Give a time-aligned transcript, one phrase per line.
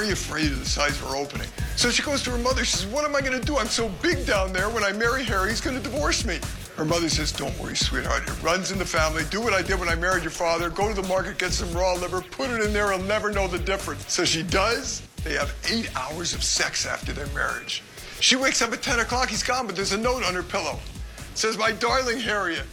[0.00, 1.46] very afraid of the size of her opening.
[1.76, 2.64] So she goes to her mother.
[2.64, 3.58] She says, What am I going to do?
[3.58, 4.70] I'm so big down there.
[4.70, 6.38] When I marry Harry, he's going to divorce me.
[6.74, 8.22] Her mother says, Don't worry, sweetheart.
[8.22, 9.24] It runs in the family.
[9.30, 10.70] Do what I did when I married your father.
[10.70, 12.90] Go to the market, get some raw liver, put it in there.
[12.90, 14.10] He'll never know the difference.
[14.10, 15.02] So she does.
[15.22, 17.82] They have eight hours of sex after their marriage.
[18.20, 19.28] She wakes up at 10 o'clock.
[19.28, 20.78] He's gone, but there's a note on her pillow.
[21.18, 22.64] It says, My darling Harriet,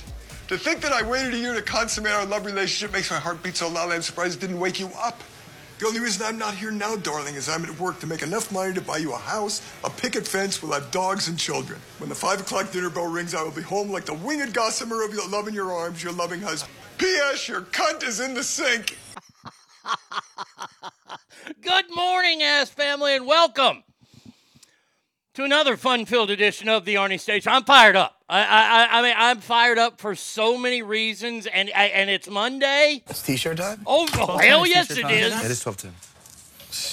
[0.48, 3.44] to think that I waited a year to consummate our love relationship makes my heart
[3.44, 5.22] beat so loud I'm surprised it didn't wake you up.
[5.80, 8.52] The only reason I'm not here now, darling, is I'm at work to make enough
[8.52, 11.80] money to buy you a house, a picket fence, we'll have dogs and children.
[12.00, 15.04] When the five o'clock dinner bell rings, I will be home like the winged gossamer
[15.04, 16.74] of your love in your arms, your loving husband.
[16.98, 17.48] P.S.
[17.48, 18.98] Your cunt is in the sink.
[21.62, 23.84] Good morning, ass family, and welcome
[25.38, 27.52] to another fun-filled edition of the Arnie Station.
[27.52, 28.24] I'm fired up.
[28.28, 32.28] I, I, I mean, I'm fired up for so many reasons, and I, and it's
[32.28, 33.04] Monday.
[33.08, 33.84] It's t-shirt time?
[33.86, 35.44] Oh, oh hell yes, it It is.
[35.44, 35.92] is 12 10.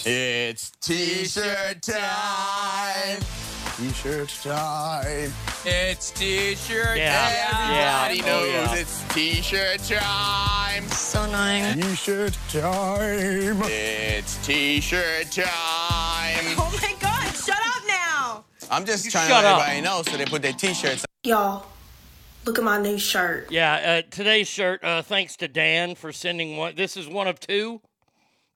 [0.04, 3.20] It's t-shirt time.
[3.78, 5.32] T-shirt time.
[5.64, 7.74] It's t-shirt Yeah, time.
[7.74, 8.74] yeah, Everybody oh, knows yeah.
[8.74, 10.86] it's t-shirt time.
[10.88, 11.80] So annoying.
[11.80, 13.62] T-shirt time.
[13.64, 15.46] It's t-shirt time.
[16.58, 17.03] Oh my god, shut up now!
[18.70, 19.60] I'm just You trying to let up.
[19.60, 21.64] everybody know so they put their t-shirts Y'all,
[22.44, 23.50] look at my new shirt.
[23.50, 24.84] Yeah, uh, today's shirt.
[24.84, 26.74] Uh, thanks to Dan for sending one.
[26.74, 27.80] This is one of two.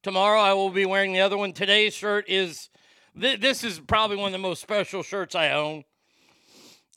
[0.02, 1.52] Tomorrow I will be wearing the other one.
[1.52, 2.68] Today's shirt is.
[3.18, 5.84] Th- this is probably one of the most special shirts I own.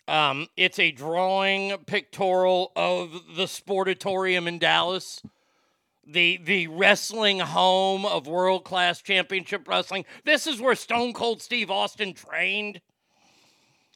[0.09, 5.21] Um, it's a drawing pictorial of the Sportatorium in Dallas,
[6.05, 10.03] the the wrestling home of world class championship wrestling.
[10.25, 12.81] This is where Stone Cold Steve Austin trained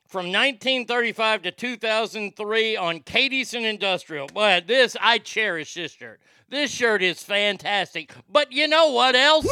[0.07, 4.27] from 1935 to 2003 on Cadiz and Industrial.
[4.33, 6.19] But this, I cherish this shirt.
[6.50, 8.13] This shirt is fantastic.
[8.29, 9.47] But you know what else?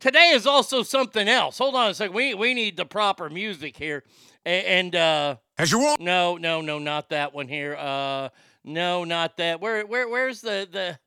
[0.00, 1.58] Today is also something else.
[1.58, 2.14] Hold on a second.
[2.14, 4.02] We we need the proper music here.
[4.44, 6.00] And uh As you want.
[6.00, 7.76] no, no, no, not that one here.
[7.78, 8.30] Uh
[8.64, 9.60] no, not that.
[9.60, 10.98] Where where where's the the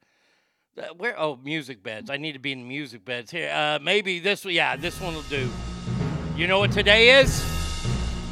[0.97, 1.19] where?
[1.19, 2.09] Oh, music beds.
[2.09, 3.51] I need to be in music beds here.
[3.51, 4.45] Uh, maybe this.
[4.45, 5.49] Yeah, this one will do.
[6.35, 7.56] You know what today is?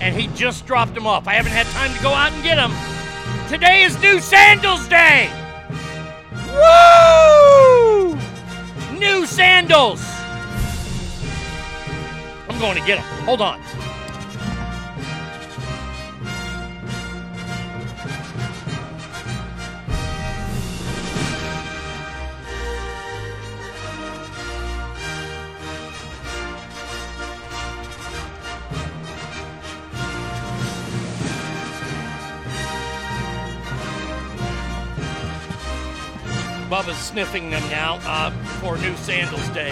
[0.02, 1.28] And he just dropped them off.
[1.28, 2.74] I haven't had time to go out and get them.
[3.50, 5.30] Today is New Sandals Day.
[6.52, 8.18] Woo!
[9.00, 10.02] New sandals.
[12.50, 13.06] I'm going to get them.
[13.26, 13.62] Hold on.
[36.70, 39.72] Bubba's sniffing them now uh, for New Sandals Day.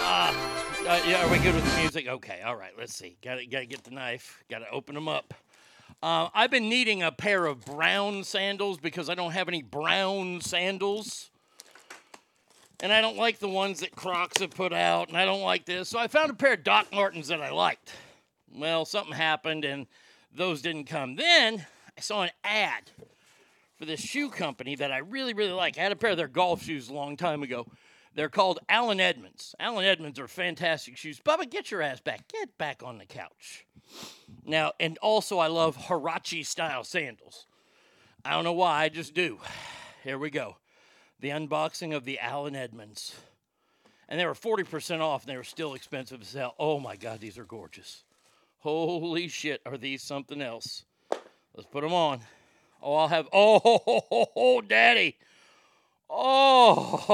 [0.00, 0.32] Uh,
[0.86, 2.08] uh, yeah, are we good with the music?
[2.08, 2.72] Okay, all right.
[2.78, 3.18] Let's see.
[3.22, 4.42] Got to got to get the knife.
[4.50, 5.34] Got to open them up.
[6.02, 10.40] Uh, I've been needing a pair of brown sandals because I don't have any brown
[10.40, 11.30] sandals.
[12.80, 15.66] And I don't like the ones that Crocs have put out, and I don't like
[15.66, 15.90] this.
[15.90, 17.92] So I found a pair of Doc Martens that I liked.
[18.54, 19.86] Well, something happened, and
[20.34, 21.16] those didn't come.
[21.16, 22.90] Then I saw an ad
[23.78, 25.78] for this shoe company that I really, really like.
[25.78, 27.66] I had a pair of their golf shoes a long time ago.
[28.14, 29.54] They're called Allen Edmonds.
[29.60, 31.20] Allen Edmonds are fantastic shoes.
[31.20, 32.26] Bubba, get your ass back.
[32.28, 33.64] Get back on the couch.
[34.44, 37.46] Now, and also I love Huarache style sandals.
[38.24, 39.38] I don't know why, I just do.
[40.02, 40.56] Here we go.
[41.20, 43.14] The unboxing of the Allen Edmonds.
[44.08, 46.54] And they were 40% off and they were still expensive as hell.
[46.58, 48.02] Oh my God, these are gorgeous.
[48.60, 50.84] Holy shit, are these something else?
[51.54, 52.20] Let's put them on.
[52.82, 53.28] Oh, I'll have.
[53.32, 55.16] Oh, ho, ho, ho, daddy.
[56.10, 57.04] Oh,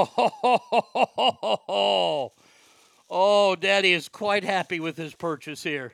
[3.09, 5.93] oh, daddy is quite happy with his purchase here.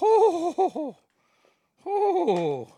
[0.00, 0.96] Oh,
[1.86, 2.72] oh,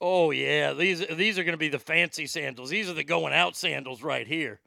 [0.00, 0.74] oh yeah.
[0.74, 2.68] These these are going to be the fancy sandals.
[2.70, 4.60] These are the going out sandals right here.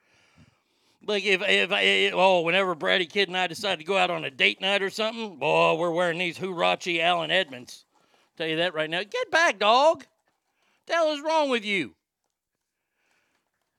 [1.06, 4.24] Like if if I, oh whenever Brady Kid and I decide to go out on
[4.24, 7.86] a date night or something, boy, we're wearing these Huarache Allen Edmonds.
[8.38, 9.04] Tell you that right now.
[9.04, 10.06] Get back, dog.
[10.88, 11.96] The hell is wrong with you?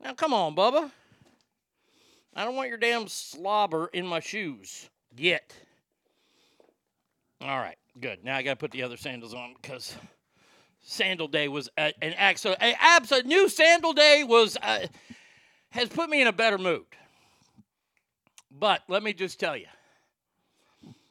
[0.02, 0.90] Now, come on, Bubba.
[2.34, 4.88] I don't want your damn slobber in my shoes.
[5.14, 5.54] Get.
[7.40, 8.24] All right, good.
[8.24, 9.94] Now I got to put the other sandals on because
[10.80, 14.86] Sandal Day was a, an absolute, an absolute new Sandal Day was uh,
[15.70, 16.84] has put me in a better mood.
[18.50, 19.66] But let me just tell you.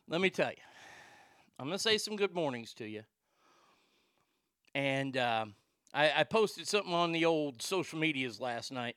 [0.08, 0.58] Let me tell you.
[1.60, 3.04] I'm gonna say some good mornings to you.
[4.76, 5.54] And um,
[5.94, 8.96] I, I posted something on the old social medias last night.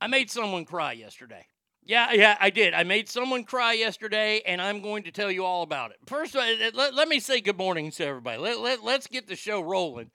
[0.00, 1.46] I made someone cry yesterday.
[1.84, 2.74] Yeah, yeah, I did.
[2.74, 5.96] I made someone cry yesterday, and I'm going to tell you all about it.
[6.06, 6.44] First, uh,
[6.74, 8.38] let, let me say good morning to everybody.
[8.38, 10.10] Let, let, let's get the show rolling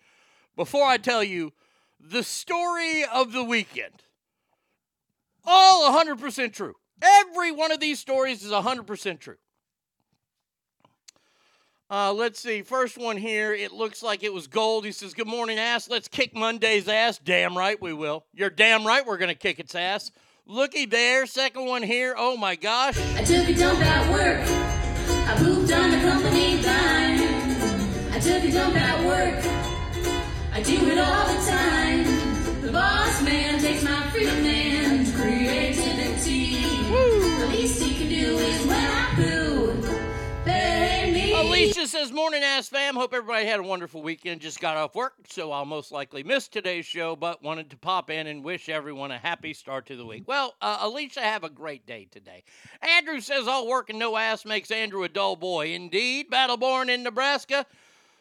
[0.55, 1.51] before I tell you
[1.99, 4.03] the story of the weekend.
[5.45, 6.75] All 100% true.
[7.01, 9.37] Every one of these stories is 100% true.
[11.89, 12.61] Uh, let's see.
[12.61, 13.53] First one here.
[13.53, 14.85] It looks like it was gold.
[14.85, 15.89] He says, Good morning, ass.
[15.89, 17.19] Let's kick Monday's ass.
[17.19, 18.25] Damn right we will.
[18.33, 20.11] You're damn right we're going to kick its ass.
[20.45, 21.25] Looky there.
[21.25, 22.15] Second one here.
[22.17, 22.97] Oh my gosh.
[23.15, 24.41] I took a dump at work.
[25.27, 26.43] I pooped on the company.
[28.11, 29.43] I took a dump at work.
[30.53, 32.61] I do it all the time.
[32.61, 34.43] The boss man takes my freedom
[41.53, 42.95] Alicia says, Morning, ass fam.
[42.95, 44.41] Hope everybody had a wonderful weekend.
[44.41, 48.09] Just got off work, so I'll most likely miss today's show, but wanted to pop
[48.09, 50.23] in and wish everyone a happy start to the week.
[50.25, 52.43] Well, uh, Alicia, have a great day today.
[52.81, 55.75] Andrew says, All work and no ass makes Andrew a dull boy.
[55.75, 57.67] Indeed, Battleborn in Nebraska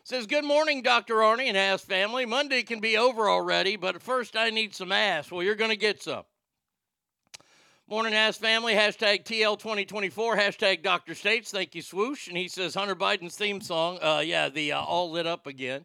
[0.05, 1.15] says, Good morning, Dr.
[1.15, 2.27] Arnie and ass family.
[2.27, 5.31] Monday can be over already, but first I need some ass.
[5.31, 6.25] Well, you're going to get some.
[7.93, 11.15] Morning Ass Family, hashtag TL2024, hashtag Dr.
[11.15, 11.51] States.
[11.51, 12.27] Thank you, Swoosh.
[12.27, 15.85] And he says Hunter Biden's theme song, uh, yeah, the uh, All Lit Up Again.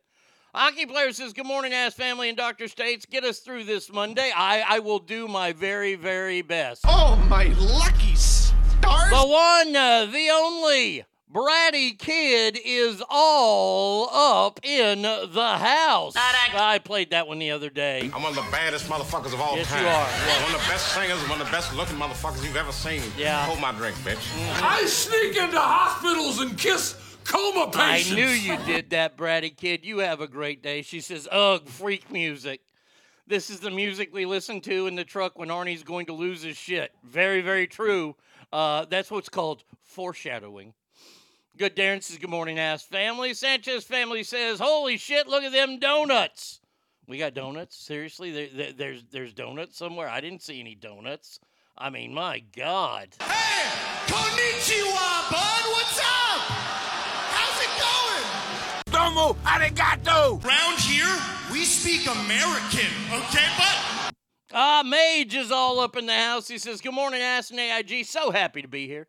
[0.56, 2.70] Hockey player says, Good morning, Ass Family and Dr.
[2.70, 3.06] States.
[3.06, 4.32] Get us through this Monday.
[4.34, 6.86] I, I will do my very, very best.
[6.88, 9.10] Oh, my lucky stars!
[9.10, 16.13] The one, uh, the only, Bratty Kid is all up in the house.
[16.16, 18.10] I played that one the other day.
[18.13, 19.82] I'm one of the baddest motherfuckers of all Yes, time.
[19.82, 20.08] you are.
[20.08, 20.44] Yeah.
[20.46, 23.02] One of the best singers, one of the best looking motherfuckers you've ever seen.
[23.18, 23.44] Yeah.
[23.46, 24.18] Hold my drink, bitch.
[24.63, 28.13] I sneak into hospitals and kiss coma patients.
[28.13, 29.84] I knew you did that, Bratty Kid.
[29.86, 30.82] You have a great day.
[30.82, 32.62] She says, Ugh, freak music.
[33.28, 36.42] This is the music we listen to in the truck when Arnie's going to lose
[36.42, 36.94] his shit.
[37.04, 38.16] Very, very true.
[38.54, 40.74] Uh, that's what's called foreshadowing.
[41.58, 43.34] Good Darren says, Good morning, ass family.
[43.34, 46.60] Sanchez family says, Holy shit, look at them donuts.
[47.08, 47.76] We got donuts.
[47.76, 50.08] Seriously, there, there, there's there's donuts somewhere.
[50.08, 51.39] I didn't see any donuts.
[51.76, 53.10] I mean, my God.
[53.20, 53.70] Hey,
[54.06, 55.63] konnichiwa, bud.
[55.72, 56.41] What's up?
[57.34, 59.13] How's it going?
[59.13, 60.43] Domo arigato.
[60.43, 61.17] Round here,
[61.52, 64.13] we speak American, okay, bud?
[64.54, 66.48] Ah, Mage is all up in the house.
[66.48, 68.06] He says, Good morning, Ass and AIG.
[68.06, 69.08] So happy to be here.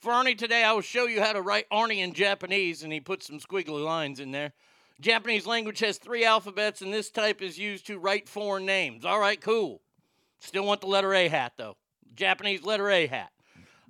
[0.00, 3.00] For Arnie today, I will show you how to write Arnie in Japanese, and he
[3.00, 4.52] put some squiggly lines in there.
[4.98, 9.04] Japanese language has three alphabets, and this type is used to write foreign names.
[9.04, 9.82] All right, cool.
[10.38, 11.76] Still want the letter A hat, though.
[12.14, 13.30] Japanese letter A hat.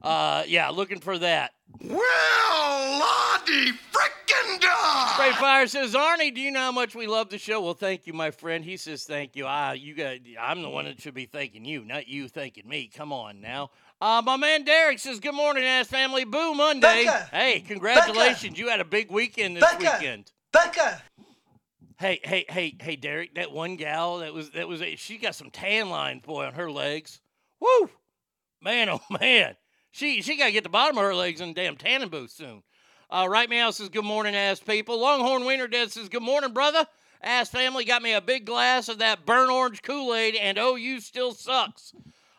[0.03, 1.53] Uh, yeah, looking for that.
[1.83, 5.15] Well, Lottie frickin' dog!
[5.15, 7.61] Straight Fire says, Arnie, do you know how much we love the show?
[7.61, 8.65] Well, thank you, my friend.
[8.65, 9.45] He says, thank you.
[9.47, 10.17] Ah, you got.
[10.41, 12.91] I'm the one that should be thanking you, not you thanking me.
[12.95, 13.71] Come on now.
[14.01, 16.25] Uh, my man Derek says, good morning, ass family.
[16.25, 17.05] Boo Monday.
[17.05, 17.29] Becca!
[17.31, 18.59] Hey, congratulations.
[18.59, 19.99] You had a big weekend this Becca!
[20.01, 20.33] weekend.
[20.53, 21.03] Becca!
[21.99, 23.35] Hey, hey, hey, hey, Derek.
[23.35, 26.71] That one gal that was that was she got some tan lines, boy, on her
[26.71, 27.21] legs.
[27.61, 27.91] Woo,
[28.63, 29.55] man, oh man.
[29.91, 32.31] She she got to get the bottom of her legs in the damn tanning booth
[32.31, 32.63] soon.
[33.11, 35.01] Uh, right Meow says, Good morning, ass people.
[35.01, 36.87] Longhorn Wiener Dead says, Good morning, brother.
[37.23, 41.01] Ass family got me a big glass of that burnt orange Kool Aid, and OU
[41.01, 41.93] still sucks.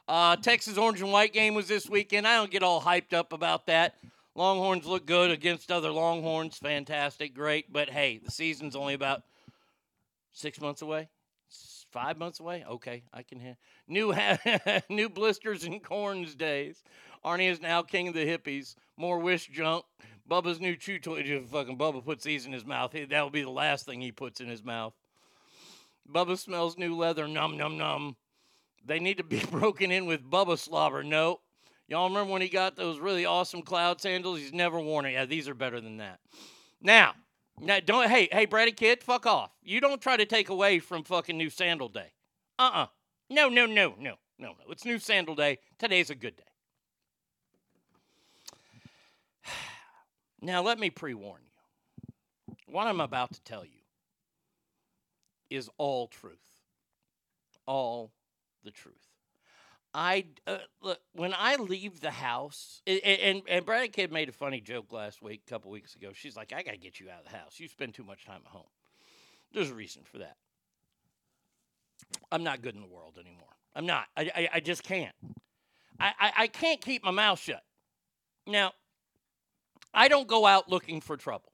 [0.07, 2.25] Uh, Texas Orange and White game was this weekend.
[2.25, 3.95] I don't get all hyped up about that.
[4.33, 6.57] Longhorns look good against other Longhorns.
[6.57, 7.71] Fantastic, great.
[7.71, 9.23] But hey, the season's only about
[10.31, 11.09] six months away.
[11.91, 12.63] Five months away?
[12.67, 13.57] Okay, I can hear.
[13.87, 16.81] New ha- new blisters and corns days.
[17.23, 18.75] Arnie is now king of the hippies.
[18.97, 19.85] More wish junk.
[20.29, 21.23] Bubba's new chew toy.
[21.25, 24.11] If fucking Bubba puts these in his mouth, that will be the last thing he
[24.11, 24.93] puts in his mouth.
[26.11, 27.27] Bubba smells new leather.
[27.27, 28.15] Num num num.
[28.85, 31.03] They need to be broken in with Bubba slobber.
[31.03, 31.41] No.
[31.87, 34.39] Y'all remember when he got those really awesome cloud sandals?
[34.39, 35.11] He's never worn it.
[35.11, 36.19] Yeah, these are better than that.
[36.81, 37.15] Now,
[37.59, 39.51] now don't hey, hey, Brady kid, fuck off.
[39.61, 42.13] You don't try to take away from fucking new sandal day.
[42.57, 42.87] Uh-uh.
[43.29, 44.53] No, no, no, no, no, no.
[44.69, 45.59] It's new sandal day.
[45.77, 46.43] Today's a good day.
[50.41, 52.55] Now let me pre-warn you.
[52.67, 53.81] What I'm about to tell you
[55.49, 56.61] is all truth.
[57.67, 58.11] All
[58.63, 58.95] the truth.
[59.93, 64.29] I uh, look when I leave the house, a- a- and and Brad Kid made
[64.29, 66.11] a funny joke last week, a couple weeks ago.
[66.13, 67.59] She's like, "I gotta get you out of the house.
[67.59, 68.69] You spend too much time at home."
[69.53, 70.37] There's a reason for that.
[72.31, 73.53] I'm not good in the world anymore.
[73.75, 74.05] I'm not.
[74.15, 75.13] I I, I just can't.
[75.99, 77.63] I, I I can't keep my mouth shut.
[78.47, 78.71] Now,
[79.93, 81.51] I don't go out looking for trouble.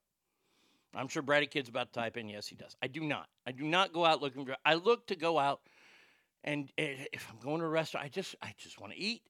[0.96, 2.28] I'm sure Brady Kid's about to type in.
[2.30, 2.76] Yes, he does.
[2.82, 3.28] I do not.
[3.46, 4.56] I do not go out looking for.
[4.66, 5.62] I look to go out,
[6.44, 9.22] and eh, if I'm going to a restaurant, I just I just want to eat,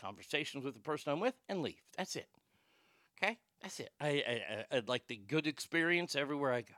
[0.00, 1.80] conversations with the person I'm with, and leave.
[1.96, 2.28] That's it.
[3.22, 3.90] Okay, that's it.
[4.00, 4.06] I,
[4.70, 6.74] I I- like the good experience everywhere I go.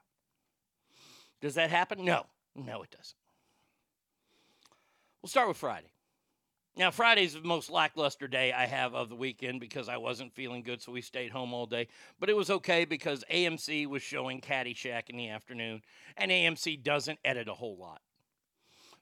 [1.41, 2.05] Does that happen?
[2.05, 3.15] No, no, it doesn't.
[5.23, 5.89] We'll start with Friday.
[6.79, 10.63] Now, Friday's the most lackluster day I have of the weekend because I wasn't feeling
[10.63, 11.89] good, so we stayed home all day.
[12.21, 15.83] But it was okay because AMC was showing Caddyshack in the afternoon,
[16.17, 18.01] and AMC doesn't edit a whole lot.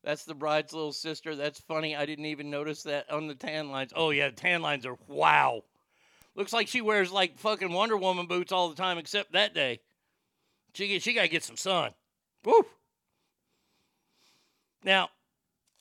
[0.02, 1.36] That's the bride's little sister.
[1.36, 1.94] That's funny.
[1.94, 3.92] I didn't even notice that on the tan lines.
[3.94, 5.62] Oh, yeah, tan lines are wow.
[6.34, 9.80] Looks like she wears like fucking Wonder Woman boots all the time, except that day.
[10.72, 11.90] She, get- she got to get some sun.
[12.42, 12.64] Woo!
[14.82, 15.10] Now,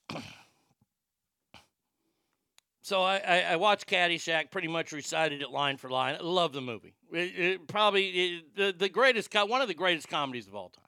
[2.85, 6.17] So I, I, I watched Caddyshack, pretty much recited it line for line.
[6.19, 6.93] I love the movie.
[7.11, 10.85] It, it probably it, the the greatest, one of the greatest comedies of all time.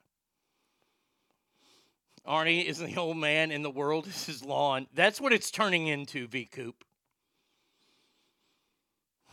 [2.24, 4.86] Arnie is the old man in the world is his lawn.
[4.94, 6.84] That's what it's turning into, V Coop.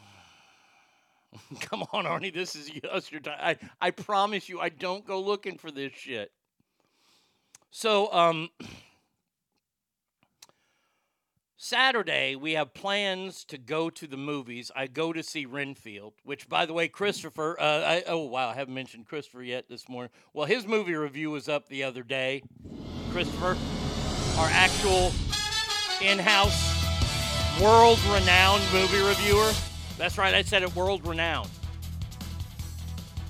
[1.59, 3.37] Come on, Arnie, this is us your time.
[3.39, 6.31] I, I promise you, I don't go looking for this shit.
[7.69, 8.49] So, um,
[11.67, 14.69] Saturday, we have plans to go to the movies.
[14.75, 18.53] I go to see Renfield, which, by the way, Christopher, uh, I, oh, wow, I
[18.53, 20.11] haven't mentioned Christopher yet this morning.
[20.31, 22.43] Well, his movie review was up the other day.
[23.11, 23.57] Christopher,
[24.37, 25.11] our actual
[26.03, 26.53] in house,
[27.59, 29.51] world renowned movie reviewer.
[29.97, 31.49] That's right, I said it world renowned.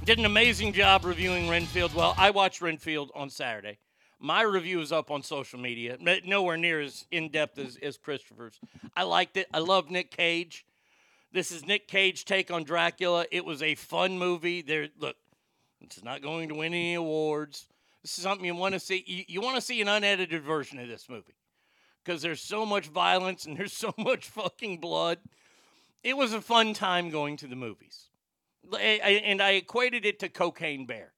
[0.04, 1.96] Did an amazing job reviewing Renfield.
[1.96, 3.78] Well, I watched Renfield on Saturday.
[4.20, 8.60] My review is up on social media, nowhere near as in depth as, as Christopher's.
[8.96, 9.48] I liked it.
[9.54, 10.66] I love Nick Cage.
[11.32, 13.26] This is Nick Cage take on Dracula.
[13.32, 14.62] It was a fun movie.
[14.62, 15.18] There, look,
[15.82, 17.68] it's not going to win any awards.
[18.02, 19.04] This is something you want to see.
[19.06, 21.36] You, you want to see an unedited version of this movie
[22.04, 25.18] because there's so much violence and there's so much fucking blood.
[26.04, 28.06] It was a fun time going to the movies,
[28.72, 31.12] I- I- and I equated it to Cocaine Bear.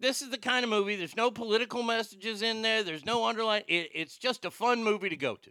[0.00, 0.96] This is the kind of movie.
[0.96, 2.82] There's no political messages in there.
[2.82, 3.64] There's no underlying.
[3.66, 5.50] It, it's just a fun movie to go to.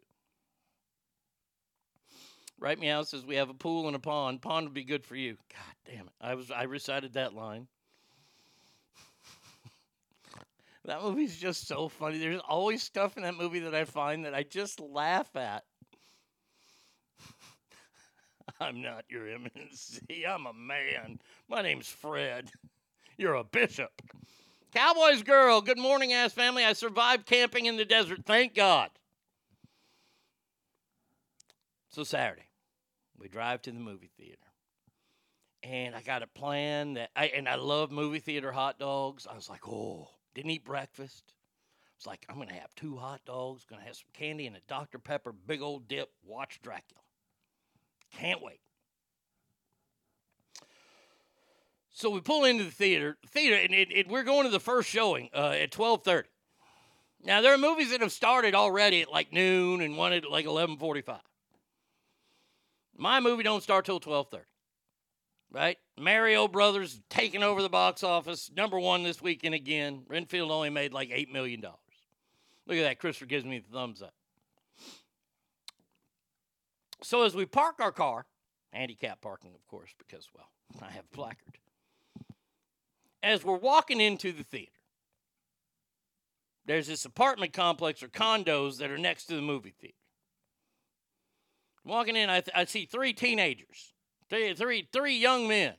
[2.60, 4.41] Right meow says we have a pool and a pond.
[4.41, 5.38] Pond would be good for you.
[5.51, 6.13] God damn it!
[6.19, 7.67] I was I recited that line.
[10.86, 12.17] that movie's just so funny.
[12.17, 15.65] There's always stuff in that movie that I find that I just laugh at.
[18.60, 20.25] I'm not your eminency.
[20.27, 21.19] I'm a man.
[21.47, 22.49] My name's Fred.
[23.17, 23.91] You're a bishop.
[24.73, 26.65] Cowboys girl, good morning, ass family.
[26.65, 28.19] I survived camping in the desert.
[28.25, 28.89] Thank God.
[31.89, 32.49] So Saturday,
[33.17, 34.38] we drive to the movie theater.
[35.63, 39.25] And I got a plan that I and I love movie theater hot dogs.
[39.25, 41.34] I was like, oh, didn't eat breakfast.
[41.95, 44.99] It's like, I'm gonna have two hot dogs, gonna have some candy and a Dr.
[44.99, 47.01] Pepper, big old dip, watch Dracula.
[48.12, 48.60] Can't wait.
[51.97, 54.88] So we pull into the theater, theater, and it, it, we're going to the first
[54.88, 56.29] showing uh, at twelve thirty.
[57.23, 60.45] Now there are movies that have started already at like noon and one at like
[60.45, 61.23] eleven forty five.
[62.95, 64.45] My movie don't start till twelve thirty.
[65.51, 65.79] Right?
[65.97, 70.03] Mario Brothers taking over the box office, number one this weekend again.
[70.07, 71.79] Renfield only made like eight million dollars.
[72.67, 72.99] Look at that.
[72.99, 74.13] Christopher gives me the thumbs up.
[77.01, 78.27] So as we park our car,
[78.71, 80.47] handicap parking, of course, because well,
[80.88, 81.57] I have a placard.
[83.27, 84.71] As we're walking into the theater,
[86.65, 89.97] there's this apartment complex or condos that are next to the movie theater.
[91.83, 93.91] Walking in, I, th- I see three teenagers,
[94.29, 95.73] three, three, three young men.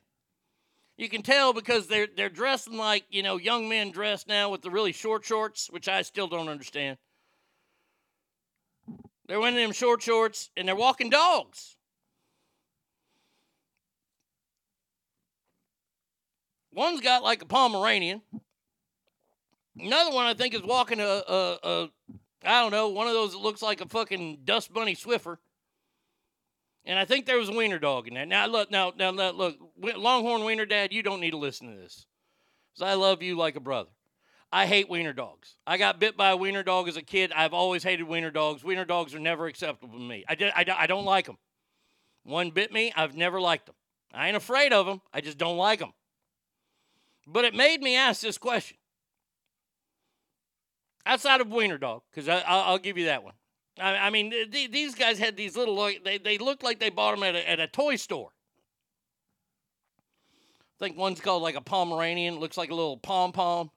[0.99, 4.61] You can tell because they're they're dressing like you know young men dress now with
[4.61, 6.99] the really short shorts, which I still don't understand.
[9.27, 11.78] They're wearing them short shorts and they're walking dogs.
[16.79, 18.23] One's got like a Pomeranian.
[19.77, 21.91] Another one I think is walking a, a, a
[22.45, 25.39] I don't know, one of those that looks like a fucking dust bunny Swiffer.
[26.85, 28.27] And I think there was a wiener dog in there.
[28.27, 31.77] Now look, now, now, now look, Longhorn Wiener Dad, you don't need to listen to
[31.77, 32.07] this,
[32.73, 33.91] because I love you like a brother.
[34.53, 35.57] I hate wiener dogs.
[35.67, 37.33] I got bit by a wiener dog as a kid.
[37.33, 38.63] I've always hated wiener dogs.
[38.63, 40.25] Wiener dogs are never acceptable to me.
[40.29, 41.39] I, did, I, I don't like them.
[42.23, 42.93] One bit me.
[42.95, 43.75] I've never liked them.
[44.15, 45.01] I ain't afraid of them.
[45.13, 45.93] I just don't like them.
[47.31, 48.79] But it made me ask this question.
[51.05, 53.35] Outside of wiener dog, because I'll give you that one.
[53.79, 57.15] I, I mean, th- these guys had these little, they, they looked like they bought
[57.15, 58.31] them at a, at a toy store.
[60.81, 62.39] I think one's called like a Pomeranian.
[62.39, 63.71] Looks like a little pom pom.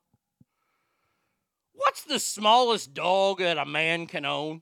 [1.74, 4.62] What's the smallest dog that a man can own?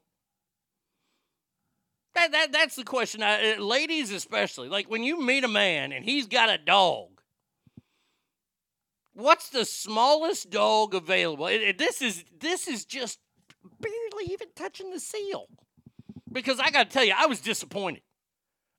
[2.15, 3.21] That, that that's the question.
[3.21, 7.18] I, uh, ladies especially, like when you meet a man and he's got a dog.
[9.19, 11.47] What's the smallest dog available?
[11.47, 13.19] It, it, this is this is just
[13.81, 15.47] barely even touching the seal.
[16.31, 18.03] Because I got to tell you, I was disappointed.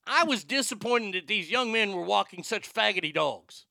[0.07, 3.67] I was disappointed that these young men were walking such faggoty dogs.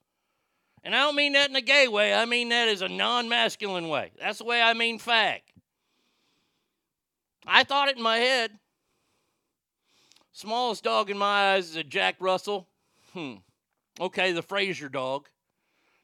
[0.83, 3.27] And I don't mean that in a gay way, I mean that as a non
[3.27, 4.11] masculine way.
[4.19, 5.39] That's the way I mean fag.
[7.47, 8.51] I thought it in my head.
[10.33, 12.67] Smallest dog in my eyes is a Jack Russell.
[13.13, 13.35] Hmm.
[13.99, 15.27] Okay, the Frasier dog.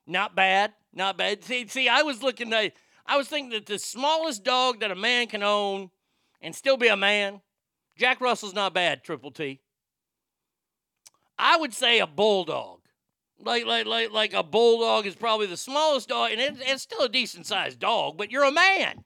[0.08, 0.74] Not bad.
[0.94, 1.44] Not bad.
[1.44, 2.74] See, see, I was looking at,
[3.06, 5.90] I was thinking that the smallest dog that a man can own
[6.42, 7.42] and still be a man,
[7.98, 9.62] Jack Russell's not bad, Triple T.
[11.38, 12.80] I would say a bulldog
[13.40, 17.02] like like like like a bulldog is probably the smallest dog, and it, it's still
[17.02, 19.04] a decent sized dog, but you're a man.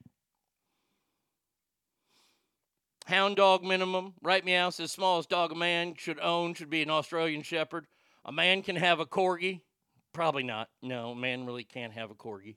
[3.08, 6.92] Hound dog minimum, right meow says smallest dog a man should own should be an
[6.92, 7.88] Australian Shepherd.
[8.26, 9.62] A man can have a corgi.
[10.14, 10.70] Probably not.
[10.82, 12.56] No, man really can't have a corgi.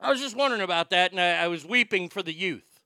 [0.00, 2.80] I was just wondering about that, and I, I was weeping for the youth.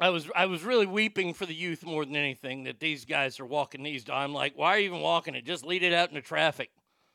[0.00, 3.40] I was I was really weeping for the youth more than anything that these guys
[3.40, 4.08] are walking these.
[4.08, 5.44] I'm like, why are you even walking it?
[5.44, 6.70] Just lead it out into traffic.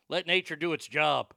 [0.10, 1.34] Let nature do its job.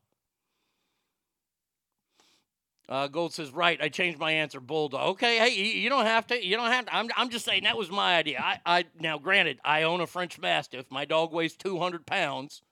[2.88, 3.80] Uh, Gold says, right.
[3.82, 4.60] I changed my answer.
[4.60, 5.08] Bulldog.
[5.10, 5.38] Okay.
[5.38, 6.46] Hey, you, don't have to.
[6.46, 6.94] You don't have to.
[6.94, 8.40] I'm, I'm just saying that was my idea.
[8.40, 10.86] I, I now, granted, I own a French Mastiff.
[10.90, 12.62] My dog weighs 200 pounds.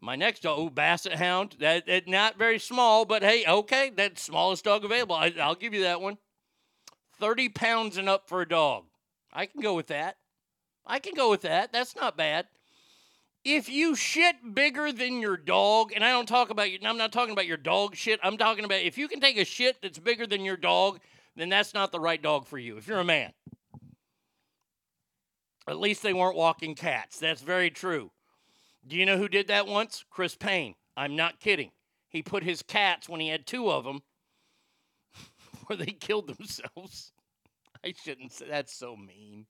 [0.00, 1.56] My next dog, ooh, Basset Hound.
[1.60, 5.14] That, that not very small, but hey, okay, that's smallest dog available.
[5.14, 6.18] I, I'll give you that one.
[7.18, 8.84] 30 pounds and up for a dog.
[9.32, 10.16] I can go with that.
[10.86, 11.72] I can go with that.
[11.72, 12.46] That's not bad.
[13.44, 17.12] If you shit bigger than your dog, and I don't talk about you, I'm not
[17.12, 18.18] talking about your dog shit.
[18.22, 20.98] I'm talking about if you can take a shit that's bigger than your dog,
[21.36, 22.78] then that's not the right dog for you.
[22.78, 23.32] If you're a man,
[25.68, 27.18] at least they weren't walking cats.
[27.18, 28.10] That's very true.
[28.86, 30.04] Do you know who did that once?
[30.10, 30.74] Chris Payne.
[30.96, 31.70] I'm not kidding.
[32.08, 34.02] He put his cats when he had two of them
[35.66, 37.12] where they killed themselves.
[37.84, 39.46] I shouldn't say that's so mean.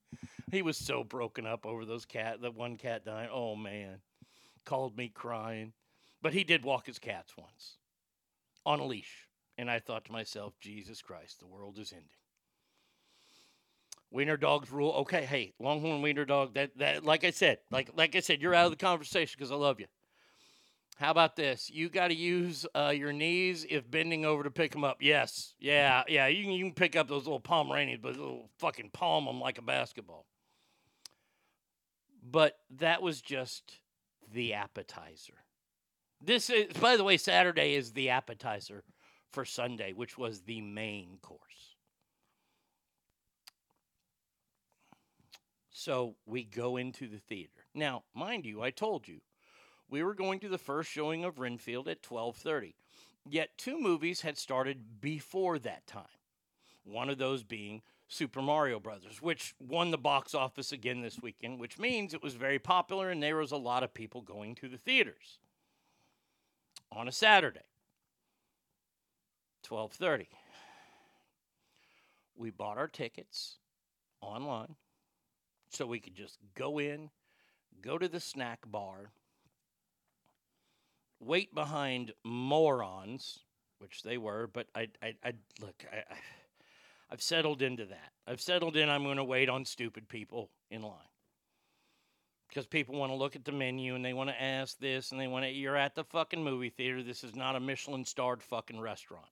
[0.51, 3.31] He was so broken up over those cat that one cat dying.
[3.33, 4.01] Oh man.
[4.65, 5.73] Called me crying.
[6.21, 7.77] But he did walk his cats once
[8.67, 9.29] on a leash.
[9.57, 12.09] And I thought to myself, Jesus Christ, the world is ending.
[14.11, 14.93] Wiener dogs rule.
[14.93, 16.55] Okay, hey, Longhorn Wiener dog.
[16.55, 19.53] That that like I said, like like I said, you're out of the conversation because
[19.53, 19.87] I love you.
[20.97, 21.71] How about this?
[21.71, 24.99] You got to use uh, your knees if bending over to pick them up.
[25.01, 26.29] Yes, yeah, yeah.
[26.29, 29.59] You can you can pick up those little Pomeranians, but little fucking palm them like
[29.59, 30.27] a basketball.
[32.23, 33.81] But that was just
[34.33, 35.35] the appetizer.
[36.21, 38.85] This is, by the way, Saturday is the appetizer
[39.33, 41.41] for Sunday, which was the main course.
[45.71, 47.67] So we go into the theater.
[47.75, 49.21] Now, mind you, I told you
[49.89, 52.75] we were going to the first showing of Renfield at 12:30.
[53.27, 56.05] Yet two movies had started before that time.
[56.85, 61.59] One of those being Super Mario Brothers, which won the box office again this weekend,
[61.59, 64.69] which means it was very popular and there was a lot of people going to
[64.69, 65.39] the theaters
[66.93, 67.67] on a Saturday.
[69.63, 70.29] 12:30.
[72.37, 73.59] We bought our tickets
[74.21, 74.77] online
[75.71, 77.11] so we could just go in,
[77.81, 79.13] go to the snack bar,
[81.25, 83.41] wait behind morons,
[83.79, 86.17] which they were, but I, I, I look, I, I,
[87.11, 88.13] I've settled into that.
[88.27, 88.89] I've settled in.
[88.89, 91.09] I'm going to wait on stupid people in line
[92.49, 95.21] because people want to look at the menu and they want to ask this and
[95.21, 95.51] they want to.
[95.51, 97.03] You're at the fucking movie theater.
[97.03, 99.27] This is not a Michelin-starred fucking restaurant.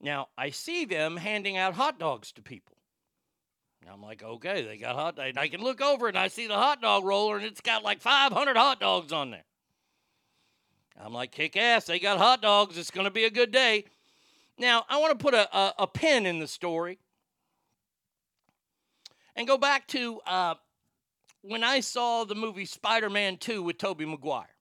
[0.00, 2.76] Now I see them handing out hot dogs to people.
[3.82, 5.18] And I'm like, okay, they got hot.
[5.18, 8.00] I can look over and I see the hot dog roller and it's got like
[8.00, 9.44] 500 hot dogs on there.
[11.00, 11.86] I'm like, kick ass.
[11.86, 12.78] They got hot dogs.
[12.78, 13.86] It's going to be a good day.
[14.58, 16.98] Now, I want to put a, a, a pin in the story
[19.34, 20.54] and go back to uh,
[21.40, 24.54] when I saw the movie Spider Man 2 with Tobey Maguire.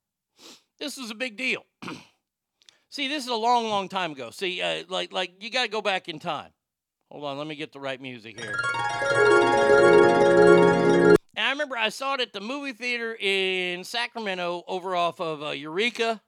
[0.80, 1.64] This was a big deal.
[2.90, 4.32] See, this is a long, long time ago.
[4.32, 6.52] See, uh, like, like you got to go back in time.
[7.12, 8.58] Hold on, let me get the right music here.
[11.36, 15.44] And I remember I saw it at the movie theater in Sacramento over off of
[15.44, 16.22] uh, Eureka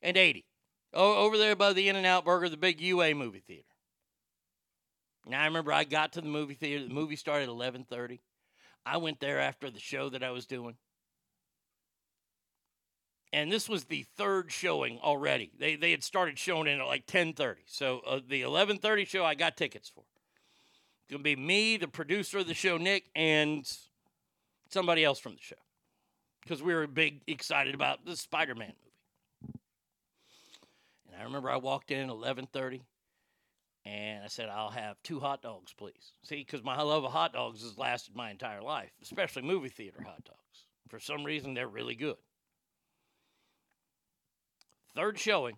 [0.00, 0.46] and 80.
[0.94, 3.66] O- over there by the In N Out Burger, the big UA movie theater.
[5.26, 6.88] Now I remember I got to the movie theater.
[6.88, 8.20] The movie started at 11:30.
[8.86, 10.76] I went there after the show that I was doing.
[13.32, 15.50] And this was the third showing already.
[15.58, 17.56] They, they had started showing in at like 10:30.
[17.66, 20.04] So uh, the 11:30 show I got tickets for.
[21.00, 23.66] It's gonna be me, the producer of the show, Nick, and
[24.68, 25.56] somebody else from the show,
[26.42, 29.58] because we were big excited about the Spider-Man movie.
[31.06, 32.82] And I remember I walked in at 11:30,
[33.86, 37.32] and I said, "I'll have two hot dogs, please." See, because my love of hot
[37.32, 40.66] dogs has lasted my entire life, especially movie theater hot dogs.
[40.90, 42.18] For some reason, they're really good.
[44.94, 45.56] Third showing,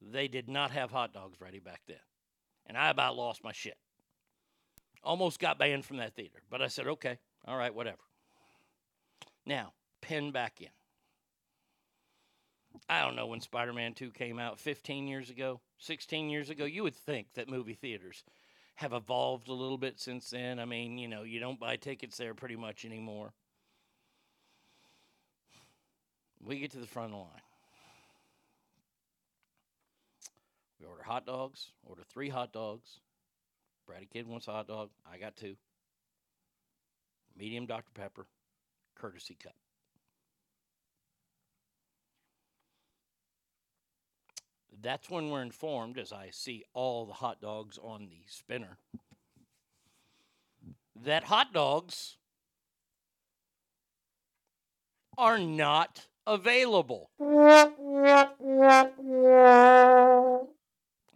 [0.00, 1.96] they did not have hot dogs ready back then.
[2.66, 3.78] And I about lost my shit.
[5.02, 6.42] Almost got banned from that theater.
[6.50, 8.02] But I said, okay, all right, whatever.
[9.46, 10.68] Now, pin back in.
[12.88, 16.64] I don't know when Spider Man 2 came out, 15 years ago, 16 years ago.
[16.64, 18.24] You would think that movie theaters
[18.76, 20.58] have evolved a little bit since then.
[20.58, 23.32] I mean, you know, you don't buy tickets there pretty much anymore.
[26.44, 27.45] We get to the front of the line.
[30.80, 33.00] We order hot dogs, order three hot dogs.
[33.88, 34.90] Bratty Kid wants a hot dog.
[35.10, 35.56] I got two.
[37.38, 37.90] Medium Dr.
[37.94, 38.26] Pepper,
[38.94, 39.54] courtesy cup.
[44.82, 48.78] That's when we're informed, as I see all the hot dogs on the spinner,
[51.04, 52.16] that hot dogs
[55.16, 57.10] are not available.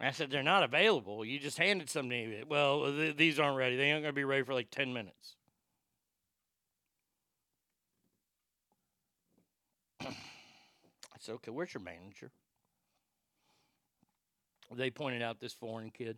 [0.01, 1.23] I said, they're not available.
[1.23, 2.43] You just handed some to me.
[2.47, 3.77] Well, th- these aren't ready.
[3.77, 5.35] They aren't going to be ready for like 10 minutes.
[10.01, 10.13] I
[11.19, 12.31] said, okay, where's your manager?
[14.75, 16.17] They pointed out this foreign kid.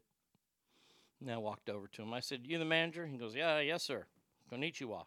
[1.22, 2.14] And I walked over to him.
[2.14, 3.08] I said, You the manager?
[3.08, 4.06] He goes, Yeah, yes, sir.
[4.52, 5.06] Konnichiwa.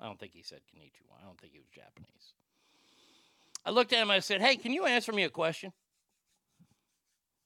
[0.00, 1.20] I don't think he said konnichiwa.
[1.20, 2.32] I don't think he was Japanese.
[3.64, 4.10] I looked at him.
[4.10, 5.72] I said, Hey, can you answer me a question?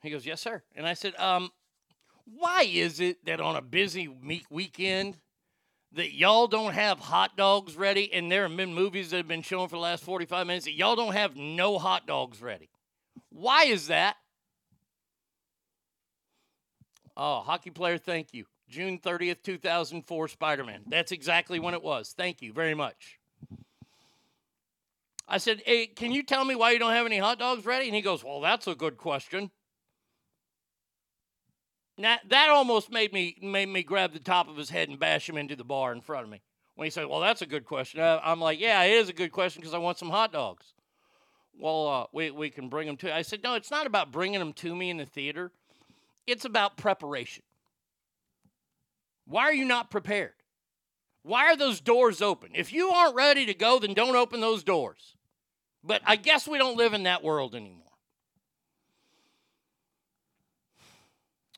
[0.03, 0.63] He goes, Yes, sir.
[0.75, 1.51] And I said, um,
[2.25, 5.19] Why is it that on a busy meek weekend
[5.95, 9.43] that y'all don't have hot dogs ready, and there have been movies that have been
[9.43, 12.71] shown for the last 45 minutes that y'all don't have no hot dogs ready.
[13.29, 14.17] Why is that?
[17.17, 18.47] Oh, hockey player, thank you.
[18.69, 20.81] June 30th, 2004, Spider Man.
[20.87, 22.15] That's exactly when it was.
[22.17, 23.19] Thank you very much.
[25.29, 27.87] I said, hey, can you tell me why you don't have any hot dogs ready?
[27.87, 29.51] And he goes, well, that's a good question.
[32.03, 35.29] Now, that almost made me made me grab the top of his head and bash
[35.29, 36.43] him into the bar in front of me.
[36.75, 38.01] When he said, well, that's a good question.
[38.01, 40.75] Uh, I'm like, yeah, it is a good question because I want some hot dogs.
[41.57, 44.41] Well, uh, we, we can bring them to I said, no, it's not about bringing
[44.41, 45.53] them to me in the theater.
[46.27, 47.45] It's about preparation.
[49.25, 50.35] Why are you not prepared?
[51.23, 52.51] Why are those doors open?
[52.57, 55.15] If you aren't ready to go, then don't open those doors.
[55.85, 57.82] But I guess we don't live in that world anymore.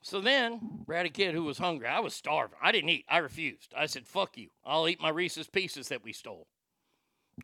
[0.04, 2.58] So then, Brad, a kid who was hungry, I was starving.
[2.62, 3.06] I didn't eat.
[3.08, 3.72] I refused.
[3.74, 4.50] I said, fuck you.
[4.62, 6.46] I'll eat my Reese's Pieces that we stole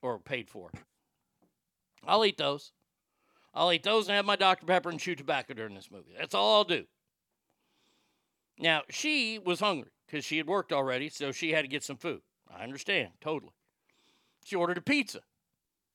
[0.03, 0.70] or paid for.
[2.07, 2.73] I'll eat those.
[3.55, 4.66] I'll eat those and have my Dr.
[4.66, 6.12] Pepper and chew tobacco during this movie.
[6.18, 6.85] That's all I'll do.
[8.59, 11.96] Now, she was hungry because she had worked already, so she had to get some
[11.96, 12.20] food.
[12.55, 13.54] I understand, totally.
[14.44, 15.21] She ordered a pizza.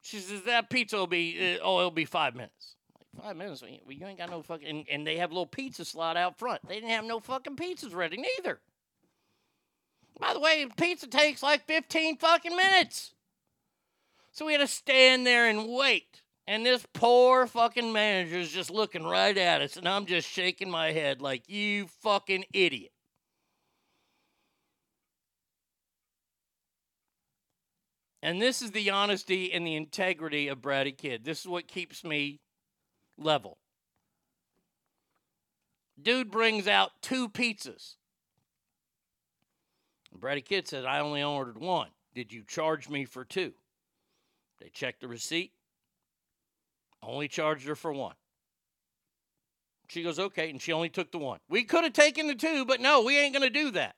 [0.02, 2.76] She says, that pizza will be, uh, oh, it'll be five minutes.
[3.22, 3.62] Five minutes?
[3.62, 6.38] We, you ain't got no fucking, and, and they have a little pizza slot out
[6.38, 6.68] front.
[6.68, 8.60] They didn't have no fucking pizzas ready neither.
[10.20, 13.14] By the way, pizza takes like 15 fucking minutes.
[14.32, 16.22] So we had to stand there and wait.
[16.48, 20.70] And this poor fucking manager is just looking right at us, and I'm just shaking
[20.70, 22.92] my head like, you fucking idiot.
[28.22, 31.24] And this is the honesty and the integrity of Bratty Kid.
[31.24, 32.40] This is what keeps me
[33.18, 33.58] level.
[36.02, 37.96] Dude brings out two pizzas.
[40.18, 41.90] Bratty Kid said, I only ordered one.
[42.14, 43.54] Did you charge me for two?
[44.62, 45.52] They checked the receipt.
[47.04, 48.16] Only charged her for one.
[49.88, 51.40] She goes, okay, and she only took the one.
[51.50, 53.96] We could have taken the two, but no, we ain't going to do that.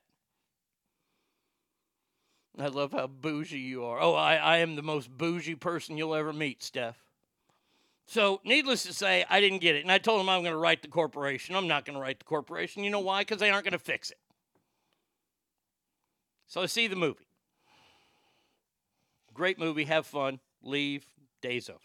[2.58, 4.00] I love how bougie you are.
[4.00, 6.96] Oh, I, I am the most bougie person you'll ever meet, Steph.
[8.10, 9.82] So, needless to say, I didn't get it.
[9.82, 11.54] And I told him I'm going to write the corporation.
[11.54, 12.82] I'm not going to write the corporation.
[12.82, 13.20] You know why?
[13.20, 14.16] Because they aren't going to fix it.
[16.46, 17.28] So, I see the movie.
[19.34, 19.84] Great movie.
[19.84, 20.40] Have fun.
[20.62, 21.04] Leave.
[21.42, 21.78] Day's over.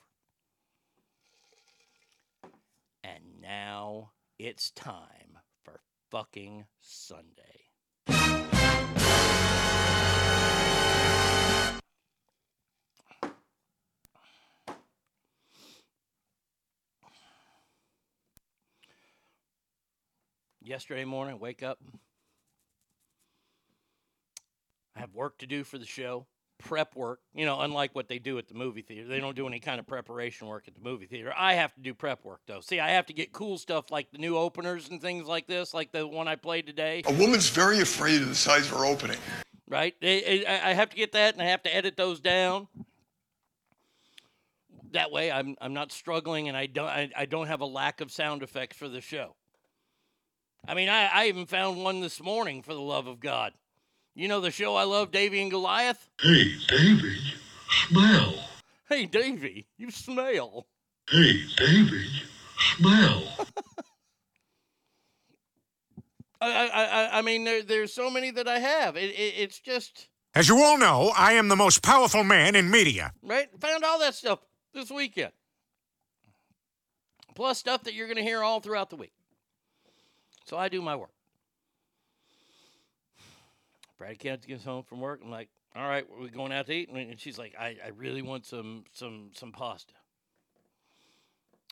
[3.04, 7.53] And now it's time for fucking Sunday.
[20.66, 21.78] Yesterday morning, wake up.
[24.96, 26.26] I have work to do for the show,
[26.58, 27.20] prep work.
[27.34, 29.78] You know, unlike what they do at the movie theater, they don't do any kind
[29.78, 31.34] of preparation work at the movie theater.
[31.36, 32.62] I have to do prep work, though.
[32.62, 35.74] See, I have to get cool stuff like the new openers and things like this,
[35.74, 37.02] like the one I played today.
[37.06, 39.18] A woman's very afraid of the size of her opening.
[39.68, 39.96] right?
[40.02, 42.68] I, have to get that, and I have to edit those down.
[44.92, 48.00] That way, I'm I'm not struggling, and I don't I, I don't have a lack
[48.00, 49.36] of sound effects for the show.
[50.68, 53.54] I mean, I, I even found one this morning for the love of God.
[54.16, 56.10] You know the show I love, Davy and Goliath.
[56.22, 57.18] Hey, David,
[57.90, 58.34] smell.
[58.88, 60.68] Hey, Davy, you smell.
[61.10, 62.06] Hey, David,
[62.78, 63.24] smell.
[66.42, 68.96] I I I, I mean, there, there's so many that I have.
[68.98, 72.70] It, it it's just As you all know, I am the most powerful man in
[72.70, 73.14] media.
[73.22, 73.48] right.
[73.62, 74.40] Found all that stuff
[74.74, 75.32] this weekend.
[77.36, 79.14] Plus stuff that you're going to hear all throughout the week.
[80.46, 81.14] So I do my work.
[83.98, 85.22] Brad Kent gets home from work.
[85.24, 88.22] I'm like, all right, we're going out to eat, and she's like, I, I really
[88.22, 89.94] want some some some pasta.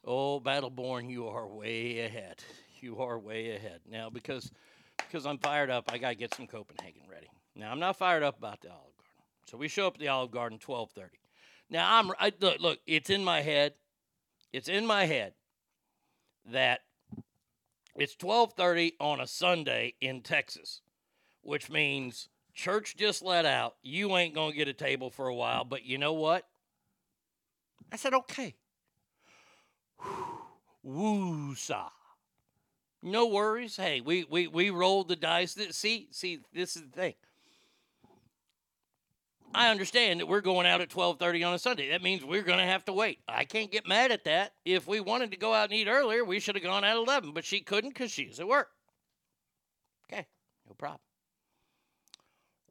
[0.05, 2.43] Oh, Battleborn, you are way ahead.
[2.79, 4.51] You are way ahead now because
[4.97, 5.91] because I'm fired up.
[5.91, 7.27] I gotta get some Copenhagen ready.
[7.55, 9.23] Now I'm not fired up about the Olive Garden.
[9.45, 11.09] So we show up at the Olive Garden 12:30.
[11.69, 12.79] Now I'm I, look look.
[12.87, 13.73] It's in my head.
[14.51, 15.33] It's in my head
[16.45, 16.81] that
[17.95, 20.81] it's 12:30 on a Sunday in Texas,
[21.41, 23.75] which means church just let out.
[23.81, 26.47] You ain't going to get a table for a while, but you know what?
[27.91, 28.55] I said, "Okay."
[30.83, 31.89] Woo-sa.
[33.03, 33.77] No worries.
[33.77, 35.57] Hey, we we we rolled the dice.
[35.71, 37.13] See, see, this is the thing.
[39.53, 41.89] I understand that we're going out at 12:30 on a Sunday.
[41.89, 43.19] That means we're going to have to wait.
[43.27, 44.53] I can't get mad at that.
[44.65, 47.33] If we wanted to go out and eat earlier, we should have gone at 11,
[47.33, 48.69] but she couldn't cuz she's at work.
[50.11, 50.25] Okay,
[50.67, 50.99] no problem.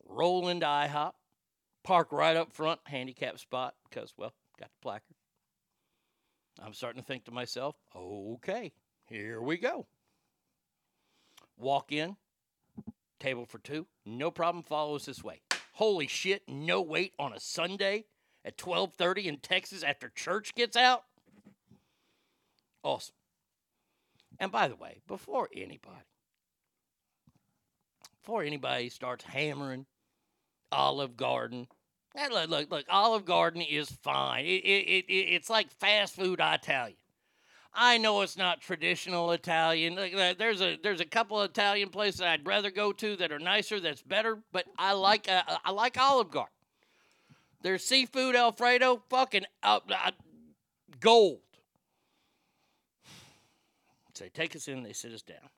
[0.07, 1.12] roll into IHOP,
[1.85, 5.14] park right up front, handicap spot, because, well, got the placard.
[6.62, 8.72] I'm starting to think to myself, okay,
[9.07, 9.87] here we go.
[11.57, 12.16] Walk in,
[13.18, 15.41] table for two, no problem, follow us this way.
[15.73, 18.05] Holy shit, no wait on a Sunday
[18.45, 21.05] at 12:30 in Texas after church gets out?
[22.83, 23.14] Awesome.
[24.39, 26.05] And by the way, before anybody
[28.23, 29.87] before anybody starts hammering
[30.73, 31.66] Olive Garden,
[32.31, 34.45] look, look, look, Olive Garden is fine.
[34.45, 36.97] It, it, it, it's like fast food Italian.
[37.73, 39.97] I know it's not traditional Italian.
[39.97, 43.39] Uh, There's a there's a couple of Italian places I'd rather go to that are
[43.39, 44.39] nicer, that's better.
[44.53, 46.53] But I like uh, I like Olive Garden.
[47.62, 50.11] Their seafood Alfredo, fucking uh, uh,
[50.99, 51.41] gold.
[54.14, 55.51] So they take us in, they sit us down.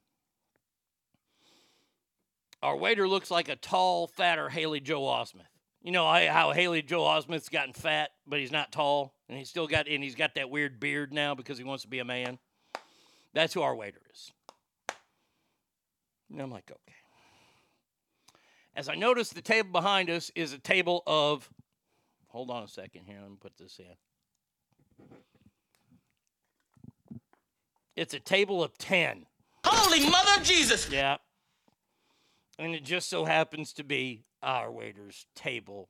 [2.63, 5.51] Our waiter looks like a tall, fatter Haley Joel Osment.
[5.83, 9.49] You know I- how Haley Joel Osment's gotten fat, but he's not tall, and he's
[9.49, 12.05] still got and he's got that weird beard now because he wants to be a
[12.05, 12.39] man.
[13.35, 14.33] That's who our waiter is.
[16.30, 16.95] And I'm like, okay.
[18.74, 21.51] As I notice, the table behind us is a table of.
[22.28, 23.18] Hold on a second here.
[23.20, 23.97] Let me put this in.
[27.95, 29.26] It's a table of 10.
[29.66, 30.89] Holy Mother Jesus!
[30.91, 31.18] Yeah.
[32.59, 35.88] And it just so happens to be our waiter's table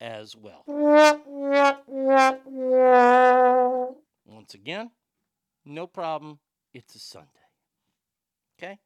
[0.00, 0.64] as well.
[4.26, 4.90] Once again,
[5.64, 6.38] no problem.
[6.72, 7.28] It's a Sunday.
[8.58, 8.78] Okay?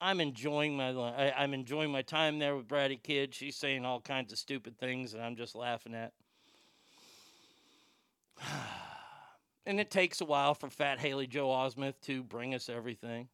[0.00, 3.34] I'm enjoying my I, I'm enjoying my time there with Bratty Kid.
[3.34, 6.12] She's saying all kinds of stupid things that I'm just laughing at.
[9.66, 13.28] and it takes a while for Fat Haley Joe Osmith to bring us everything.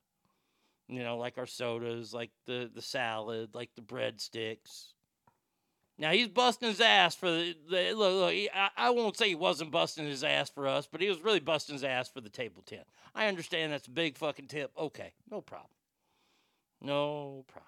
[0.90, 4.92] You know, like our sodas, like the the salad, like the breadsticks.
[5.96, 8.14] Now he's busting his ass for the, the look.
[8.14, 11.08] look he, I, I won't say he wasn't busting his ass for us, but he
[11.08, 12.80] was really busting his ass for the table ten.
[13.14, 14.72] I understand that's a big fucking tip.
[14.76, 15.70] Okay, no problem.
[16.80, 17.66] No problem.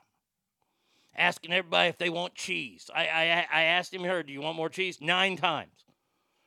[1.15, 2.91] Asking everybody if they want cheese.
[2.93, 5.01] I I I asked him here, do you want more cheese?
[5.01, 5.85] Nine times.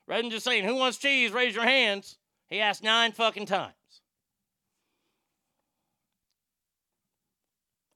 [0.07, 1.31] Rather than just saying, who wants cheese?
[1.31, 2.17] Raise your hands.
[2.47, 3.73] He asked nine fucking times.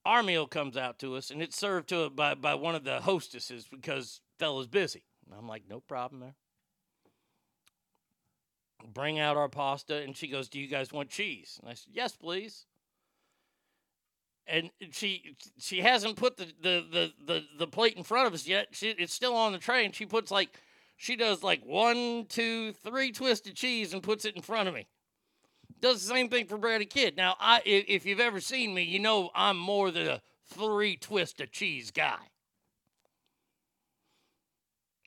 [0.10, 3.00] Our meal comes out to us, and it's served to by, by one of the
[3.00, 5.04] hostesses because fella's busy.
[5.24, 6.34] And I'm like, no problem there.
[8.92, 11.94] Bring out our pasta, and she goes, "Do you guys want cheese?" And I said,
[11.94, 12.66] "Yes, please."
[14.48, 18.48] And she she hasn't put the the the the, the plate in front of us
[18.48, 18.70] yet.
[18.72, 20.58] She, it's still on the tray, and she puts like
[20.98, 24.88] she does like one, two, three twisted cheese and puts it in front of me.
[25.82, 27.16] Does the same thing for Bratty Kid.
[27.16, 31.52] Now, I if you've ever seen me, you know I'm more than a three of
[31.52, 32.18] cheese guy.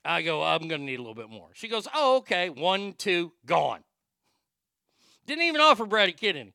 [0.04, 1.48] I go, I'm gonna need a little bit more.
[1.54, 3.80] She goes, Oh, okay, one, two, gone.
[5.26, 6.54] Didn't even offer Bratty Kid any.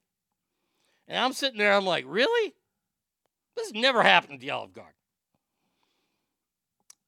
[1.07, 2.53] And I'm sitting there, I'm like, really?
[3.55, 4.93] This has never happened at the Olive Garden.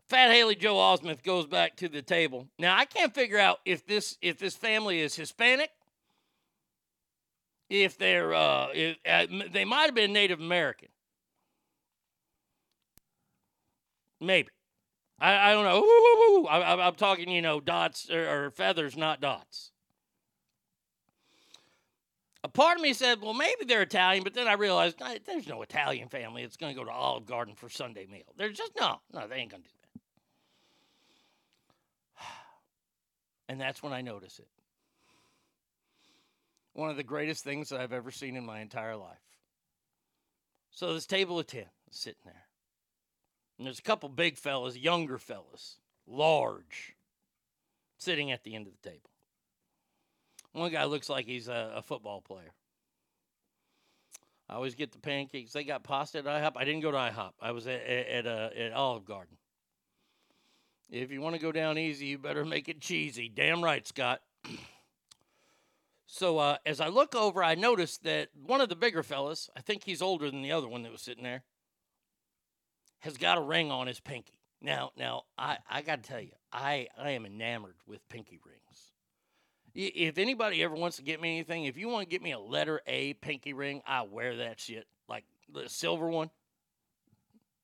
[0.08, 2.48] Fat Haley Joe Osmith goes back to the table.
[2.58, 5.70] Now I can't figure out if this if this family is Hispanic,
[7.70, 10.90] if they're uh, if, uh they might have been Native American,
[14.20, 14.50] maybe.
[15.20, 15.82] I, I don't know.
[15.82, 16.48] Woo, woo, woo.
[16.48, 19.72] I, I'm talking, you know, dots or, or feathers, not dots.
[22.44, 25.62] A part of me said, well, maybe they're Italian, but then I realized there's no
[25.62, 28.34] Italian family that's going to go to Olive Garden for Sunday meal.
[28.38, 29.76] There's just no, no, they ain't going to do
[32.18, 32.24] that.
[33.50, 34.48] And that's when I notice it.
[36.74, 39.18] One of the greatest things that I've ever seen in my entire life.
[40.72, 42.46] So this table of 10 is sitting there.
[43.58, 46.96] And there's a couple big fellas, younger fellas, large,
[47.98, 49.10] sitting at the end of the table.
[50.54, 52.54] One guy looks like he's a, a football player.
[54.50, 55.54] I always get the pancakes.
[55.54, 56.54] They got pasta at IHOP.
[56.56, 57.34] I didn't go to IHOP.
[57.40, 59.38] I was at, at, uh, at Olive Garden.
[60.90, 63.30] If you want to go down easy, you better make it cheesy.
[63.30, 64.22] Damn right, Scott.
[66.12, 69.62] so uh, as I look over, I notice that one of the bigger fellas, I
[69.62, 71.44] think he's older than the other one that was sitting there,
[73.02, 74.40] has got a ring on his pinky.
[74.60, 78.92] Now, now I, I got to tell you, I, I am enamored with pinky rings.
[79.76, 82.40] If anybody ever wants to get me anything, if you want to get me a
[82.40, 84.88] letter A pinky ring, I wear that shit.
[85.08, 86.32] Like the silver one.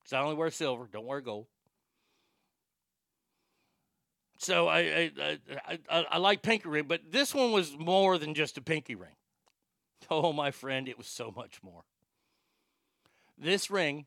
[0.03, 1.47] Because I only wear silver, don't wear gold.
[4.37, 5.11] So I I,
[5.67, 8.95] I I I like pinky ring, but this one was more than just a pinky
[8.95, 9.15] ring.
[10.09, 11.83] Oh, my friend, it was so much more.
[13.37, 14.05] This ring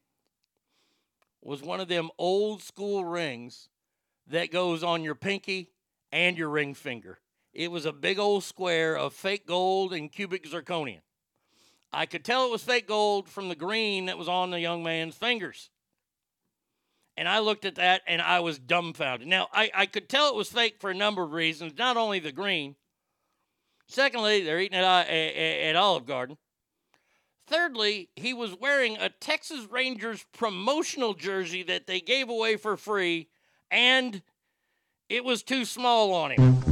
[1.42, 3.68] was one of them old school rings
[4.26, 5.70] that goes on your pinky
[6.12, 7.18] and your ring finger.
[7.52, 11.00] It was a big old square of fake gold and cubic zirconium.
[11.92, 14.82] I could tell it was fake gold from the green that was on the young
[14.82, 15.70] man's fingers.
[17.18, 19.26] And I looked at that and I was dumbfounded.
[19.26, 22.20] Now, I, I could tell it was fake for a number of reasons, not only
[22.20, 22.76] the green.
[23.88, 26.36] Secondly, they're eating it at, uh, at, at Olive Garden.
[27.48, 33.26] Thirdly, he was wearing a Texas Rangers promotional jersey that they gave away for free,
[33.68, 34.22] and
[35.08, 36.62] it was too small on him.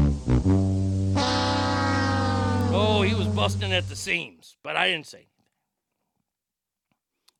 [2.72, 5.32] Oh, he was busting at the seams, but I didn't say anything.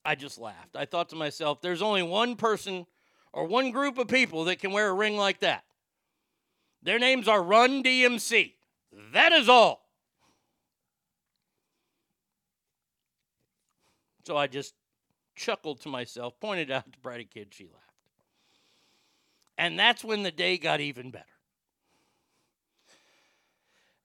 [0.05, 0.75] I just laughed.
[0.75, 2.85] I thought to myself, there's only one person
[3.37, 5.62] or one group of people that can wear a ring like that.
[6.82, 8.55] Their names are Run DMC.
[9.12, 9.87] That is all.
[14.24, 14.72] So I just
[15.37, 17.82] chuckled to myself, pointed out to Bratty Kid, she laughed.
[19.59, 21.24] And that's when the day got even better.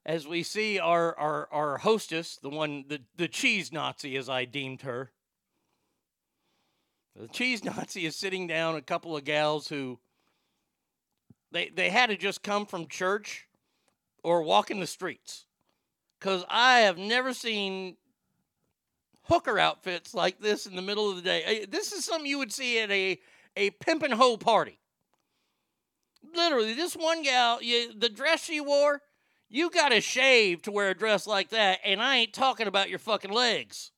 [0.06, 4.44] As we see our, our, our hostess, the one, the, the cheese Nazi, as I
[4.44, 5.12] deemed her,
[7.16, 10.00] the cheese Nazi is sitting down a couple of gals who
[11.52, 13.48] they they had to just come from church
[14.24, 15.46] or walk in the streets.
[16.20, 17.98] Cause I have never seen
[19.24, 21.66] hooker outfits like this in the middle of the day.
[21.70, 23.20] This is something you would see at a
[23.56, 24.80] a pimp and hoe party.
[26.36, 29.02] Literally, this one gal, you, the dress she wore,
[29.50, 32.90] you got to shave to wear a dress like that, and I ain't talking about
[32.90, 33.91] your fucking legs.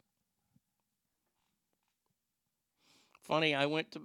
[3.33, 4.01] Funny, I went to,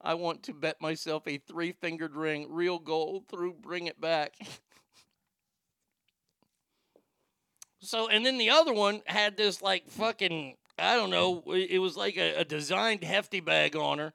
[0.00, 4.34] I want to bet myself a three fingered ring, real gold, through Bring It Back.
[7.80, 11.96] so, and then the other one had this like fucking, I don't know, it was
[11.96, 14.12] like a, a designed hefty bag on her,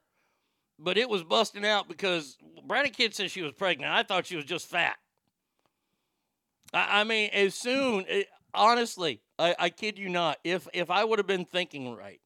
[0.78, 3.92] but it was busting out because Bratty Kid said she was pregnant.
[3.92, 4.96] I thought she was just fat.
[6.72, 8.22] I, I mean, as soon, eh,
[8.54, 12.22] honestly, I, I kid you not, if if I would have been thinking right,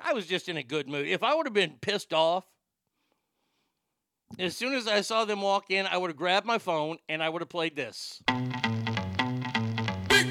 [0.00, 1.06] I was just in a good mood.
[1.06, 2.44] If I would have been pissed off,
[4.38, 7.22] as soon as I saw them walk in, I would have grabbed my phone and
[7.22, 8.20] I would have played this.
[8.26, 8.36] Big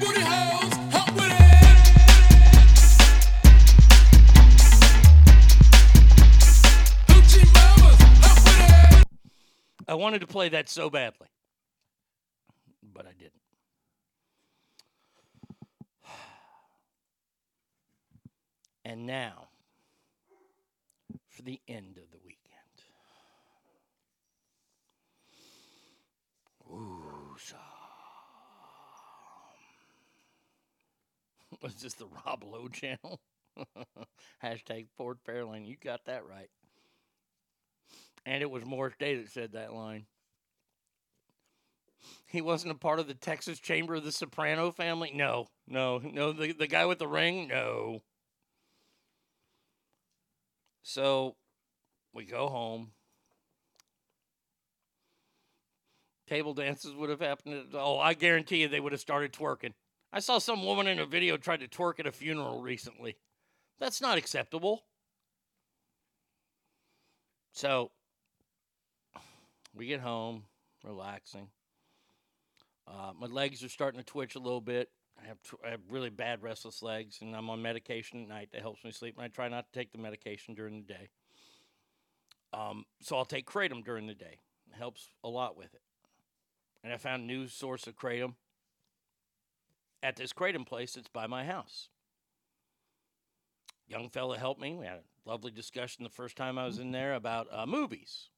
[0.00, 1.64] booty hoes, help with it.
[7.08, 9.06] Hoochie mamas, help with it.
[9.88, 11.28] I wanted to play that so badly,
[12.82, 13.32] but I didn't.
[18.86, 19.48] And now
[21.44, 22.40] the end of the weekend.
[31.62, 33.20] Was this the Rob Lowe channel?
[34.42, 35.66] Hashtag Ford Fairlane.
[35.66, 36.50] You got that right.
[38.26, 40.06] And it was Morris Day that said that line.
[42.26, 45.12] He wasn't a part of the Texas Chamber of the Soprano family?
[45.14, 46.32] No, no, no.
[46.32, 47.48] The, the guy with the ring?
[47.48, 48.02] No.
[50.84, 51.34] So
[52.12, 52.90] we go home.
[56.28, 57.70] Table dances would have happened.
[57.72, 59.72] Oh, I guarantee you they would have started twerking.
[60.12, 63.16] I saw some woman in a video tried to twerk at a funeral recently.
[63.80, 64.84] That's not acceptable.
[67.52, 67.90] So
[69.74, 70.44] we get home,
[70.84, 71.48] relaxing.
[72.86, 74.90] Uh, my legs are starting to twitch a little bit.
[75.22, 78.48] I have, tr- I have really bad restless legs, and I'm on medication at night
[78.52, 79.14] that helps me sleep.
[79.16, 81.08] And I try not to take the medication during the day.
[82.52, 84.38] Um, so I'll take kratom during the day.
[84.70, 85.82] It helps a lot with it.
[86.82, 88.34] And I found a new source of kratom
[90.02, 91.88] at this kratom place that's by my house.
[93.88, 94.74] Young fella helped me.
[94.74, 98.28] We had a lovely discussion the first time I was in there about uh, movies.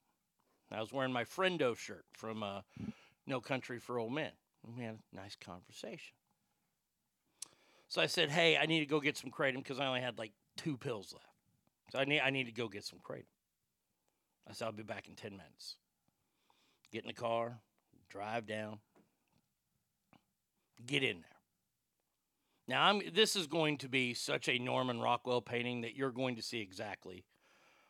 [0.70, 2.61] I was wearing my friendo shirt from uh,
[3.27, 4.33] No Country for Old Men.
[4.66, 6.16] And we had a nice conversation.
[7.89, 10.18] So I said, "Hey, I need to go get some kratom because I only had
[10.18, 11.26] like two pills left.
[11.93, 13.24] So I need I need to go get some kratom."
[14.49, 15.76] I said, "I'll be back in ten minutes."
[16.93, 17.59] Get in the car,
[18.09, 18.78] drive down,
[20.87, 21.30] get in there.
[22.68, 26.37] Now, I'm, this is going to be such a Norman Rockwell painting that you're going
[26.37, 27.24] to see exactly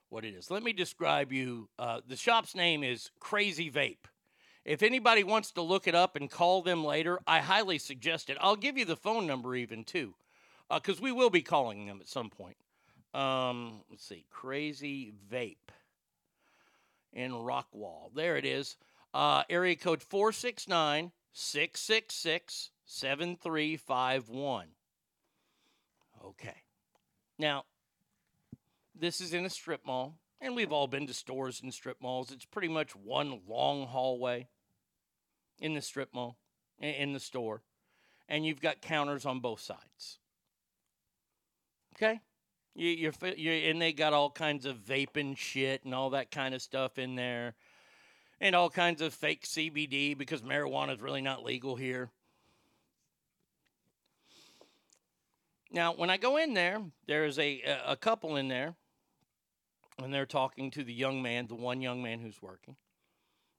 [0.09, 0.51] what it is.
[0.51, 1.69] Let me describe you.
[1.79, 4.07] Uh, the shop's name is Crazy Vape.
[4.67, 8.37] If anybody wants to look it up and call them later, I highly suggest it.
[8.41, 10.17] I'll give you the phone number even too,
[10.69, 12.57] because we will be calling them at some point.
[13.15, 15.71] Um, let's see, Crazy Vape
[17.13, 18.13] in Rockwall.
[18.13, 18.77] There it is.
[19.15, 24.67] Uh, area code 469 666 7351.
[26.25, 26.57] Okay.
[27.39, 27.67] Now,
[28.99, 30.19] this is in a strip mall.
[30.41, 32.33] and we've all been to stores in strip malls.
[32.33, 34.49] It's pretty much one long hallway
[35.59, 36.37] in the strip mall,
[36.81, 37.63] in the store,
[38.29, 40.19] and you've got counters on both sides.
[41.97, 42.21] Okay?
[42.75, 46.31] You, you're, fi- you and they got all kinds of vaping shit and all that
[46.31, 47.55] kind of stuff in there,
[48.41, 52.11] and all kinds of fake CBD because marijuana is really not legal here.
[55.71, 58.77] Now, when I go in there, there's a a- a couple in there,
[59.99, 62.77] and they're talking to the young man, the one young man who's working,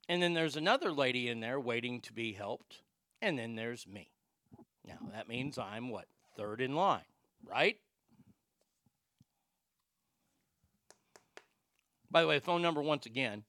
[0.09, 2.81] and then there's another lady in there waiting to be helped,
[3.21, 4.09] and then there's me.
[4.85, 6.05] Now that means I'm what
[6.35, 7.01] third in line,
[7.43, 7.77] right?
[12.09, 13.43] By the way, phone number once again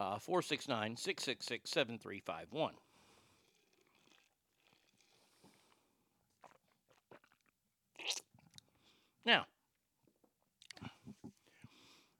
[0.00, 2.74] uh, 469 666 7351.
[9.24, 9.44] Now,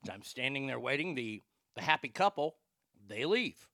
[0.03, 1.43] as I'm standing there waiting, the,
[1.75, 2.57] the happy couple,
[3.09, 3.69] they leave.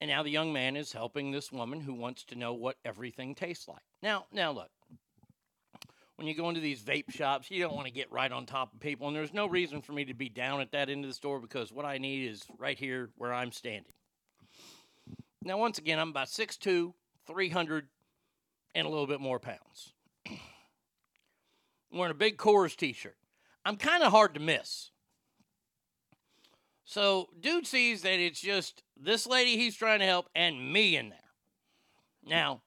[0.00, 3.34] And now the young man is helping this woman who wants to know what everything
[3.34, 3.82] tastes like.
[4.02, 4.70] Now, now look.
[6.16, 8.72] When you go into these vape shops, you don't want to get right on top
[8.72, 11.10] of people, and there's no reason for me to be down at that end of
[11.10, 13.92] the store because what I need is right here where I'm standing.
[15.44, 16.92] Now, once again, I'm about 6'2,
[17.26, 17.88] 300,
[18.74, 19.94] and a little bit more pounds.
[20.28, 20.38] I'm
[21.98, 23.16] wearing a big Coors t shirt.
[23.64, 24.91] I'm kind of hard to miss.
[26.92, 31.08] So, dude sees that it's just this lady he's trying to help and me in
[31.08, 31.18] there.
[32.22, 32.60] Now,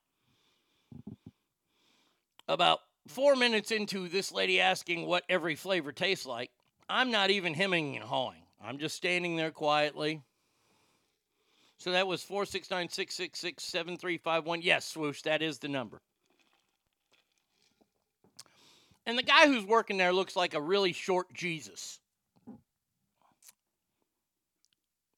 [2.47, 6.49] about four minutes into this lady asking what every flavor tastes like,
[6.89, 8.41] I'm not even hemming and hawing.
[8.59, 10.23] I'm just standing there quietly.
[11.77, 14.63] So that was 469 666 7351.
[14.63, 16.01] Yes, swoosh, that is the number.
[19.05, 21.99] And the guy who's working there looks like a really short Jesus.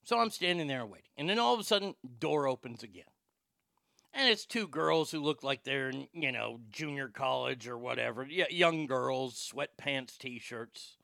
[0.07, 1.09] So I'm standing there waiting.
[1.17, 3.03] And then all of a sudden, door opens again.
[4.13, 8.25] And it's two girls who look like they're you know, junior college or whatever.
[8.25, 10.95] Young girls, sweatpants, t shirts,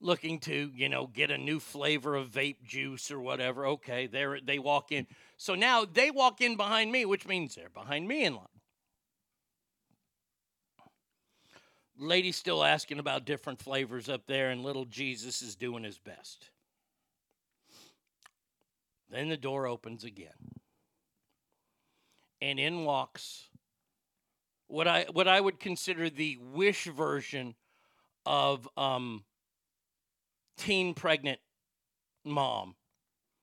[0.00, 3.66] looking to, you know, get a new flavor of vape juice or whatever.
[3.66, 5.08] Okay, they they walk in.
[5.36, 8.46] So now they walk in behind me, which means they're behind me in line.
[11.98, 16.50] Lady's still asking about different flavors up there, and little Jesus is doing his best.
[19.10, 20.60] Then the door opens again.
[22.40, 23.48] And in walks
[24.68, 27.54] what I what I would consider the wish version
[28.26, 29.24] of um
[30.56, 31.40] teen pregnant
[32.24, 32.76] mom.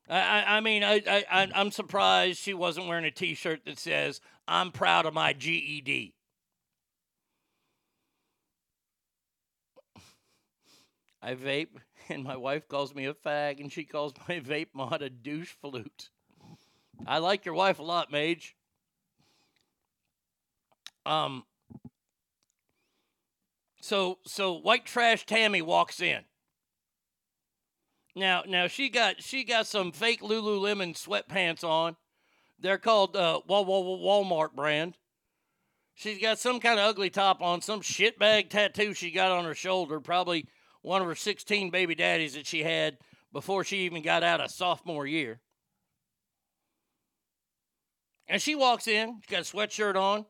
[0.08, 4.22] I, I, mean I, I I- I'm surprised she wasn't wearing a T-shirt that says
[4.48, 6.14] "I'm proud of my GED."
[11.22, 15.02] I vape, and my wife calls me a fag, and she calls my vape mod
[15.02, 16.10] a douche flute.
[17.06, 18.56] I like your wife a lot, Mage.
[21.06, 21.44] Um.
[23.82, 26.24] So so white trash Tammy walks in.
[28.16, 31.96] Now now she got she got some fake Lululemon sweatpants on.
[32.58, 34.98] They're called uh, Wal- Wal- Walmart brand.
[35.94, 39.54] She's got some kind of ugly top on, some shitbag tattoo she got on her
[39.54, 40.48] shoulder, probably
[40.86, 42.98] one of her 16 baby daddies that she had
[43.34, 45.40] before she even got out of sophomore year.
[48.28, 50.26] And she walks in, she's got a sweatshirt on,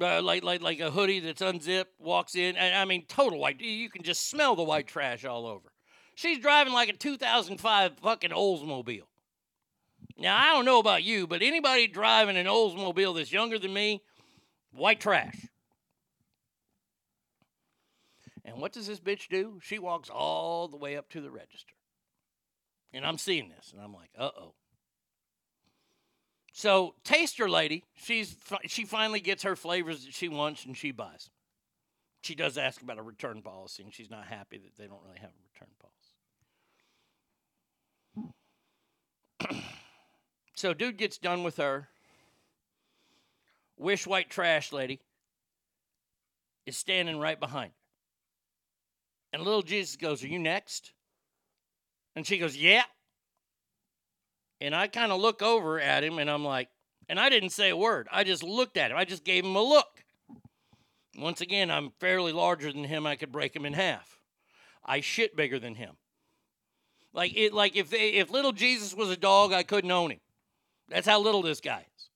[0.00, 1.92] uh, like like like a hoodie that's unzipped.
[1.98, 3.60] Walks in, and I mean, total white.
[3.60, 5.70] You can just smell the white trash all over.
[6.14, 9.02] She's driving like a 2005 fucking Oldsmobile.
[10.18, 14.02] Now I don't know about you, but anybody driving an Oldsmobile that's younger than me,
[14.72, 15.46] white trash.
[18.50, 19.60] And what does this bitch do?
[19.62, 21.74] She walks all the way up to the register.
[22.92, 24.54] And I'm seeing this, and I'm like, uh oh.
[26.52, 28.36] So, taster lady, she's
[28.66, 31.30] she finally gets her flavors that she wants and she buys.
[32.22, 35.20] She does ask about a return policy, and she's not happy that they don't really
[35.20, 35.68] have a return
[39.46, 39.64] policy.
[40.56, 41.88] so, dude gets done with her.
[43.78, 45.00] Wish white trash lady
[46.66, 47.70] is standing right behind.
[49.32, 50.92] And little Jesus goes, Are you next?
[52.16, 52.82] And she goes, Yeah.
[54.60, 56.68] And I kind of look over at him and I'm like,
[57.08, 58.08] and I didn't say a word.
[58.12, 58.96] I just looked at him.
[58.96, 60.04] I just gave him a look.
[61.18, 63.06] Once again, I'm fairly larger than him.
[63.06, 64.20] I could break him in half.
[64.84, 65.96] I shit bigger than him.
[67.12, 70.20] Like it like if they, if little Jesus was a dog, I couldn't own him.
[70.88, 72.08] That's how little this guy is.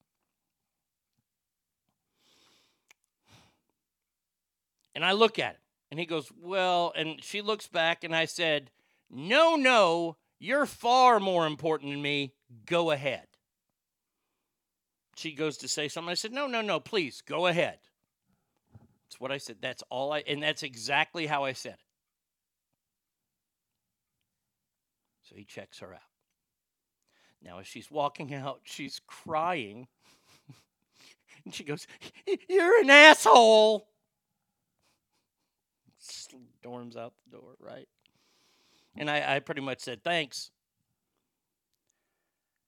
[4.94, 5.63] And I look at him
[5.94, 8.72] And he goes, Well, and she looks back, and I said,
[9.08, 12.32] No, no, you're far more important than me.
[12.66, 13.28] Go ahead.
[15.14, 16.10] She goes to say something.
[16.10, 17.78] I said, No, no, no, please, go ahead.
[19.04, 19.58] That's what I said.
[19.60, 21.78] That's all I, and that's exactly how I said it.
[25.22, 26.00] So he checks her out.
[27.40, 29.86] Now, as she's walking out, she's crying.
[31.44, 31.86] and she goes,
[32.48, 33.86] You're an asshole.
[36.04, 37.88] Storms out the door, right?
[38.96, 40.50] And I, I pretty much said, Thanks.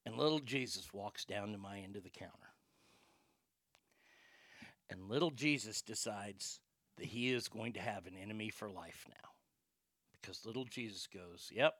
[0.04, 2.32] And little Jesus walks down to my end of the counter.
[4.88, 6.60] And little Jesus decides
[6.96, 9.30] that he is going to have an enemy for life now.
[10.20, 11.74] Because little Jesus goes, Yep.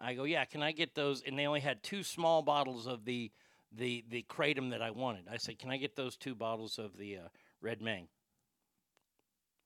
[0.00, 1.22] I go, Yeah, can I get those?
[1.26, 3.30] And they only had two small bottles of the
[3.74, 5.24] the the kratom that I wanted.
[5.30, 7.28] I said, Can I get those two bottles of the uh,
[7.60, 8.08] red mang?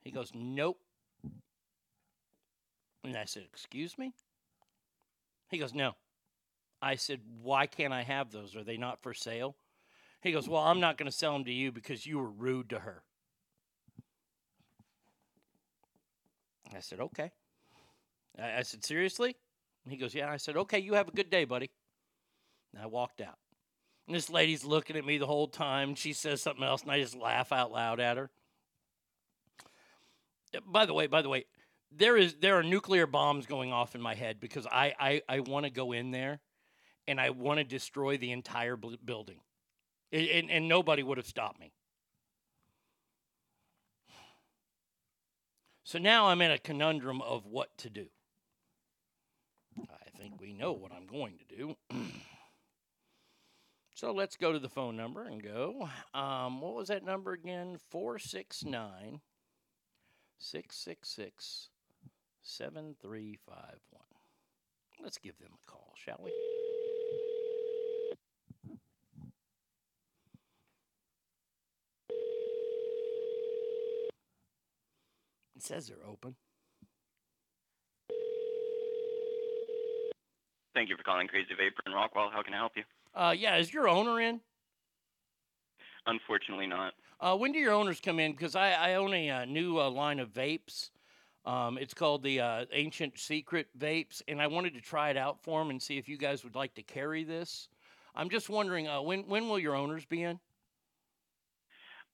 [0.02, 0.78] He goes, Nope.
[3.06, 4.12] And I said, Excuse me?
[5.48, 5.94] He goes, No.
[6.82, 8.56] I said, Why can't I have those?
[8.56, 9.56] Are they not for sale?
[10.22, 12.70] He goes, Well, I'm not going to sell them to you because you were rude
[12.70, 13.02] to her.
[16.74, 17.30] I said, Okay.
[18.42, 19.36] I, said, Seriously?
[19.84, 20.30] And he goes, Yeah.
[20.30, 21.70] I said, Okay, you have a good day, buddy.
[22.74, 23.38] And I walked out.
[24.08, 25.94] And this lady's looking at me the whole time.
[25.94, 28.30] She says something else, and I just laugh out loud at her.
[30.64, 31.44] By the way, by the way,
[31.90, 35.40] there is there are nuclear bombs going off in my head because I I, I
[35.40, 36.40] want to go in there,
[37.06, 39.40] and I want to destroy the entire building,
[40.12, 41.72] and, and, and nobody would have stopped me.
[45.84, 48.08] So now I'm in a conundrum of what to do.
[49.78, 51.76] I think we know what I'm going to do.
[53.94, 55.88] so let's go to the phone number and go.
[56.12, 57.78] Um, what was that number again?
[57.90, 59.20] 469
[60.38, 61.68] 666
[62.46, 64.00] 7351.
[65.02, 66.30] Let's give them a call, shall we?
[75.56, 76.36] It says they're open.
[80.72, 82.30] Thank you for calling Crazy Vapor in Rockwall.
[82.30, 82.84] How can I help you?
[83.14, 84.40] Uh, yeah, is your owner in?
[86.06, 86.94] Unfortunately, not.
[87.18, 88.32] Uh, when do your owners come in?
[88.32, 90.90] Because I, I own a, uh new uh, line of vapes.
[91.46, 95.40] Um, it's called the uh, Ancient Secret Vapes, and I wanted to try it out
[95.40, 97.68] for them and see if you guys would like to carry this.
[98.16, 100.40] I'm just wondering uh, when when will your owners be in?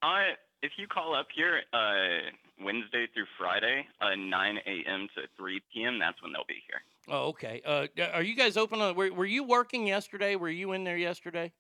[0.02, 2.30] Uh, if you call up here uh,
[2.62, 5.08] Wednesday through Friday, uh, 9 a.m.
[5.14, 6.80] to 3 p.m., that's when they'll be here.
[7.08, 7.62] Oh, okay.
[7.64, 8.80] Uh, are you guys open?
[8.80, 10.36] On, were, were you working yesterday?
[10.36, 11.52] Were you in there yesterday?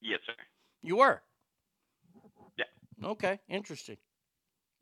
[0.00, 0.32] Yes, sir.
[0.82, 1.22] You were.
[2.58, 2.64] Yeah.
[3.04, 3.40] Okay.
[3.48, 3.96] Interesting.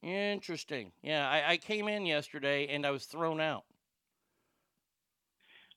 [0.02, 0.92] Interesting.
[1.02, 3.64] Yeah, I, I came in yesterday and I was thrown out.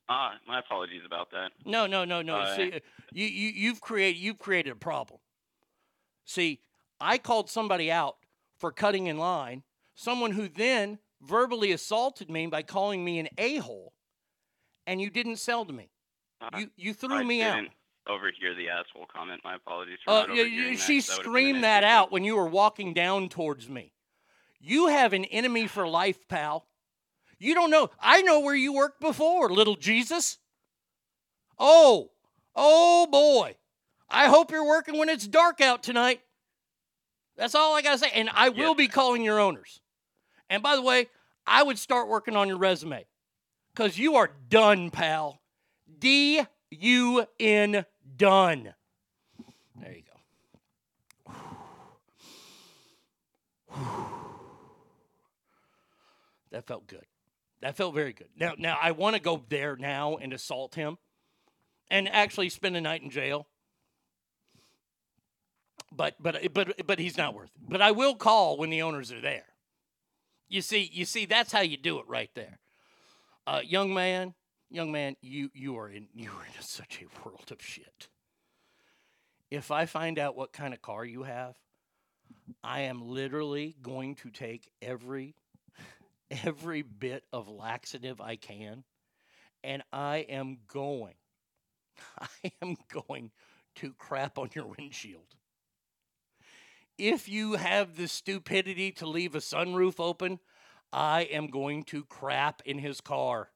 [0.08, 1.52] Ah, my apologies about that.
[1.64, 2.36] No, no, no, no.
[2.36, 2.78] Uh, See, uh,
[3.12, 5.20] you, you you've created you've created a problem.
[6.24, 6.60] See,
[7.00, 8.16] I called somebody out
[8.58, 9.62] for cutting in line,
[9.94, 13.92] someone who then verbally assaulted me by calling me an a-hole,
[14.86, 15.90] and you didn't sell to me.
[16.40, 17.56] Uh, You you threw I me out.
[17.56, 17.72] didn't
[18.08, 19.40] overhear the asshole comment.
[19.44, 22.24] My apologies for Uh, not yeah, overhearing that, she that an screamed that out when
[22.24, 23.92] you were walking down towards me.
[24.62, 26.66] You have an enemy for life, pal.
[27.38, 27.90] You don't know.
[28.00, 30.38] I know where you worked before, little Jesus.
[31.58, 32.12] Oh,
[32.54, 33.56] oh boy.
[34.08, 36.20] I hope you're working when it's dark out tonight.
[37.36, 38.10] That's all I got to say.
[38.14, 39.80] And I will be calling your owners.
[40.48, 41.08] And by the way,
[41.44, 43.04] I would start working on your resume
[43.74, 45.40] because you are done, pal.
[45.98, 47.84] D U N,
[48.16, 48.74] done.
[49.80, 50.02] There you
[53.76, 54.04] go.
[56.52, 57.04] That felt good.
[57.60, 58.28] That felt very good.
[58.38, 60.98] Now, now I want to go there now and assault him,
[61.90, 63.48] and actually spend a night in jail.
[65.94, 67.68] But but but but he's not worth it.
[67.68, 69.46] But I will call when the owners are there.
[70.48, 72.58] You see, you see, that's how you do it right there.
[73.46, 74.34] Uh, young man,
[74.70, 78.08] young man, you you are in you are in such a world of shit.
[79.50, 81.56] If I find out what kind of car you have,
[82.64, 85.34] I am literally going to take every
[86.44, 88.84] every bit of laxative I can,
[89.62, 91.14] and I am going,
[92.20, 93.30] I am going
[93.76, 95.36] to crap on your windshield.
[96.98, 100.38] If you have the stupidity to leave a sunroof open,
[100.92, 103.48] I am going to crap in his car.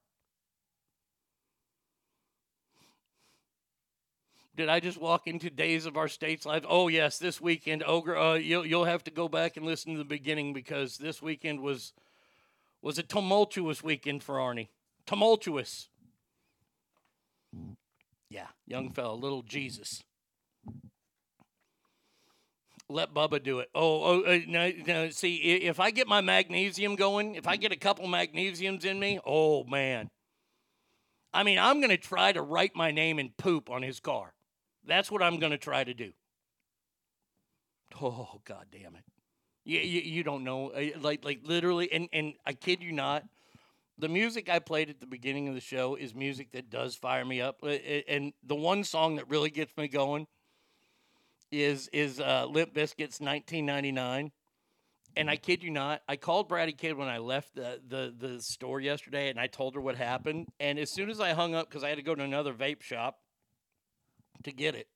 [4.57, 6.64] Did I just walk into Days of Our States Live?
[6.66, 8.16] Oh yes, this weekend, Ogre.
[8.16, 11.61] Uh, you'll you'll have to go back and listen to the beginning because this weekend
[11.61, 11.93] was
[12.83, 14.68] was a tumultuous weekend for Arnie.
[15.07, 15.89] Tumultuous.
[18.31, 20.03] Yeah, young fella, little Jesus.
[22.89, 23.68] Let Bubba do it.
[23.74, 25.11] Oh, oh, uh, no, no.
[25.11, 29.18] See, if I get my magnesium going, if I get a couple magnesiums in me,
[29.27, 30.09] oh man.
[31.35, 34.33] I mean, I'm going to try to write my name in poop on his car.
[34.87, 36.12] That's what I'm going to try to do.
[38.01, 39.05] Oh, god damn it.
[39.66, 40.70] You, you, you don't know.
[40.70, 43.24] uh, Like, like literally, and, and I kid you not,
[43.98, 47.24] the music I played at the beginning of the show is music that does fire
[47.24, 47.58] me up.
[47.62, 50.28] Uh, uh, And the one song that really gets me going
[51.50, 54.30] is is uh, Limp Bizkit's 1999.
[55.18, 58.42] And I kid you not, I called Bratty Kid when I left the, the, the
[58.42, 60.48] store yesterday and I told her what happened.
[60.60, 62.82] And as soon as I hung up, because I had to go to another vape
[62.82, 63.18] shop
[64.44, 64.88] to get it.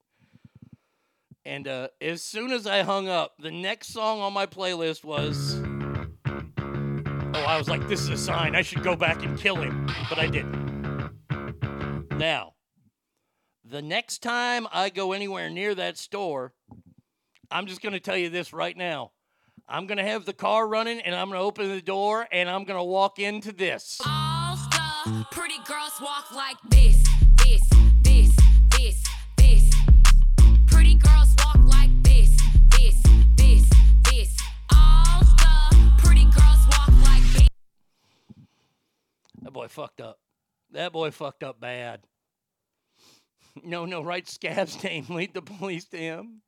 [1.45, 5.61] And uh, as soon as I hung up, the next song on my playlist was.
[7.33, 8.55] Oh, I was like, this is a sign.
[8.55, 9.89] I should go back and kill him.
[10.09, 11.11] But I didn't.
[12.19, 12.55] Now,
[13.65, 16.53] the next time I go anywhere near that store,
[17.51, 19.13] I'm just going to tell you this right now.
[19.69, 22.51] I'm going to have the car running and I'm going to open the door and
[22.51, 24.01] I'm going to walk into this.
[24.05, 24.57] All
[25.07, 27.03] the pretty girls walk like this,
[39.51, 40.21] That boy fucked up.
[40.71, 42.03] That boy fucked up bad.
[43.65, 45.07] No, no, write Scab's name.
[45.09, 46.43] Lead the police to him.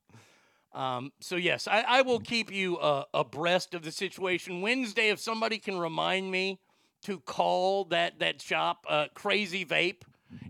[0.72, 4.60] Um, so yes, I, I will keep you uh, abreast of the situation.
[4.60, 6.60] Wednesday, if somebody can remind me
[7.02, 10.02] to call that that shop, uh, Crazy Vape.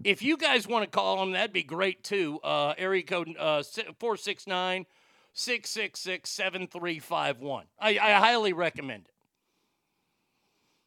[0.05, 2.38] If you guys want to call them, that'd be great too.
[2.44, 4.84] Uh, area code uh, 469
[5.32, 7.64] 666 7351.
[7.80, 9.12] I highly recommend it.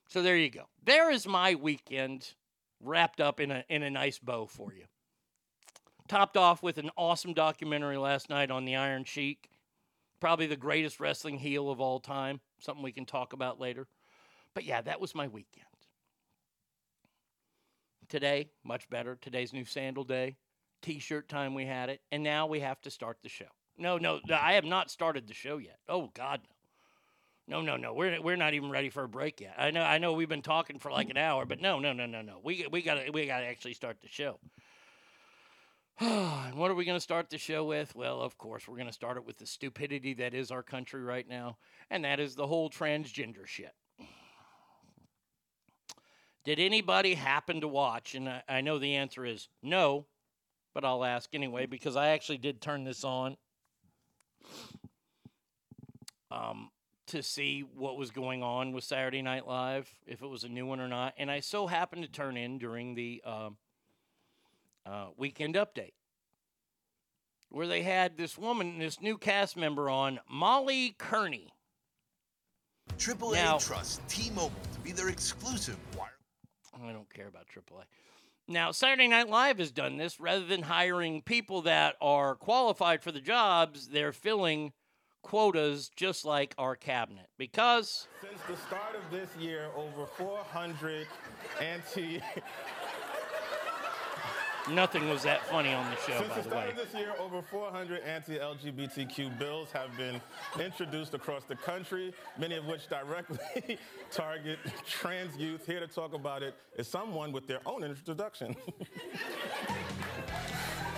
[0.07, 0.65] So there you go.
[0.83, 2.33] There is my weekend
[2.79, 4.85] wrapped up in a in a nice bow for you.
[6.07, 9.49] Topped off with an awesome documentary last night on the Iron Sheik.
[10.19, 12.39] Probably the greatest wrestling heel of all time.
[12.59, 13.87] Something we can talk about later.
[14.53, 15.65] But yeah, that was my weekend.
[18.07, 19.17] Today, much better.
[19.19, 20.37] Today's new sandal day.
[20.81, 23.45] T-shirt time we had it, and now we have to start the show.
[23.77, 25.79] No, no, no, I have not started the show yet.
[25.89, 26.54] Oh God, no.
[27.47, 27.93] No, no, no.
[27.93, 29.55] We're we're not even ready for a break yet.
[29.57, 32.05] I know I know we've been talking for like an hour, but no, no, no,
[32.05, 32.39] no, no.
[32.43, 34.39] We we got to we got to actually start the show.
[35.99, 37.95] and what are we going to start the show with?
[37.95, 41.03] Well, of course, we're going to start it with the stupidity that is our country
[41.03, 41.57] right now,
[41.89, 43.73] and that is the whole transgender shit.
[46.43, 48.13] Did anybody happen to watch?
[48.13, 50.05] And I, I know the answer is no,
[50.73, 53.37] but I'll ask anyway because I actually did turn this on
[56.29, 56.69] um,
[57.07, 60.65] to see what was going on with Saturday Night Live, if it was a new
[60.65, 61.13] one or not.
[61.17, 63.57] And I so happened to turn in during the um,
[64.85, 65.93] uh, weekend update
[67.49, 71.53] where they had this woman, this new cast member on, Molly Kearney.
[72.97, 76.09] AAA Now- trusts T-Mobile to be their exclusive wire.
[76.73, 77.83] I don't care about AAA.
[78.47, 80.19] Now, Saturday Night Live has done this.
[80.19, 84.73] Rather than hiring people that are qualified for the jobs, they're filling
[85.25, 87.25] quotas just like our cabinet.
[87.37, 91.07] Because Since the start of this year, over 400
[91.59, 92.21] anti.
[94.69, 96.71] nothing was that funny on the show, Since by the the start way.
[96.71, 100.21] of this year, over 400 anti-LGBTQ bills have been
[100.59, 103.79] introduced across the country, many of which directly
[104.11, 105.65] target trans youth.
[105.65, 108.55] Here to talk about it is someone with their own introduction.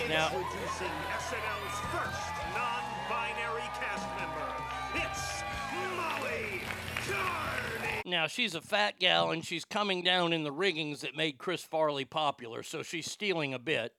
[0.09, 3.47] Now- Introducing SNL's first non-binary
[8.08, 11.62] Now, she's a fat gal and she's coming down in the riggings that made Chris
[11.62, 13.93] Farley popular, so she's stealing a bit.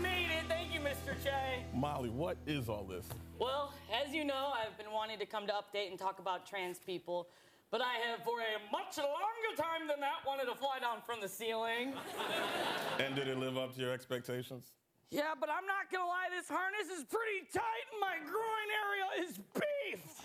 [0.00, 0.44] Made it.
[0.46, 1.20] Thank you, Mr.
[1.20, 1.64] Che.
[1.74, 3.06] Molly, what is all this?
[3.40, 6.78] Well, as you know, I've been wanting to come to Update and talk about trans
[6.78, 7.26] people,
[7.72, 11.20] but I have, for a much longer time than that, wanted to fly down from
[11.20, 11.94] the ceiling.
[13.00, 14.74] And did it live up to your expectations?
[15.10, 19.26] Yeah, but I'm not gonna lie, this harness is pretty tight and my groin area
[19.26, 20.22] is beef.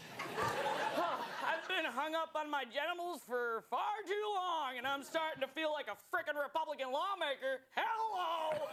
[1.42, 5.48] I've been hung up on my genitals for far too long, and I'm starting to
[5.48, 7.62] feel like a frickin' Republican lawmaker.
[7.76, 8.68] Hello!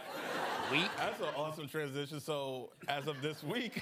[0.71, 2.19] We That's an awesome transition.
[2.19, 3.81] So, as of this week,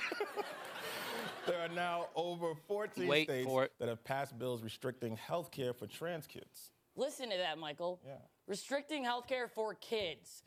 [1.45, 5.73] there are now over 14 Wait states for that have passed bills restricting health care
[5.73, 6.71] for trans kids.
[6.95, 7.99] Listen to that, Michael.
[8.05, 8.13] Yeah.
[8.47, 10.43] Restricting health care for kids.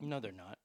[0.00, 0.58] No, they're not.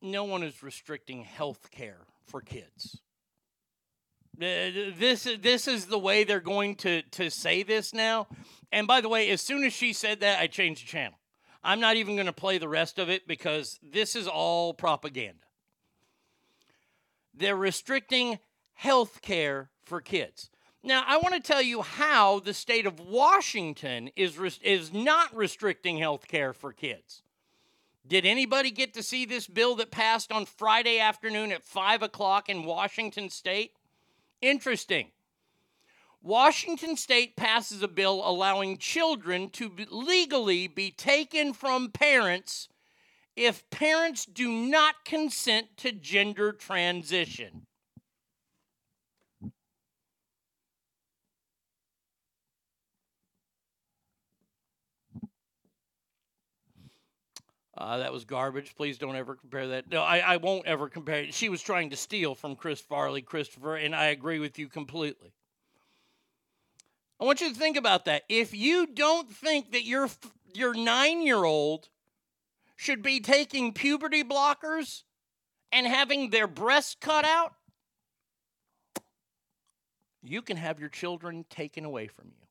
[0.00, 3.00] No one is restricting health care for kids.
[4.38, 8.28] This this is the way they're going to to say this now.
[8.70, 11.18] And by the way, as soon as she said that, I changed the channel.
[11.64, 15.42] I'm not even going to play the rest of it because this is all propaganda.
[17.34, 18.38] They're restricting
[18.74, 20.50] health care for kids.
[20.82, 25.98] Now, I want to tell you how the state of Washington is, is not restricting
[25.98, 27.22] health care for kids.
[28.08, 32.48] Did anybody get to see this bill that passed on Friday afternoon at 5 o'clock
[32.48, 33.72] in Washington state?
[34.40, 35.10] Interesting.
[36.22, 42.68] Washington state passes a bill allowing children to be- legally be taken from parents
[43.34, 47.65] if parents do not consent to gender transition.
[57.76, 58.74] Uh, that was garbage.
[58.74, 59.90] Please don't ever compare that.
[59.90, 61.34] No, I, I won't ever compare it.
[61.34, 65.32] She was trying to steal from Chris Farley, Christopher, and I agree with you completely.
[67.20, 68.22] I want you to think about that.
[68.28, 70.08] If you don't think that your
[70.54, 71.88] your nine year old
[72.76, 75.02] should be taking puberty blockers
[75.72, 77.54] and having their breasts cut out,
[80.22, 82.45] you can have your children taken away from you.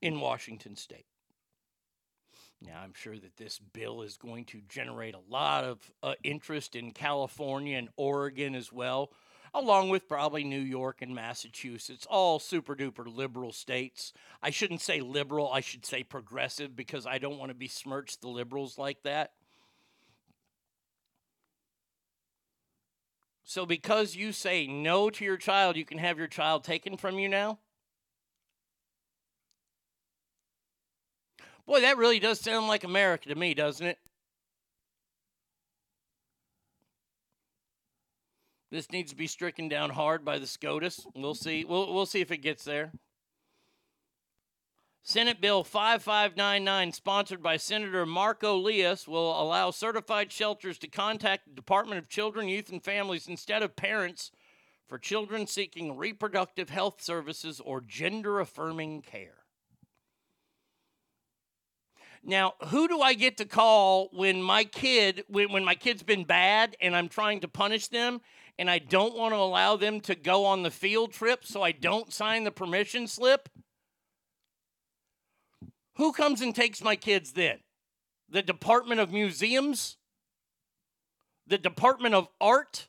[0.00, 1.06] In Washington state.
[2.62, 6.76] Now, I'm sure that this bill is going to generate a lot of uh, interest
[6.76, 9.12] in California and Oregon as well,
[9.54, 14.12] along with probably New York and Massachusetts, all super duper liberal states.
[14.42, 18.28] I shouldn't say liberal, I should say progressive because I don't want to besmirch the
[18.28, 19.32] liberals like that.
[23.42, 27.18] So, because you say no to your child, you can have your child taken from
[27.18, 27.58] you now?
[31.70, 33.98] Boy, that really does sound like America to me, doesn't it?
[38.72, 41.06] This needs to be stricken down hard by the SCOTUS.
[41.14, 41.64] We'll see.
[41.64, 42.90] We'll, we'll see if it gets there.
[45.04, 51.54] Senate Bill 5599, sponsored by Senator Marko Liias, will allow certified shelters to contact the
[51.54, 54.32] Department of Children, Youth, and Families instead of parents
[54.88, 59.39] for children seeking reproductive health services or gender affirming care.
[62.22, 66.24] Now, who do I get to call when my kid when, when my kid's been
[66.24, 68.20] bad and I'm trying to punish them
[68.58, 71.72] and I don't want to allow them to go on the field trip so I
[71.72, 73.48] don't sign the permission slip?
[75.94, 77.60] Who comes and takes my kids then?
[78.28, 79.96] The Department of Museums?
[81.46, 82.88] The Department of Art?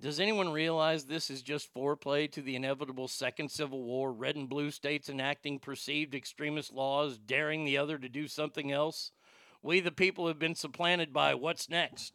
[0.00, 4.48] Does anyone realize this is just foreplay to the inevitable second civil war, red and
[4.48, 9.10] blue states enacting perceived extremist laws, daring the other to do something else?
[9.60, 12.14] We, the people, have been supplanted by what's next?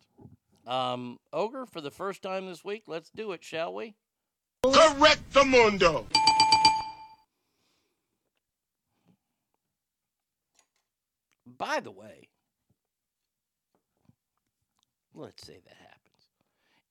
[0.65, 3.95] Um, Ogre, for the first time this week, let's do it, shall we?
[4.63, 6.07] Correct the mundo.
[11.45, 12.29] By the way,
[15.13, 15.92] let's say that.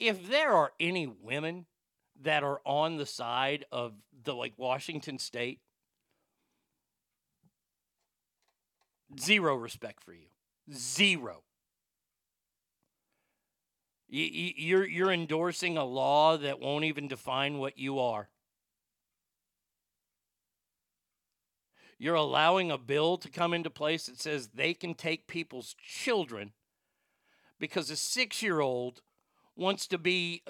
[0.02, 1.66] If there are any women
[2.20, 3.92] that are on the side of
[4.24, 5.60] the like Washington state,
[9.16, 10.26] zero respect for you.
[10.74, 11.44] Zero.
[14.08, 18.28] You, you, you're you're endorsing a law that won't even define what you are.
[21.96, 26.54] You're allowing a bill to come into place that says they can take people's children
[27.60, 29.00] because a six year old
[29.56, 30.42] wants to be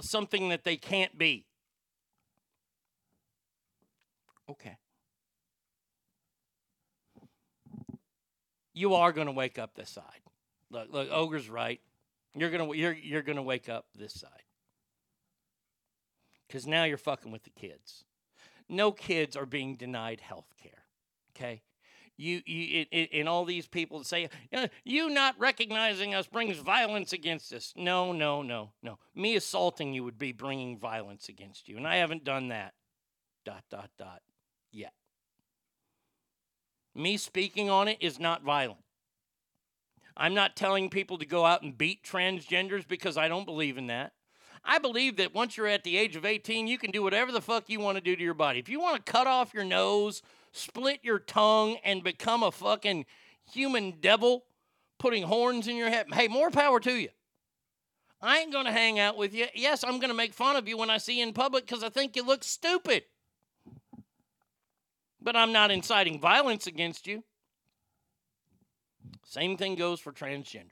[0.00, 1.46] something that they can't be.
[4.48, 4.76] Okay.
[8.72, 10.20] You are going to wake up this side.
[10.70, 11.80] Look, look, Ogre's right.
[12.34, 14.30] You're gonna you're you're gonna wake up this side.
[16.52, 18.04] Cause now you're fucking with the kids
[18.68, 20.84] no kids are being denied health care.
[21.34, 21.62] Okay?
[22.18, 27.12] You, you, it, and all these people say, "Uh, you not recognizing us brings violence
[27.12, 27.74] against us.
[27.76, 28.98] No, no, no, no.
[29.14, 31.76] Me assaulting you would be bringing violence against you.
[31.76, 32.72] And I haven't done that.
[33.44, 34.22] Dot, dot, dot.
[34.72, 34.92] Yet.
[36.94, 38.80] Me speaking on it is not violent.
[40.16, 43.88] I'm not telling people to go out and beat transgenders because I don't believe in
[43.88, 44.12] that.
[44.64, 47.42] I believe that once you're at the age of 18, you can do whatever the
[47.42, 48.58] fuck you want to do to your body.
[48.58, 50.22] If you want to cut off your nose,
[50.56, 53.06] split your tongue, and become a fucking
[53.52, 54.44] human devil
[54.98, 56.06] putting horns in your head.
[56.12, 57.08] Hey, more power to you.
[58.20, 59.46] I ain't going to hang out with you.
[59.54, 61.84] Yes, I'm going to make fun of you when I see you in public because
[61.84, 63.04] I think you look stupid.
[65.20, 67.22] But I'm not inciting violence against you.
[69.24, 70.70] Same thing goes for transgenders.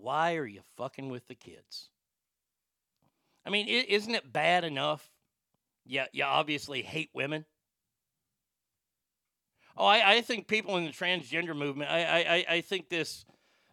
[0.00, 1.88] Why are you fucking with the kids?
[3.44, 5.10] I mean, isn't it bad enough?
[5.84, 7.44] Yeah, you obviously hate women.
[9.76, 11.90] Oh, I, I think people in the transgender movement.
[11.90, 13.24] I, I, I- think this,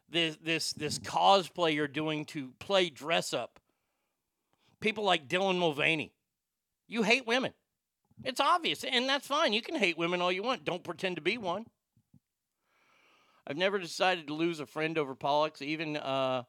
[0.10, 3.60] this, this, this cosplay you're doing to play dress up.
[4.82, 6.14] People like Dylan Mulvaney,
[6.88, 7.54] you hate women.
[8.24, 9.54] It's obvious, and that's fine.
[9.54, 10.66] You can hate women all you want.
[10.66, 11.66] Don't pretend to be one.
[13.48, 16.44] I've never decided to lose a friend over politics, even uh,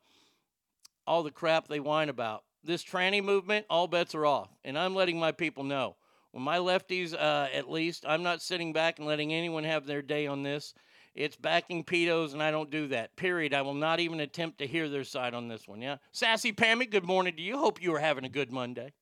[1.06, 2.44] all the crap they whine about.
[2.62, 5.96] This tranny movement, all bets are off, and I'm letting my people know.
[6.34, 10.02] When my lefties, uh, at least, I'm not sitting back and letting anyone have their
[10.02, 10.74] day on this.
[11.14, 13.14] It's backing pedos, and I don't do that.
[13.14, 13.54] Period.
[13.54, 15.80] I will not even attempt to hear their side on this one.
[15.80, 16.90] Yeah, sassy Pammy.
[16.90, 17.56] Good morning to you.
[17.56, 18.92] Hope you are having a good Monday.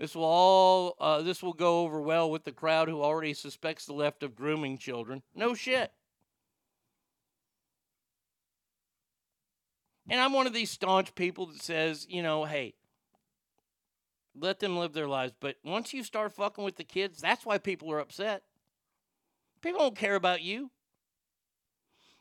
[0.00, 3.86] This will all uh, this will go over well with the crowd who already suspects
[3.86, 5.22] the left of grooming children.
[5.32, 5.92] No shit.
[10.08, 12.74] And I'm one of these staunch people that says, you know, hey,
[14.38, 15.32] let them live their lives.
[15.38, 18.42] But once you start fucking with the kids, that's why people are upset.
[19.62, 20.70] People don't care about you.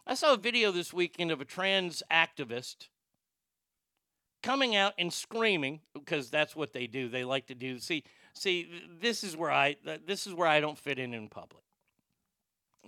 [0.07, 2.87] I saw a video this weekend of a trans activist
[4.43, 7.09] coming out and screaming because that's what they do.
[7.09, 7.79] They like to do.
[7.79, 8.69] See, see,
[9.01, 9.75] this is where I
[10.05, 11.63] this is where I don't fit in in public.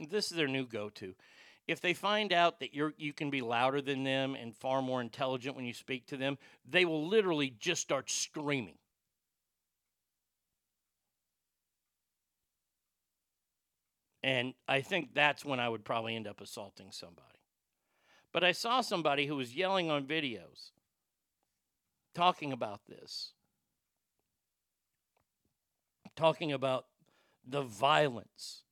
[0.09, 1.15] This is their new go-to.
[1.67, 5.01] If they find out that you're you can be louder than them and far more
[5.01, 6.37] intelligent when you speak to them,
[6.69, 8.77] they will literally just start screaming.
[14.27, 17.39] And I think that's when I would probably end up assaulting somebody.
[18.33, 20.71] But I saw somebody who was yelling on videos
[22.13, 23.31] talking about this,
[26.17, 26.87] talking about
[27.47, 28.63] the violence.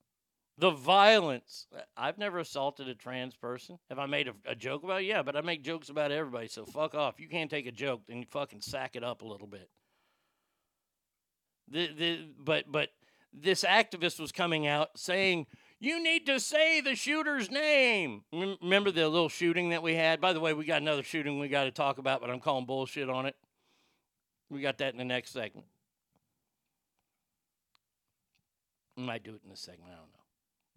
[0.57, 1.67] The violence.
[1.95, 3.79] I've never assaulted a trans person.
[3.87, 5.05] Have I made a, a joke about it?
[5.05, 7.17] Yeah, but I make jokes about everybody, so fuck off.
[7.17, 9.69] You can't take a joke, then you fucking sack it up a little bit.
[11.69, 12.89] The, the, but but
[13.41, 15.47] this activist was coming out saying
[15.79, 18.23] you need to say the shooter's name.
[18.31, 20.21] Rem- Remember the little shooting that we had?
[20.21, 22.65] By the way, we got another shooting we got to talk about, but I'm calling
[22.65, 23.35] bullshit on it.
[24.49, 25.67] We got that in the next segment.
[28.95, 29.91] We might do it in this segment.
[29.91, 30.19] I don't know.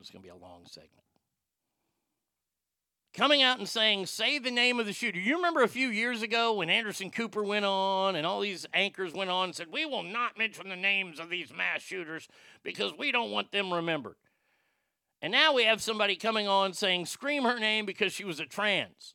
[0.01, 1.05] It's going to be a long segment.
[3.15, 5.19] Coming out and saying, say the name of the shooter.
[5.19, 9.15] You remember a few years ago when Anderson Cooper went on and all these anchors
[9.15, 12.29] went on and said, we will not mention the names of these mass shooters
[12.63, 14.17] because we don't want them remembered.
[15.21, 18.47] And now we have somebody coming on saying, scream her name because she was a
[18.47, 19.15] trans.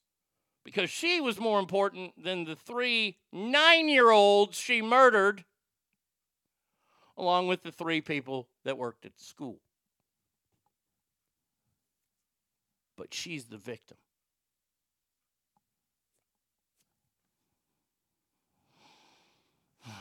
[0.66, 5.46] Because she was more important than the three nine year olds she murdered,
[7.18, 9.60] along with the three people that worked at the school.
[12.98, 13.98] But she's the victim.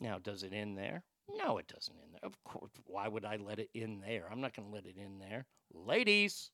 [0.00, 1.02] Now, does it end there?
[1.28, 2.20] No, it doesn't end there.
[2.22, 4.28] Of course, why would I let it in there?
[4.30, 5.44] I'm not going to let it in there.
[5.74, 6.50] Ladies,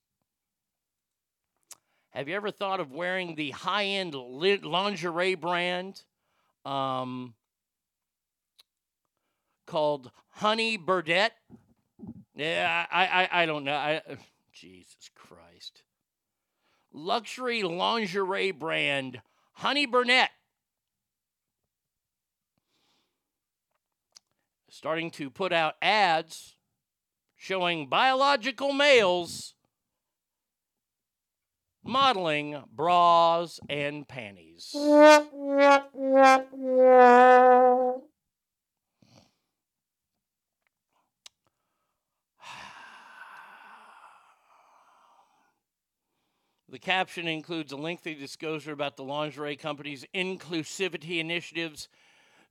[2.10, 6.02] have you ever thought of wearing the high end lingerie brand
[6.64, 7.34] um,
[9.66, 11.32] called Honey Birdette?
[12.34, 13.74] Yeah, I, I, I don't know.
[13.74, 14.00] I,
[14.54, 15.82] Jesus Christ.
[16.92, 19.20] Luxury lingerie brand
[19.54, 20.28] Honey Birdette.
[24.70, 26.54] Starting to put out ads
[27.36, 29.54] showing biological males
[31.84, 34.74] modeling bras and panties.
[46.74, 51.88] The caption includes a lengthy disclosure about the lingerie company's inclusivity initiatives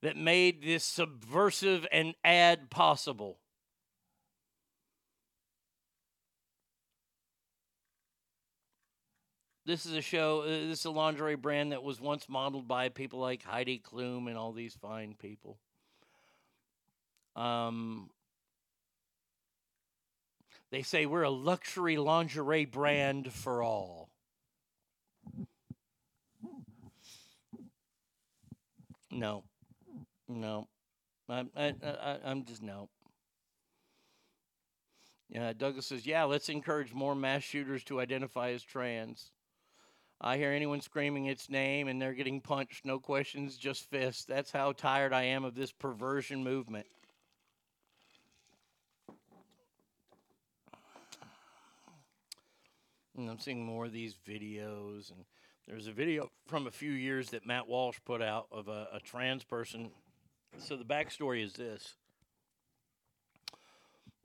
[0.01, 3.37] that made this subversive and ad possible.
[9.65, 12.87] This is a show, uh, this is a lingerie brand that was once modeled by
[12.87, 15.57] people like Heidi Klum and all these fine people.
[17.35, 18.09] Um,
[20.71, 24.02] they say we're a luxury lingerie brand for all.
[29.13, 29.43] No,
[30.27, 30.67] no,
[31.29, 32.89] I, I, I, I'm just no.
[35.29, 39.31] Yeah, Douglas says, yeah, let's encourage more mass shooters to identify as trans.
[40.19, 44.25] I hear anyone screaming its name and they're getting punched, no questions, just fists.
[44.25, 46.87] That's how tired I am of this perversion movement.
[53.15, 55.23] And I'm seeing more of these videos, and
[55.67, 58.99] there's a video from a few years that Matt Walsh put out of a, a
[58.99, 59.91] trans person.
[60.57, 61.95] So the backstory is this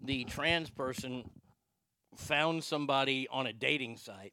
[0.01, 1.31] the trans person
[2.15, 4.33] found somebody on a dating site,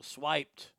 [0.00, 0.72] swiped,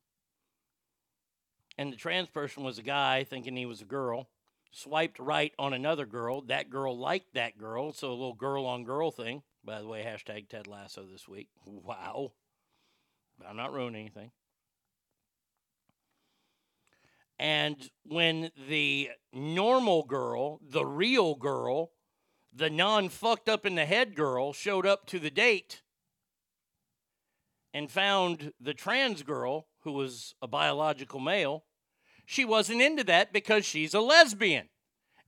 [1.77, 4.29] and the trans person was a guy thinking he was a girl,
[4.71, 6.41] swiped right on another girl.
[6.41, 9.43] That girl liked that girl, so a little girl on girl thing.
[9.63, 11.49] By the way, hashtag Ted Lasso this week.
[11.65, 12.33] Wow.
[13.37, 14.31] But I'm not ruining anything.
[17.41, 21.89] And when the normal girl, the real girl,
[22.53, 25.81] the non fucked up in the head girl showed up to the date
[27.73, 31.63] and found the trans girl, who was a biological male,
[32.27, 34.69] she wasn't into that because she's a lesbian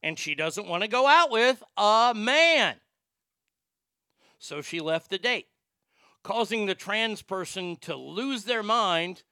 [0.03, 2.75] and she doesn't want to go out with a man.
[4.37, 5.47] So she left the date,
[6.21, 9.23] causing the trans person to lose their mind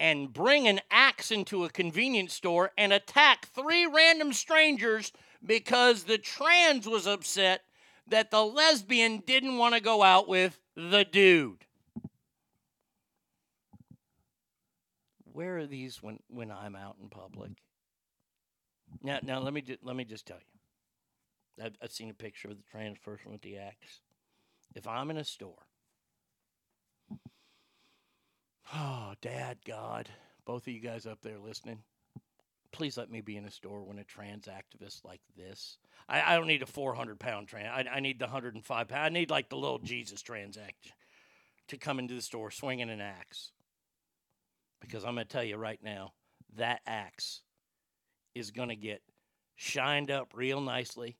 [0.00, 5.12] and bring an axe into a convenience store and attack three random strangers
[5.44, 7.62] because the trans was upset
[8.06, 11.64] that the lesbian didn't want to go out with the dude.
[15.32, 17.52] Where are these when, when I'm out in public?
[19.02, 21.64] Now, now let me ju- let me just tell you.
[21.64, 24.00] I've, I've seen a picture of the trans person with the axe.
[24.74, 25.67] If I'm in a store,
[28.74, 30.08] oh, Dad, God,
[30.44, 31.82] both of you guys up there listening,
[32.72, 35.78] please let me be in a store when a trans activist like this.
[36.08, 37.68] I, I don't need a 400 pound trans.
[37.68, 39.04] I, I need the 105 pound.
[39.04, 40.92] I need like the little Jesus trans act
[41.68, 43.52] to come into the store swinging an axe.
[44.80, 46.12] Because I'm going to tell you right now,
[46.56, 47.42] that axe
[48.34, 49.02] is going to get
[49.56, 51.16] shined up real nicely.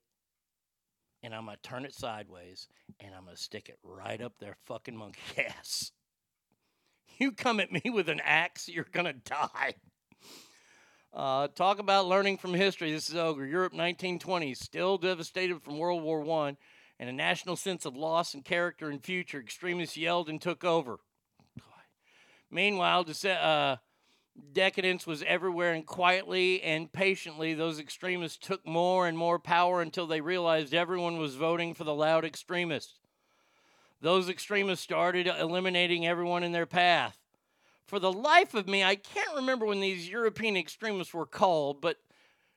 [1.22, 2.68] And I'm going to turn it sideways
[3.00, 5.20] and I'm going to stick it right up their fucking monkey
[5.58, 5.90] ass.
[7.18, 9.74] You come at me with an axe, you're going to die.
[11.12, 12.92] Uh, talk about learning from history.
[12.92, 13.44] This is Ogre.
[13.44, 16.56] Europe 1920s, still devastated from World War I,
[17.00, 19.40] and a national sense of loss and character and future.
[19.40, 21.00] Extremists yelled and took over.
[22.52, 23.76] Meanwhile, uh,
[24.52, 30.06] decadence was everywhere, and quietly and patiently, those extremists took more and more power until
[30.06, 33.00] they realized everyone was voting for the loud extremists.
[34.00, 37.18] Those extremists started eliminating everyone in their path.
[37.86, 41.96] For the life of me, I can't remember when these European extremists were called, but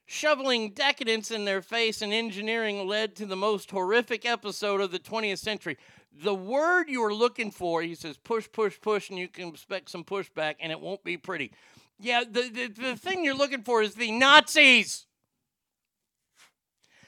[0.06, 5.00] shoveling decadence in their face and engineering led to the most horrific episode of the
[5.00, 5.78] 20th century
[6.14, 10.04] the word you're looking for, he says, push, push, push, and you can expect some
[10.04, 11.52] pushback, and it won't be pretty.
[12.00, 15.06] Yeah, the, the, the thing you're looking for is the Nazis.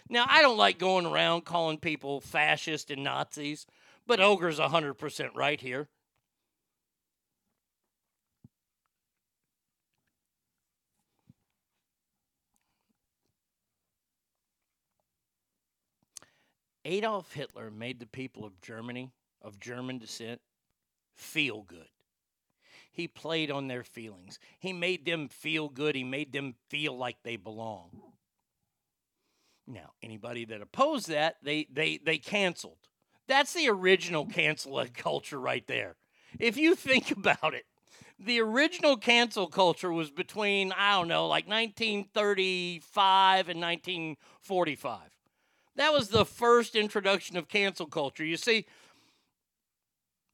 [0.10, 3.65] Now, I don't like going around calling people fascist and Nazis,
[4.08, 5.88] but Ogre's 100% right here.
[16.86, 19.12] Adolf Hitler made the people of Germany,
[19.42, 20.42] of German descent,
[21.16, 21.88] feel good.
[22.92, 24.38] He played on their feelings.
[24.60, 25.96] He made them feel good.
[25.96, 28.02] He made them feel like they belong.
[29.66, 32.78] Now, anybody that opposed that, they they they canceled.
[33.28, 35.95] That's the original cancel culture right there.
[36.40, 37.66] If you think about it,
[38.20, 45.00] the original cancel culture was between I don't know, like 1935 and 1945.
[45.76, 48.24] That was the first introduction of cancel culture.
[48.24, 48.66] You see,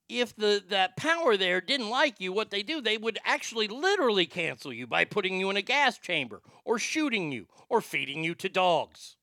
[0.09, 4.25] if the that power there didn't like you, what they do, they would actually literally
[4.25, 8.33] cancel you by putting you in a gas chamber or shooting you or feeding you
[8.35, 9.15] to dogs.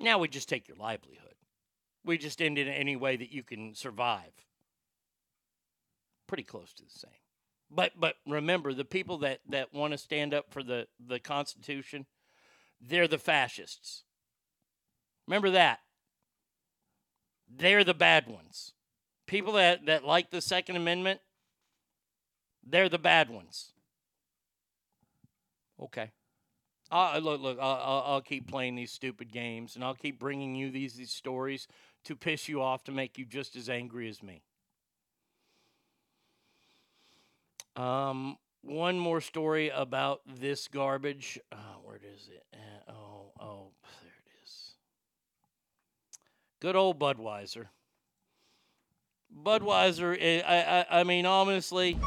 [0.00, 1.34] Now we just take your livelihood.
[2.04, 4.32] We just end it in any way that you can survive.
[6.26, 7.10] Pretty close to the same.
[7.70, 12.06] But but remember the people that, that want to stand up for the, the Constitution,
[12.80, 14.04] they're the fascists.
[15.26, 15.80] Remember that.
[17.54, 18.72] They're the bad ones.
[19.26, 21.20] People that, that like the Second Amendment,
[22.66, 23.72] they're the bad ones.
[25.80, 26.10] Okay.
[26.90, 30.54] Uh, look, look, I'll, I'll, I'll keep playing these stupid games and I'll keep bringing
[30.54, 31.68] you these, these stories
[32.04, 34.42] to piss you off to make you just as angry as me.
[37.76, 41.38] Um, one more story about this garbage.
[41.52, 42.44] Uh, where is it?
[42.52, 43.70] Uh, oh, oh,
[44.02, 44.72] there it is.
[46.60, 47.66] Good old Budweiser.
[49.44, 51.98] Budweiser, eh, I, I, I mean, honestly.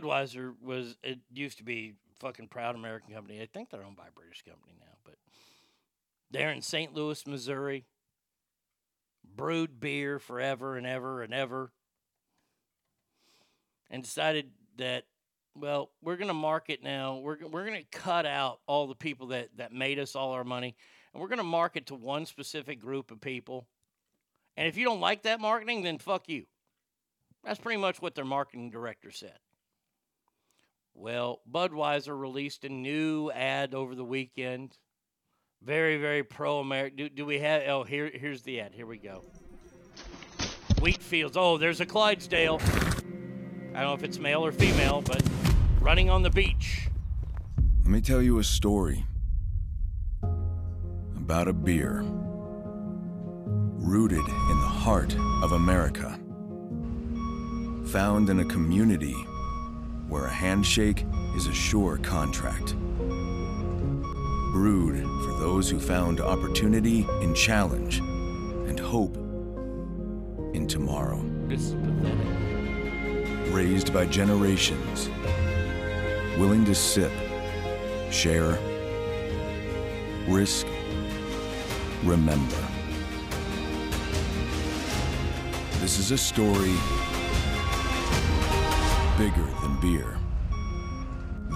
[0.00, 3.40] Budweiser was, it used to be fucking proud American company.
[3.40, 5.14] I think they're owned by a British company now, but
[6.30, 6.94] they're in St.
[6.94, 7.84] Louis, Missouri.
[9.36, 11.72] Brewed beer forever and ever and ever.
[13.90, 15.04] And decided that,
[15.56, 17.18] well, we're going to market now.
[17.18, 20.44] We're, we're going to cut out all the people that, that made us all our
[20.44, 20.76] money.
[21.12, 23.66] And we're going to market to one specific group of people.
[24.56, 26.46] And if you don't like that marketing, then fuck you.
[27.44, 29.38] That's pretty much what their marketing director said.
[30.94, 34.78] Well, Budweiser released a new ad over the weekend.
[35.62, 36.96] Very, very pro American.
[36.96, 37.62] Do, do we have?
[37.66, 38.72] Oh, here, here's the ad.
[38.74, 39.24] Here we go.
[40.80, 41.36] Wheat fields.
[41.36, 42.60] Oh, there's a Clydesdale.
[43.74, 45.22] I don't know if it's male or female, but
[45.80, 46.88] running on the beach.
[47.82, 49.04] Let me tell you a story
[51.16, 52.04] about a beer
[53.84, 56.18] rooted in the heart of America,
[57.86, 59.14] found in a community
[60.08, 61.04] where a handshake
[61.36, 62.74] is a sure contract,
[64.52, 67.98] brewed for those who found opportunity in challenge
[68.68, 69.16] and hope
[70.54, 71.24] in tomorrow.
[71.48, 73.52] This is pathetic.
[73.52, 75.10] Raised by generations,
[76.38, 77.12] willing to sip,
[78.10, 78.58] share,
[80.28, 80.66] risk,
[82.04, 82.56] remember.
[85.80, 86.74] This is a story
[89.16, 90.18] bigger than beer.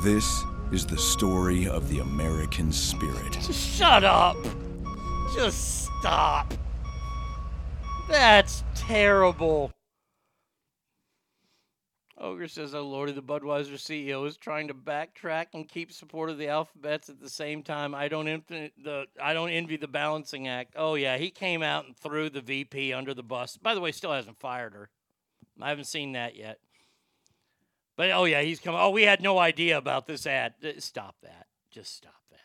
[0.04, 3.34] This is the story of the American spirit.
[3.52, 4.36] Shut up.
[5.34, 6.54] Just stop.
[8.08, 9.72] That's terrible.
[12.16, 16.38] Ogre says, "Oh Lordy, the Budweiser CEO is trying to backtrack and keep support of
[16.38, 17.94] the alphabets at the same time.
[17.94, 20.74] I don't the I don't envy the balancing act.
[20.76, 23.56] Oh yeah, he came out and threw the VP under the bus.
[23.56, 24.90] By the way, still hasn't fired her.
[25.60, 26.58] I haven't seen that yet.
[27.98, 28.80] But oh yeah, he's coming.
[28.80, 30.54] Oh, we had no idea about this ad.
[30.64, 31.48] Uh, Stop that.
[31.68, 32.38] Just stop that.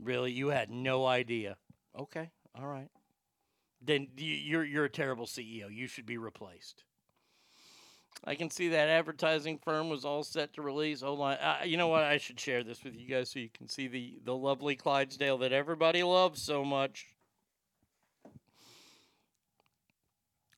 [0.00, 1.56] Really, you had no idea.
[1.98, 2.88] Okay, all right.
[3.82, 5.66] Then you're you're a terrible CEO.
[5.68, 6.84] You should be replaced.
[8.22, 11.00] I can see that advertising firm was all set to release.
[11.00, 12.04] Hold on, uh, you know what?
[12.04, 15.38] I should share this with you guys so you can see the the lovely Clydesdale
[15.38, 17.08] that everybody loves so much.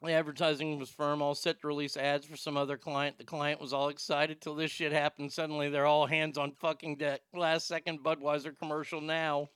[0.03, 3.19] The advertising was firm, all set to release ads for some other client.
[3.19, 5.31] The client was all excited till this shit happened.
[5.31, 7.21] Suddenly, they're all hands on fucking deck.
[7.35, 9.51] Last second Budweiser commercial now.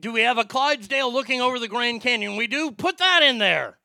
[0.00, 2.36] Do we have a Clydesdale looking over the Grand Canyon?
[2.36, 2.72] We do.
[2.72, 3.78] Put that in there.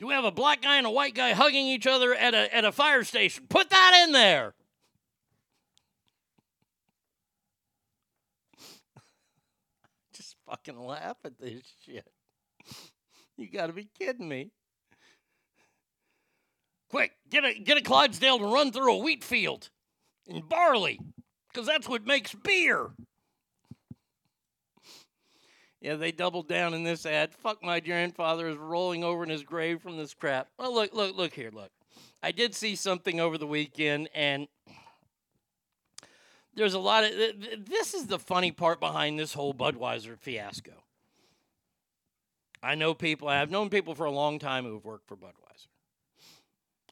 [0.00, 2.54] Do we have a black guy and a white guy hugging each other at a,
[2.54, 3.44] at a fire station?
[3.50, 4.54] Put that in there.
[10.14, 12.06] Just fucking laugh at this shit.
[13.36, 14.50] You gotta be kidding me.
[16.90, 19.70] Quick, get a get a Clydesdale to run through a wheat field
[20.28, 20.98] and barley,
[21.48, 22.90] because that's what makes beer.
[25.80, 27.32] Yeah, they doubled down in this ad.
[27.32, 30.48] Fuck my grandfather is rolling over in his grave from this crap.
[30.58, 31.70] Well, look, look, look here, look.
[32.22, 34.46] I did see something over the weekend, and
[36.54, 37.10] there's a lot of.
[37.10, 40.72] th- th- This is the funny part behind this whole Budweiser fiasco.
[42.62, 43.28] I know people.
[43.28, 45.68] I've known people for a long time who have worked for Budweiser.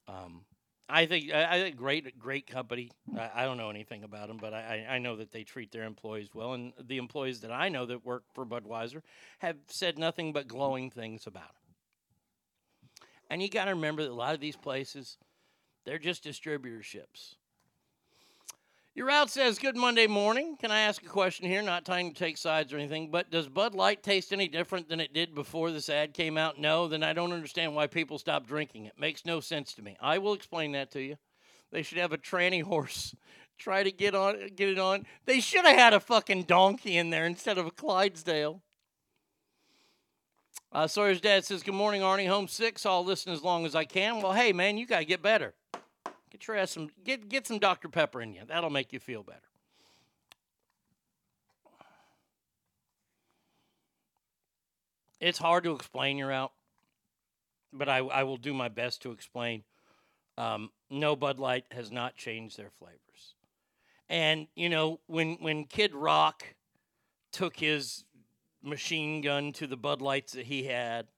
[0.06, 0.44] Um,
[0.88, 2.90] I think I think great great company.
[3.14, 5.84] I, I don't know anything about them, but I I know that they treat their
[5.84, 9.02] employees well, and the employees that I know that work for Budweiser
[9.40, 11.74] have said nothing but glowing things about them.
[13.28, 15.18] And you got to remember that a lot of these places,
[15.84, 17.34] they're just distributorships.
[18.98, 20.56] Your route says, Good Monday morning.
[20.56, 21.62] Can I ask a question here?
[21.62, 24.98] Not trying to take sides or anything, but does Bud Light taste any different than
[24.98, 26.58] it did before this ad came out?
[26.58, 28.98] No, then I don't understand why people stopped drinking it.
[28.98, 29.96] Makes no sense to me.
[30.00, 31.16] I will explain that to you.
[31.70, 33.14] They should have a tranny horse
[33.56, 35.06] try to get on get it on.
[35.26, 38.62] They should have had a fucking donkey in there instead of a Clydesdale.
[40.72, 42.26] Uh, Sawyer's dad says, Good morning, Arnie.
[42.26, 44.20] Home sick, so I'll listen as long as I can.
[44.20, 45.54] Well, hey, man, you got to get better.
[46.30, 47.88] Get your ass some, get, get some Dr.
[47.88, 48.42] Pepper in you.
[48.46, 49.40] That'll make you feel better.
[55.20, 56.52] It's hard to explain your out,
[57.72, 59.64] but I, I will do my best to explain.
[60.36, 63.34] Um, no, Bud Light has not changed their flavors.
[64.08, 66.54] And you know, when when Kid Rock
[67.32, 68.04] took his
[68.62, 71.08] machine gun to the Bud Lights that he had,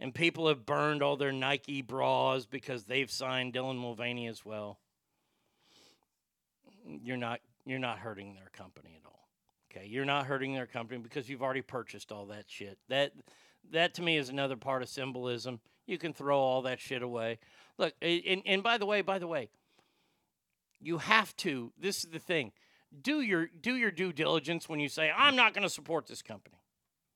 [0.00, 4.80] and people have burned all their Nike bras because they've signed Dylan Mulvaney as well.
[6.84, 9.28] You're not you're not hurting their company at all.
[9.70, 12.78] Okay, you're not hurting their company because you've already purchased all that shit.
[12.88, 13.12] That
[13.70, 15.60] that to me is another part of symbolism.
[15.86, 17.38] You can throw all that shit away.
[17.76, 19.50] Look, and, and by the way, by the way,
[20.80, 21.72] you have to.
[21.78, 22.52] This is the thing.
[23.02, 26.22] Do your do your due diligence when you say I'm not going to support this
[26.22, 26.56] company,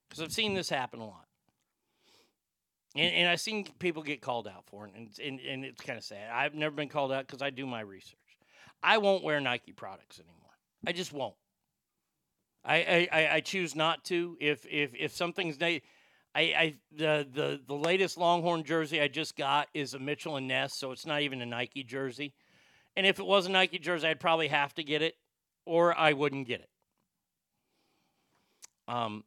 [0.09, 1.27] because I've seen this happen a lot.
[2.97, 5.99] And, and I've seen people get called out for it, and, and, and it's kind
[5.99, 6.31] of sad.
[6.33, 8.19] I've never been called out because I do my research.
[8.83, 10.53] I won't wear Nike products anymore.
[10.87, 11.35] I just won't.
[12.65, 14.37] I, I, I- choose not to.
[14.41, 15.79] If if if something's na-
[16.37, 20.49] I, I the, the the latest Longhorn jersey I just got is a Mitchell and
[20.49, 22.33] Ness, so it's not even a Nike jersey.
[22.97, 25.15] And if it was a Nike jersey, I'd probably have to get it,
[25.67, 26.69] or I wouldn't get it.
[28.87, 29.25] Um,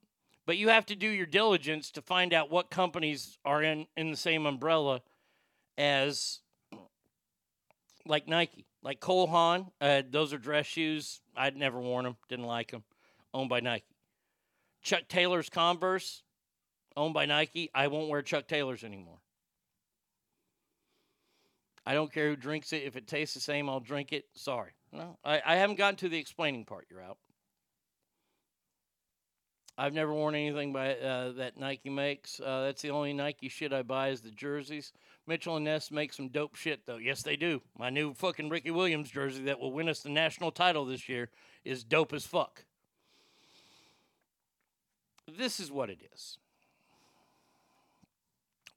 [0.47, 4.09] but you have to do your diligence to find out what companies are in in
[4.09, 5.01] the same umbrella
[5.77, 6.39] as
[8.05, 9.67] like Nike, like Cole Haan.
[9.81, 11.19] Uh, those are dress shoes.
[11.35, 12.15] I'd never worn them.
[12.29, 12.83] Didn't like them.
[13.33, 13.93] Owned by Nike.
[14.81, 16.23] Chuck Taylor's Converse,
[16.95, 17.69] owned by Nike.
[17.75, 19.19] I won't wear Chuck Taylor's anymore.
[21.85, 22.83] I don't care who drinks it.
[22.83, 24.25] If it tastes the same, I'll drink it.
[24.33, 24.71] Sorry.
[24.93, 26.87] No, I, I haven't gotten to the explaining part.
[26.89, 27.17] You're out.
[29.77, 32.39] I've never worn anything by uh, that Nike makes.
[32.39, 34.91] Uh, that's the only Nike shit I buy is the jerseys.
[35.27, 36.97] Mitchell and Ness make some dope shit though.
[36.97, 37.61] Yes, they do.
[37.77, 41.29] My new fucking Ricky Williams jersey that will win us the national title this year
[41.63, 42.63] is dope as fuck.
[45.27, 46.39] This is what it is.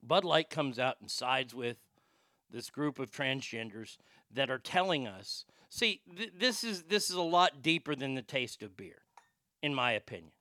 [0.03, 1.77] Bud Light comes out and sides with
[2.51, 3.97] this group of transgenders
[4.31, 5.45] that are telling us.
[5.71, 9.03] See, th- this is this is a lot deeper than the taste of beer,
[9.63, 10.33] in my opinion.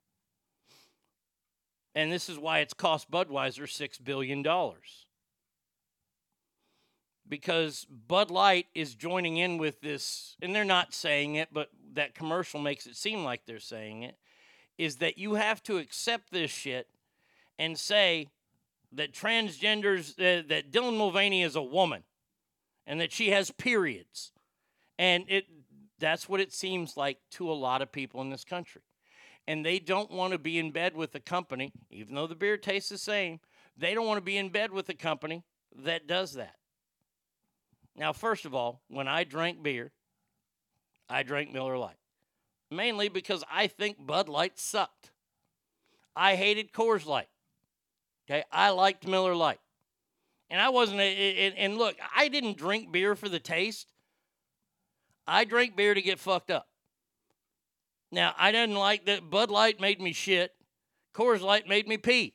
[1.94, 4.44] And this is why it's cost Budweiser $6 billion.
[7.28, 12.14] Because Bud Light is joining in with this, and they're not saying it, but that
[12.14, 14.16] commercial makes it seem like they're saying it,
[14.78, 16.88] is that you have to accept this shit
[17.58, 18.28] and say
[18.92, 22.02] that transgenders, uh, that Dylan Mulvaney is a woman
[22.86, 24.32] and that she has periods.
[24.98, 25.46] And it
[25.98, 28.80] that's what it seems like to a lot of people in this country
[29.46, 32.56] and they don't want to be in bed with a company, even though the beer
[32.56, 33.40] tastes the same,
[33.76, 35.42] they don't want to be in bed with a company
[35.84, 36.56] that does that.
[37.96, 39.92] Now, first of all, when I drank beer,
[41.08, 41.98] I drank Miller Lite,
[42.70, 45.10] mainly because I think Bud Light sucked.
[46.14, 47.28] I hated Coors Light.
[48.28, 49.60] Okay, I liked Miller Lite.
[50.48, 53.92] And I wasn't, and and look, I didn't drink beer for the taste.
[55.26, 56.69] I drank beer to get fucked up.
[58.12, 60.52] Now, I didn't like that Bud Light made me shit.
[61.14, 62.34] Coors Light made me pee.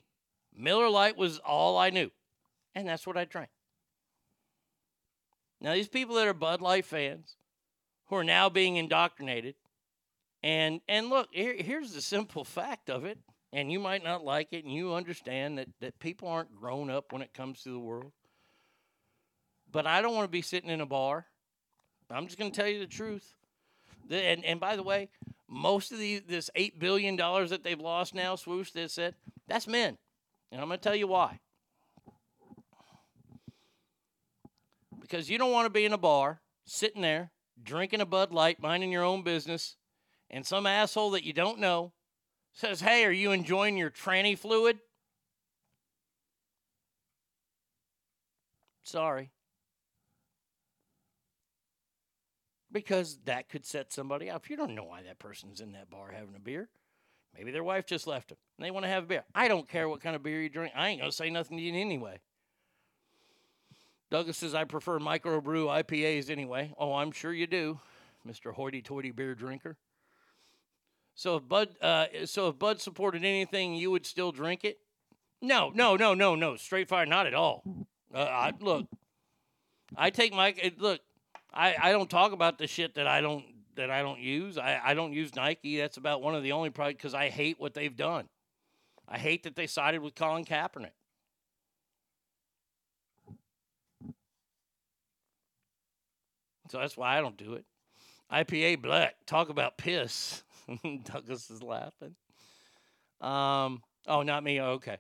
[0.56, 2.12] Miller Lite was all I knew.
[2.74, 3.50] And that's what I drank.
[5.62, 7.36] Now, these people that are Bud Light fans
[8.08, 9.56] who are now being indoctrinated,
[10.44, 13.18] and and look, here, here's the simple fact of it,
[13.52, 17.12] and you might not like it, and you understand that, that people aren't grown up
[17.12, 18.12] when it comes to the world.
[19.72, 21.26] But I don't want to be sitting in a bar.
[22.12, 23.34] I'm just going to tell you the truth.
[24.10, 25.10] And, and by the way,
[25.48, 29.16] most of the this eight billion dollars that they've lost now, swoosh that said,
[29.48, 29.98] that's men.
[30.52, 31.40] And I'm gonna tell you why.
[35.00, 38.62] Because you don't want to be in a bar, sitting there, drinking a Bud Light,
[38.62, 39.76] minding your own business,
[40.30, 41.94] and some asshole that you don't know
[42.54, 44.80] says, Hey, are you enjoying your tranny fluid?
[48.84, 49.32] Sorry.
[52.76, 54.50] Because that could set somebody up.
[54.50, 56.68] You don't know why that person's in that bar having a beer.
[57.34, 59.24] Maybe their wife just left them and they want to have a beer.
[59.34, 60.74] I don't care what kind of beer you drink.
[60.76, 62.20] I ain't going to say nothing to you anyway.
[64.12, 66.74] Douglas says, I prefer microbrew IPAs anyway.
[66.78, 67.80] Oh, I'm sure you do,
[68.28, 68.54] Mr.
[68.54, 69.78] Hoity toity beer drinker.
[71.16, 74.80] So if Bud, uh, so if Bud supported anything, you would still drink it?
[75.42, 76.58] No, no, no, no, no.
[76.58, 77.64] Straight fire, not at all.
[78.14, 78.86] Uh, I, look,
[79.96, 81.00] I take my look.
[81.56, 83.46] I, I don't talk about the shit that I don't
[83.76, 84.58] that I don't use.
[84.58, 85.78] I, I don't use Nike.
[85.78, 88.28] That's about one of the only products because I hate what they've done.
[89.08, 90.92] I hate that they sided with Colin Kaepernick.
[96.70, 97.66] So that's why I don't do it.
[98.32, 99.16] IPA black.
[99.26, 100.44] Talk about piss.
[101.04, 102.16] Douglas is laughing.
[103.22, 103.82] Um.
[104.08, 104.60] Oh, not me.
[104.60, 104.98] Oh, okay.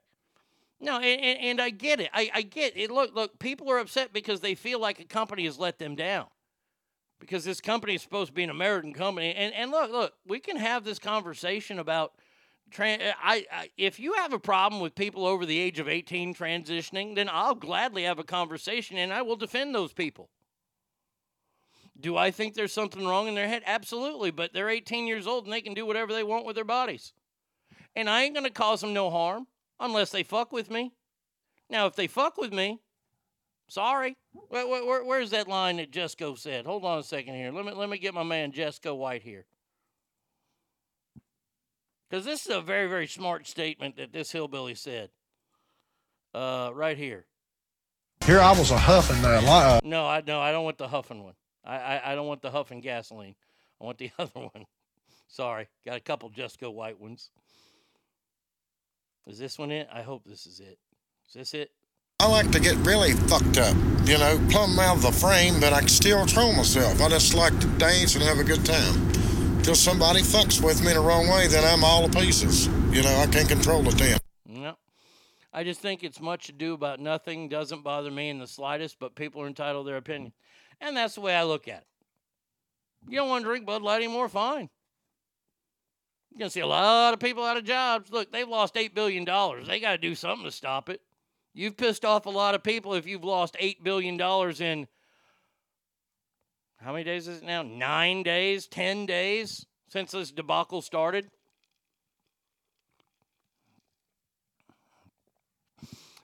[0.80, 2.10] No, and, and, I get it.
[2.14, 2.92] I, I get it.
[2.92, 3.40] Look, look.
[3.40, 6.28] People are upset because they feel like a company has let them down.
[7.20, 9.34] Because this company is supposed to be an American company.
[9.34, 12.14] And and look, look, we can have this conversation about.
[12.72, 13.02] trans.
[13.22, 17.16] I, I if you have a problem with people over the age of 18 transitioning,
[17.16, 20.30] then I'll gladly have a conversation and I will defend those people.
[21.98, 23.64] Do I think there's something wrong in their head?
[23.66, 26.66] Absolutely, but they're 18 years old and they can do whatever they want with their
[26.66, 27.14] bodies.
[27.96, 29.48] And I ain't to cause them no harm
[29.80, 30.92] unless they fuck with me.
[31.70, 32.82] Now, if they fuck with me,
[33.68, 34.18] sorry.
[34.50, 36.66] Where, where, where's that line that Jesco said?
[36.66, 37.52] Hold on a second here.
[37.52, 39.46] Let me let me get my man Jesco White here.
[42.10, 45.10] Because this is a very, very smart statement that this hillbilly said.
[46.34, 47.26] Uh, right here.
[48.26, 50.88] Here I was a huffing that li- uh, No, I no, I don't want the
[50.88, 51.36] huffing one.
[51.64, 53.36] I, I, I don't want the huffing gasoline.
[53.82, 54.66] I want the other one.
[55.28, 57.32] Sorry, got a couple Jesco White ones.
[59.28, 59.88] Is this one it?
[59.92, 60.78] I hope this is it.
[61.28, 61.72] Is this it?
[62.22, 63.76] I like to get really fucked up,
[64.06, 67.02] you know, plumb out of the frame, but I can still control myself.
[67.02, 69.12] I just like to dance and have a good time.
[69.64, 72.68] Till somebody fucks with me in the wrong way, then I'm all to pieces.
[72.90, 74.18] You know, I can't control it then.
[74.48, 74.78] No.
[75.52, 77.50] I just think it's much ado about nothing.
[77.50, 80.32] Doesn't bother me in the slightest, but people are entitled to their opinion.
[80.80, 81.88] And that's the way I look at it.
[83.10, 84.30] You don't want to drink Bud Light anymore?
[84.30, 84.70] Fine.
[86.32, 88.10] You're going to see a lot of people out of jobs.
[88.10, 89.26] Look, they've lost $8 billion.
[89.68, 91.02] They got to do something to stop it.
[91.58, 94.20] You've pissed off a lot of people if you've lost $8 billion
[94.62, 94.88] in
[96.82, 97.64] how many days is it now?
[97.64, 101.32] Nine days, 10 days since this debacle started?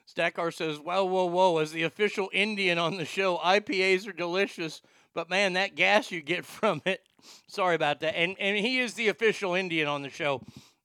[0.06, 1.56] Stackar says, Whoa, whoa, whoa.
[1.58, 4.82] As the official Indian on the show, IPAs are delicious,
[5.14, 7.02] but man, that gas you get from it.
[7.48, 8.14] Sorry about that.
[8.14, 10.42] And, and he is the official Indian on the show.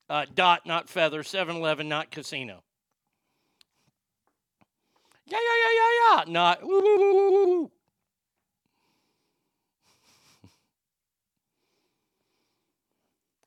[0.10, 1.22] Uh, dot, not feather.
[1.22, 2.64] 7 Eleven, not casino.
[5.28, 6.32] Yeah, yeah, yeah, yeah, yeah.
[6.32, 6.64] Not.
[6.64, 7.72] Woo, woo, woo, woo, woo.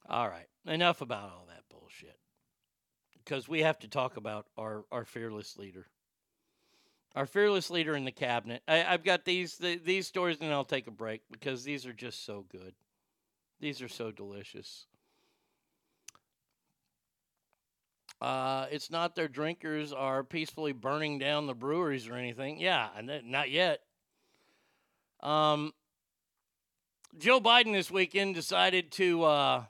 [0.08, 0.46] All right.
[0.66, 2.18] Enough about all that bullshit.
[3.24, 5.86] Because we have to talk about our, our fearless leader.
[7.16, 8.62] Our fearless leader in the cabinet.
[8.68, 11.92] I, I've got these the, these stories, and I'll take a break because these are
[11.92, 12.74] just so good.
[13.60, 14.86] These are so delicious.
[18.20, 22.60] Uh, it's not their drinkers are peacefully burning down the breweries or anything.
[22.60, 22.88] Yeah,
[23.24, 23.80] not yet.
[25.22, 25.72] Um,
[27.18, 29.64] Joe Biden this weekend decided to uh,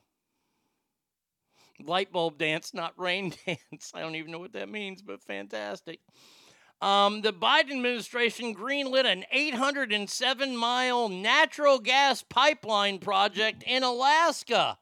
[1.84, 3.92] light bulb dance, not rain dance.
[3.94, 6.00] I don't even know what that means, but fantastic.
[6.82, 14.78] Um, the Biden administration greenlit an 807 mile natural gas pipeline project in Alaska.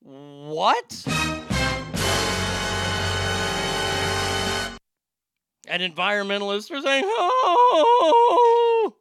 [0.00, 1.04] What?
[5.68, 8.94] And environmentalists are saying, oh,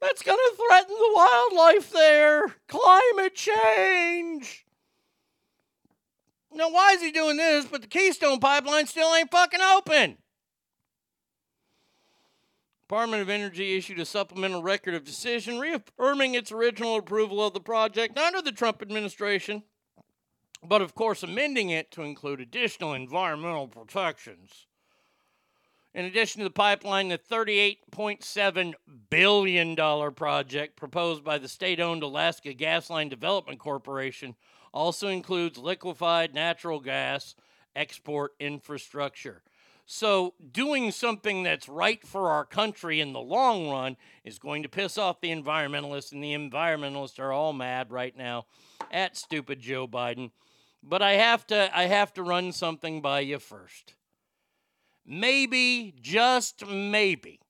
[0.00, 2.54] that's going to threaten the wildlife there.
[2.68, 4.64] Climate change.
[6.54, 7.66] Now, why is he doing this?
[7.66, 10.18] But the Keystone Pipeline still ain't fucking open.
[12.82, 17.60] Department of Energy issued a supplemental record of decision reaffirming its original approval of the
[17.60, 19.62] project under the Trump administration,
[20.66, 24.66] but of course amending it to include additional environmental protections.
[25.94, 28.72] In addition to the pipeline, the $38.7
[29.10, 29.76] billion
[30.14, 34.34] project proposed by the state owned Alaska Gasline Development Corporation
[34.72, 37.34] also includes liquefied natural gas
[37.76, 39.42] export infrastructure.
[39.84, 44.68] So, doing something that's right for our country in the long run is going to
[44.68, 48.46] piss off the environmentalists, and the environmentalists are all mad right now
[48.90, 50.30] at stupid Joe Biden.
[50.82, 53.94] But I have to I have to run something by you first.
[55.04, 57.40] Maybe, just maybe,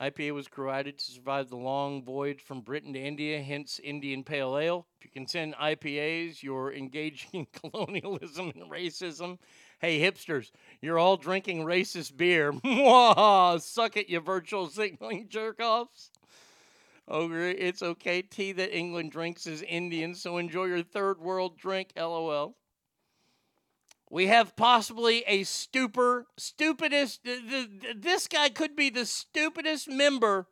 [0.00, 4.58] IPA was created to survive the long voyage from Britain to India, hence Indian Pale
[4.58, 4.86] Ale.
[5.00, 9.38] If you can send IPAs, you're engaging in colonialism and racism.
[9.80, 12.52] Hey, hipsters, you're all drinking racist beer.
[13.60, 16.10] Suck it, you virtual signaling jerk offs.
[17.08, 18.22] Ogre, it's okay.
[18.22, 22.56] Tea that England drinks is Indian, so enjoy your third world drink, lol.
[24.10, 27.24] We have possibly a stuper, stupidest.
[27.24, 30.46] th- th- th- This guy could be the stupidest member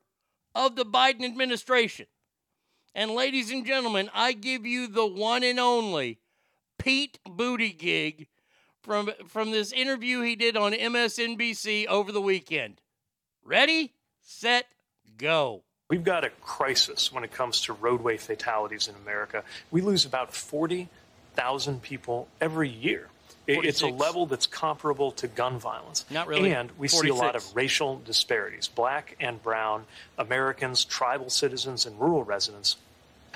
[0.54, 2.06] of the Biden administration.
[2.94, 6.20] And ladies and gentlemen, I give you the one and only
[6.78, 8.28] Pete Buttigieg
[8.82, 12.80] from from this interview he did on MSNBC over the weekend.
[13.42, 13.92] Ready,
[14.22, 14.66] set,
[15.18, 15.65] go.
[15.88, 19.44] We've got a crisis when it comes to roadway fatalities in America.
[19.70, 23.08] We lose about 40,000 people every year.
[23.46, 26.04] It- It's a level that's comparable to gun violence.
[26.10, 26.52] Not really.
[26.52, 28.66] And we see a lot of racial disparities.
[28.66, 29.86] Black and brown
[30.18, 32.76] Americans, tribal citizens, and rural residents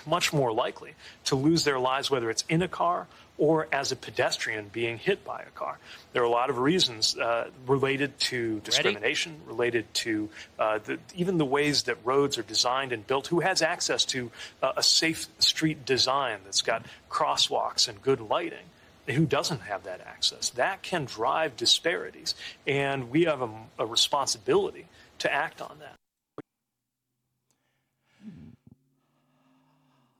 [0.05, 0.95] much more likely
[1.27, 3.07] to lose their lives, whether it's in a car
[3.41, 5.79] or as a pedestrian being hit by a car.
[6.13, 11.39] There are a lot of reasons uh, related to discrimination, related to uh, the, even
[11.39, 13.29] the ways that roads are designed and built.
[13.29, 14.31] Who has access to
[14.63, 18.67] uh, a safe street design that's got crosswalks and good lighting?
[19.07, 20.51] Who doesn't have that access?
[20.51, 22.35] That can drive disparities,
[22.67, 24.85] and we have a, a responsibility
[25.21, 25.97] to act on that.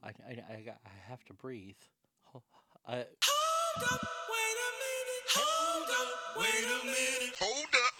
[0.03, 1.75] I, I, I, I have to breathe.
[2.91, 4.01] I, Hold up,
[6.35, 7.35] wait a minute.
[7.39, 7.93] Hold up,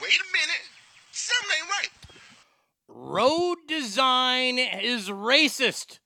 [0.00, 0.68] wait a minute.
[1.12, 1.90] Something ain't right.
[2.88, 5.98] road design is racist.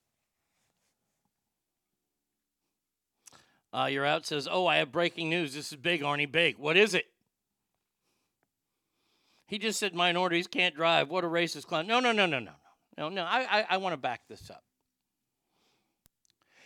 [3.71, 5.53] Uh, you're out says, "Oh, I have breaking news.
[5.53, 6.29] This is big, Arnie.
[6.29, 6.57] Big.
[6.57, 7.05] What is it?"
[9.47, 11.09] He just said minorities can't drive.
[11.09, 11.87] What a racist clown.
[11.87, 12.51] No, no, no, no, no,
[12.97, 13.23] no, no, no.
[13.23, 14.63] I, I, I want to back this up.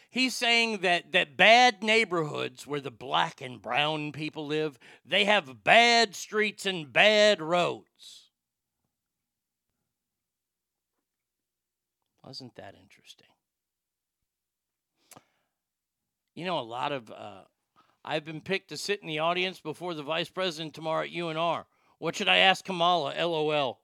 [0.09, 5.63] He's saying that that bad neighborhoods where the black and brown people live, they have
[5.63, 8.29] bad streets and bad roads.
[12.23, 13.27] Wasn't that interesting?
[16.35, 17.41] You know, a lot of uh,
[18.03, 21.65] I've been picked to sit in the audience before the vice president tomorrow at UNR.
[21.99, 23.13] What should I ask Kamala?
[23.17, 23.79] LOL.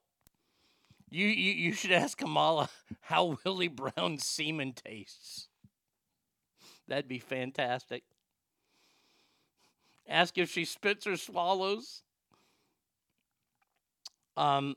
[1.09, 2.69] You you, you should ask Kamala
[3.01, 5.47] how Willie Brown's semen tastes.
[6.87, 8.03] That'd be fantastic.
[10.07, 12.03] Ask if she spits or swallows.
[14.35, 14.75] Um,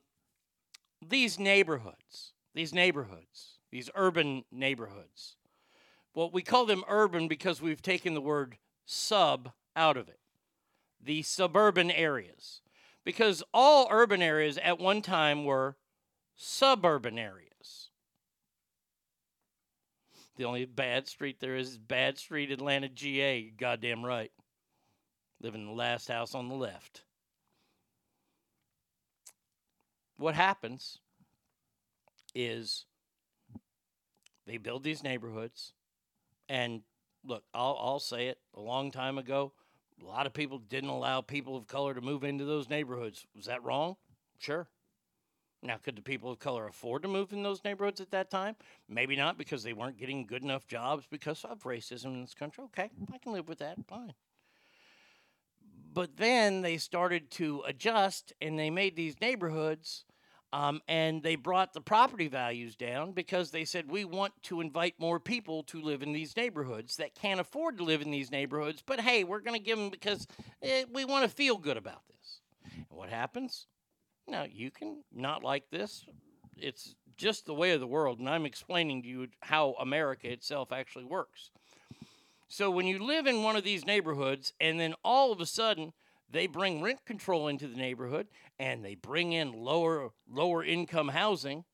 [1.07, 5.37] these neighborhoods, these neighborhoods, these urban neighborhoods.
[6.15, 8.57] Well, we call them urban because we've taken the word
[8.87, 10.21] sub out of it.
[11.03, 12.63] The suburban areas.
[13.05, 15.77] Because all urban areas at one time were
[16.35, 17.46] suburban areas.
[20.37, 23.51] The only bad street there is is Bad Street, Atlanta, GA.
[23.51, 24.31] Goddamn right.
[25.41, 27.03] Living in the last house on the left.
[30.19, 30.99] What happens
[32.35, 32.85] is
[34.47, 35.73] they build these neighborhoods,
[36.49, 36.83] and
[37.25, 38.39] look, I'll, I'll say it.
[38.55, 39.53] A long time ago,
[40.03, 43.27] a lot of people didn't allow people of color to move into those neighborhoods.
[43.35, 43.97] Was that wrong?
[44.39, 44.69] Sure.
[45.63, 48.57] Now, could the people of color afford to move in those neighborhoods at that time?
[48.89, 52.65] Maybe not because they weren't getting good enough jobs because of racism in this country.
[52.65, 53.79] Okay, I can live with that.
[53.89, 54.15] Fine.
[55.93, 60.05] But then they started to adjust and they made these neighborhoods
[60.53, 64.95] um, and they brought the property values down because they said, we want to invite
[64.99, 68.83] more people to live in these neighborhoods that can't afford to live in these neighborhoods.
[68.85, 70.27] But hey, we're going to give them because
[70.63, 72.41] eh, we want to feel good about this.
[72.75, 73.67] And what happens?
[74.29, 76.05] Now, you can not like this.
[76.57, 78.19] It's just the way of the world.
[78.19, 81.51] And I'm explaining to you how America itself actually works.
[82.49, 85.93] So when you live in one of these neighborhoods and then all of a sudden
[86.31, 88.29] they bring rent control into the neighborhood
[88.59, 91.65] and they bring in lower lower income housing,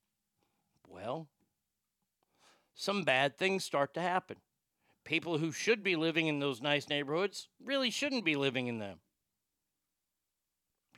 [0.86, 1.28] well,
[2.74, 4.36] some bad things start to happen.
[5.04, 9.00] People who should be living in those nice neighborhoods really shouldn't be living in them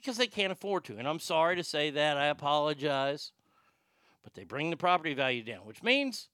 [0.04, 0.98] because they can't afford to.
[0.98, 2.18] And I'm sorry to say that.
[2.18, 3.32] I apologize.
[4.22, 6.28] But they bring the property value down, which means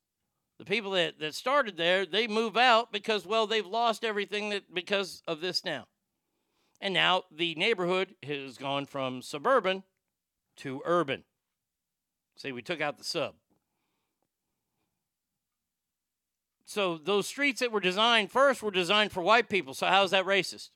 [0.58, 4.74] the people that, that started there, they move out because, well, they've lost everything that
[4.74, 5.86] because of this now.
[6.80, 9.84] And now the neighborhood has gone from suburban
[10.58, 11.24] to urban.
[12.36, 13.34] See, we took out the sub.
[16.64, 19.74] So those streets that were designed first were designed for white people.
[19.74, 20.70] So how is that racist?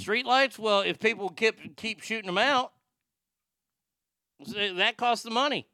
[0.00, 0.58] Streetlights?
[0.58, 2.72] Well, if people keep keep shooting them out,
[4.56, 5.66] eh, that costs the money.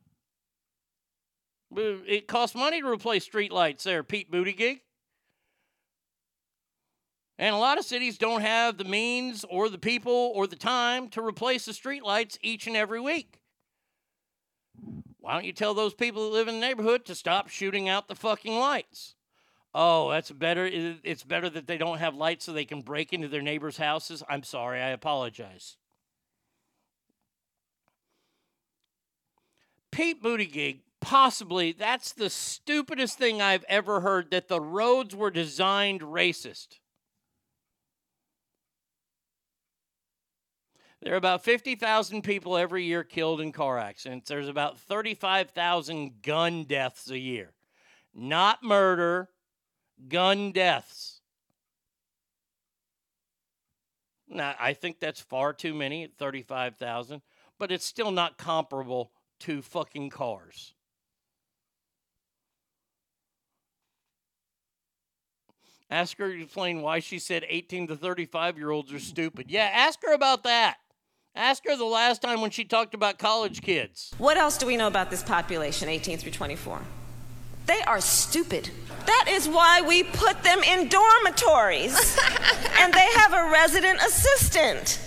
[1.77, 4.81] It costs money to replace streetlights there, Pete Buttigieg.
[7.37, 11.09] And a lot of cities don't have the means or the people or the time
[11.11, 13.41] to replace the streetlights each and every week.
[15.19, 18.09] Why don't you tell those people that live in the neighborhood to stop shooting out
[18.09, 19.14] the fucking lights?
[19.75, 20.67] Oh, that's better.
[20.67, 24.23] It's better that they don't have lights so they can break into their neighbors' houses.
[24.29, 24.81] I'm sorry.
[24.81, 25.77] I apologize.
[29.91, 36.01] Pete Buttigieg, possibly, that's the stupidest thing I've ever heard that the roads were designed
[36.01, 36.79] racist.
[41.01, 44.29] There are about 50,000 people every year killed in car accidents.
[44.29, 47.53] There's about 35,000 gun deaths a year.
[48.15, 49.29] Not murder,
[50.09, 51.21] gun deaths.
[54.29, 57.23] Now, I think that's far too many at 35,000,
[57.59, 60.75] but it's still not comparable to fucking cars.
[65.91, 69.51] Ask her to explain why she said 18 to 35 year olds are stupid.
[69.51, 70.79] Yeah, ask her about that.
[71.37, 74.13] Ask her the last time when she talked about college kids.
[74.19, 76.81] What else do we know about this population, 18 through 24?
[77.67, 78.71] They are stupid.
[79.07, 81.95] That is why we put them in dormitories.
[82.79, 85.01] and they have a resident assistant.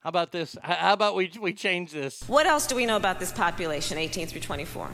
[0.00, 0.56] How about this?
[0.62, 2.22] How about we, we change this?
[2.26, 4.90] What else do we know about this population, 18 through 24?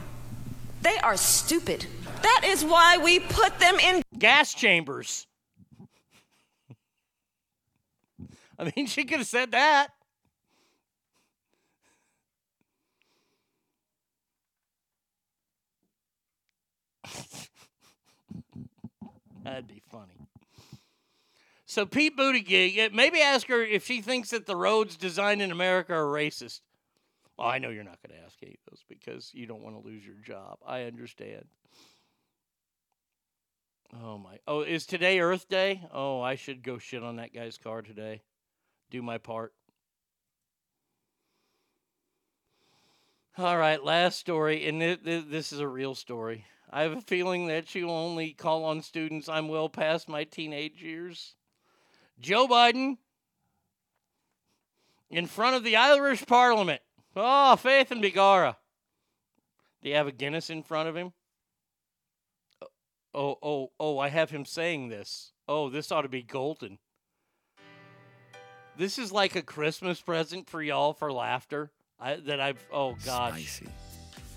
[0.81, 1.85] They are stupid.
[2.21, 5.25] That is why we put them in gas chambers.
[8.59, 9.91] I mean, she could have said that.
[19.43, 20.27] That'd be funny.
[21.65, 25.51] So Pete Buttigieg, eh, maybe ask her if she thinks that the roads designed in
[25.51, 26.61] America are racist.
[27.37, 29.75] Well, I know you're not going to ask any of those because you don't want
[29.75, 30.57] to lose your job.
[30.65, 31.45] I understand.
[34.01, 34.39] Oh my!
[34.47, 35.81] Oh, is today Earth Day?
[35.93, 38.21] Oh, I should go shit on that guy's car today.
[38.89, 39.53] Do my part.
[43.37, 46.43] All right, last story, and th- th- this is a real story.
[46.69, 50.81] I have a feeling that will only call on students I'm well past my teenage
[50.81, 51.35] years.
[52.19, 52.97] Joe Biden
[55.09, 56.81] in front of the Irish Parliament.
[57.15, 58.57] Oh, Faith and Begorrah.
[59.81, 61.13] Do you have a Guinness in front of him?
[63.13, 65.31] Oh, oh, oh, I have him saying this.
[65.47, 66.77] Oh, this ought to be golden.
[68.77, 71.71] This is like a Christmas present for y'all for laughter.
[71.99, 73.31] I, that I've, oh gosh.
[73.31, 73.69] Spicy.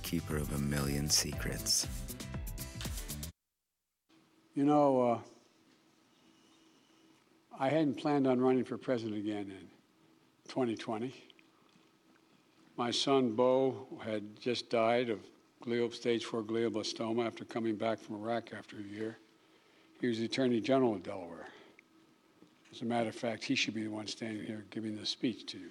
[0.02, 1.86] Keeper of a million secrets.
[4.54, 5.18] You know, uh,
[7.56, 9.68] I hadn't planned on running for president again in
[10.48, 11.14] 2020.
[12.76, 15.20] My son, Bo, had just died of
[15.64, 19.18] glial stage 4 glioblastoma after coming back from Iraq after a year.
[20.00, 21.46] He was the Attorney General of Delaware.
[22.72, 25.46] As a matter of fact, he should be the one standing here giving this speech
[25.52, 25.70] to you.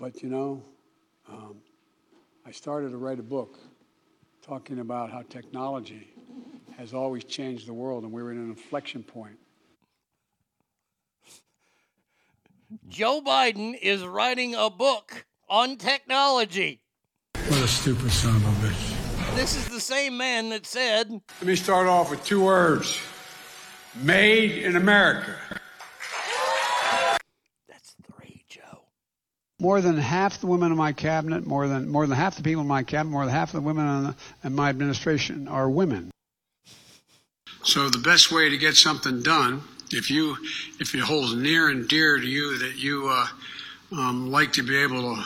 [0.00, 0.64] But you know,
[1.28, 1.56] um,
[2.44, 3.60] I started to write a book
[4.42, 6.13] talking about how technology
[6.78, 9.38] has always changed the world, and we're in an inflection point.
[12.88, 16.80] Joe Biden is writing a book on technology.
[17.34, 19.36] What a stupid son of a bitch.
[19.36, 22.98] This is the same man that said, Let me start off with two words
[24.02, 25.34] made in America.
[27.68, 28.86] That's three, Joe.
[29.60, 32.62] More than half the women in my cabinet, more than more than half the people
[32.62, 36.10] in my cabinet, more than half the women in, the, in my administration are women.
[37.64, 40.36] So the best way to get something done, if you
[40.80, 43.26] if it holds near and dear to you that you uh,
[43.92, 45.24] um, like to be able to,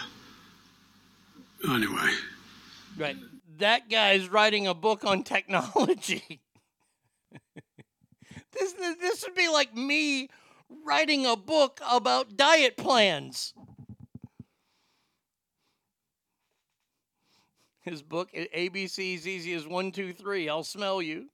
[1.73, 2.12] anyway.
[2.97, 3.16] right,
[3.59, 6.40] that guy's writing a book on technology.
[8.52, 10.28] this, this would be like me
[10.86, 13.52] writing a book about diet plans.
[17.81, 20.48] His book, ABC's Easy as One, Two, Three.
[20.48, 21.31] I'll smell you.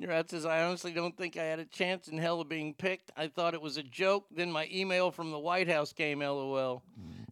[0.00, 2.72] Your ad says, I honestly don't think I had a chance in hell of being
[2.72, 3.10] picked.
[3.18, 4.24] I thought it was a joke.
[4.34, 6.82] Then my email from the White House came, lol.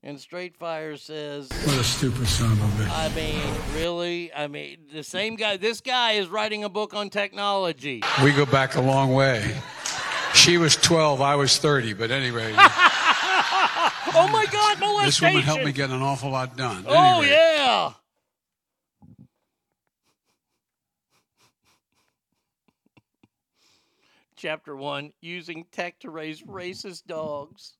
[0.02, 2.90] And Straight Fire says, What a stupid son of a bitch.
[2.90, 4.30] I mean, really?
[4.34, 8.02] I mean, the same guy, this guy is writing a book on technology.
[8.22, 9.56] We go back a long way.
[10.34, 15.06] She was 12, I was 30, but anyway, oh my God, molestation!
[15.06, 16.84] this woman helped me get an awful lot done.
[16.86, 17.92] Oh, Anyway, yeah.
[24.38, 27.74] Chapter 1 Using Tech to Raise Racist Dogs.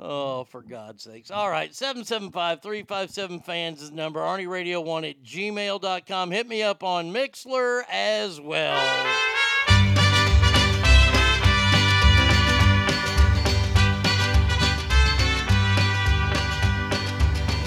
[0.00, 1.30] Oh, for God's sakes.
[1.30, 4.18] All right, 775 357 fans is number.
[4.18, 6.30] Arnie Radio 1 at gmail.com.
[6.32, 9.06] Hit me up on Mixlr as well.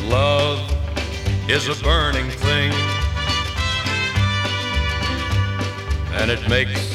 [0.04, 0.70] Love
[1.50, 2.74] is a burning thing,
[6.12, 6.95] and it makes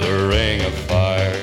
[0.00, 1.40] the ring of fire.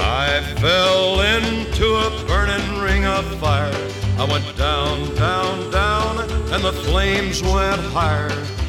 [0.00, 3.72] I fell into a burning ring of fire.
[4.18, 6.20] I went down, down, down,
[6.52, 8.57] and the flames went higher.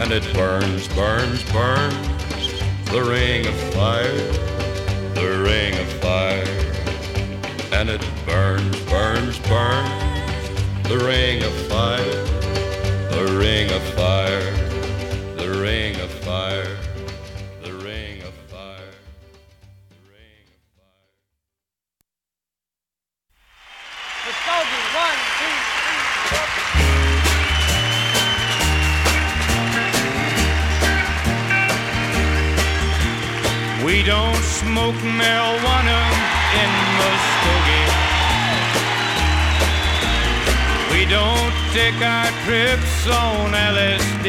[0.00, 4.18] And it burns, burns, burns, the ring of fire,
[5.14, 6.44] the ring of fire.
[7.72, 12.24] And it burns, burns, burns, the ring of fire,
[13.10, 14.63] the ring of fire,
[34.84, 36.00] smoke marijuana
[36.60, 37.90] in Muskogee.
[40.92, 44.28] We don't take our trips on LSD.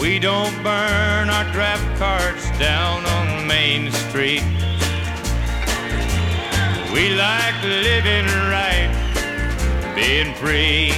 [0.00, 4.42] We don't burn our draft cards down on Main Street.
[6.92, 8.26] We like living
[8.56, 8.90] right,
[9.94, 10.92] being free.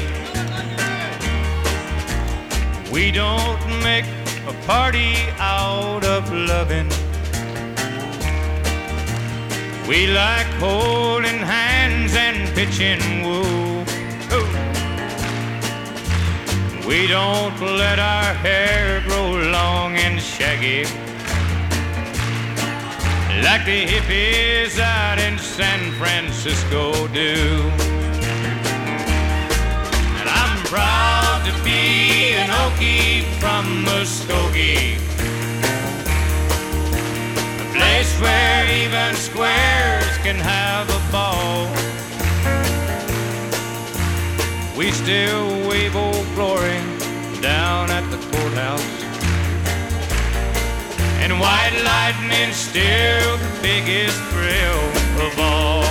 [2.90, 6.88] We don't make a party out of loving.
[9.88, 13.84] We like holding hands and pitching woo.
[16.86, 20.84] We don't let our hair grow long and shaggy
[23.42, 28.01] like the hippies out in San Francisco do.
[30.72, 34.96] Proud to be an Okie from Muskogee,
[37.60, 41.68] a place where even squares can have a ball.
[44.74, 46.80] We still wave old glory
[47.42, 49.04] down at the courthouse.
[51.20, 55.81] And white lightning's still the biggest thrill of all.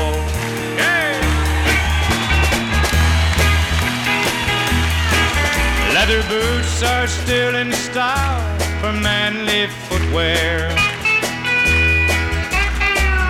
[6.12, 10.68] Leather boots are still in style for manly footwear.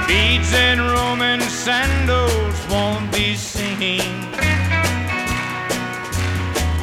[0.08, 4.02] Beads and Roman sandals won't be seen.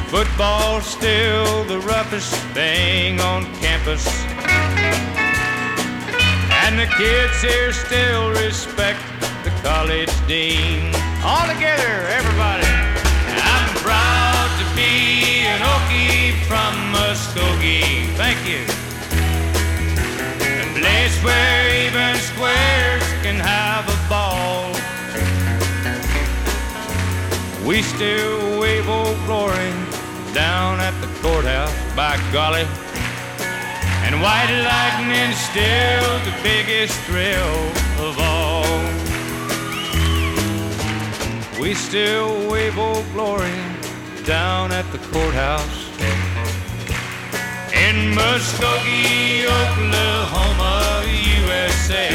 [0.07, 4.07] Football's still the roughest thing on campus.
[6.63, 9.01] And the kids here still respect
[9.43, 10.95] the college dean.
[11.25, 12.88] All together, everybody.
[17.29, 18.07] Muskogee.
[18.15, 18.63] Thank you.
[20.61, 24.73] A place where even squares can have a ball.
[27.67, 29.71] We still wave old glory
[30.33, 32.65] down at the courthouse, by golly.
[34.05, 37.71] And white lightning's still the biggest thrill
[38.07, 38.65] of all.
[41.61, 43.53] We still wave old glory
[44.25, 45.88] down at the courthouse
[47.87, 51.03] in Muskogee, Oklahoma,
[51.45, 52.09] USA.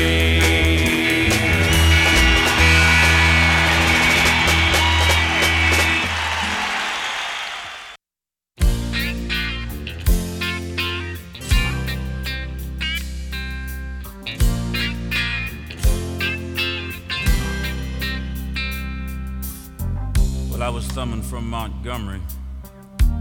[20.50, 22.20] Well, I was thumbing from Montgomery.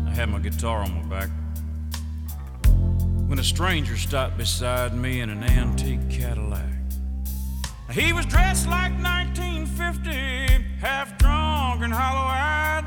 [0.07, 1.42] I had my guitar on my back
[3.33, 6.71] when a stranger stopped beside me in an antique Cadillac.
[7.89, 10.11] He was dressed like 1950,
[10.79, 12.85] half drunk and hollow eyed.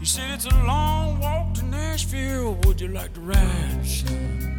[0.00, 2.58] He said, It's a long walk to Nashville.
[2.64, 4.56] Would you like to ride, son?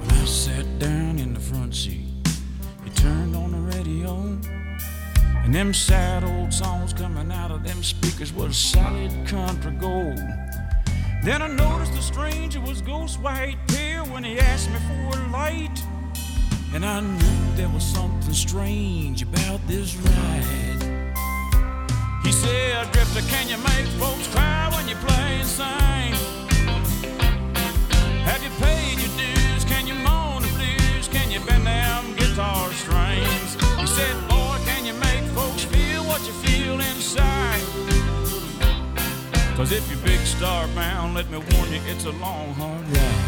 [0.00, 2.08] When I sat down in the front seat,
[2.82, 4.38] he turned on the radio
[5.52, 10.18] them sad old songs coming out of them speakers was solid country gold.
[11.24, 15.28] Then I noticed the stranger was ghost white pale when he asked me for a
[15.30, 15.82] light.
[16.72, 21.10] And I knew there was something strange about this ride.
[22.22, 26.39] He said, Drifter, can you make folks cry when you play and sing?
[39.60, 43.24] Cause if you're big star bound, let me warn you, it's a long, hard ride.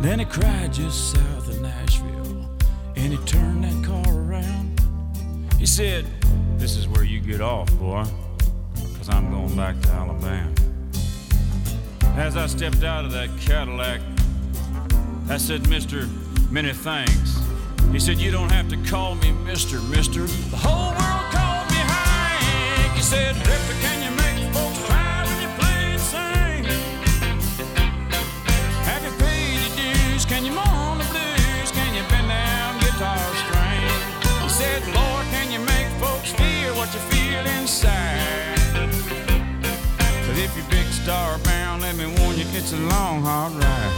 [0.00, 2.48] Then he cried just south of Nashville,
[2.94, 4.80] and he turned that car around.
[5.58, 6.06] He said,
[6.58, 8.04] This is where you get off, boy,
[8.74, 10.54] because I'm going back to Alabama.
[12.14, 14.00] As I stepped out of that Cadillac,
[15.28, 16.06] I said, Mister,
[16.52, 17.38] many thanks.
[17.92, 20.22] He said, You don't have to call me Mister, Mister.
[20.26, 22.94] The whole world called me Hank.
[22.94, 26.64] He said, Drifter, can you make folks cry when you play and sing?
[28.86, 30.24] Have you paid your dues?
[30.24, 31.70] Can you moan the blues?
[31.72, 33.98] Can you bend down guitar strings?
[34.44, 38.62] He said, Lord, can you make folks feel what you feel inside?
[40.28, 43.96] But if you're big star bound, let me warn you, it's a long, hard ride.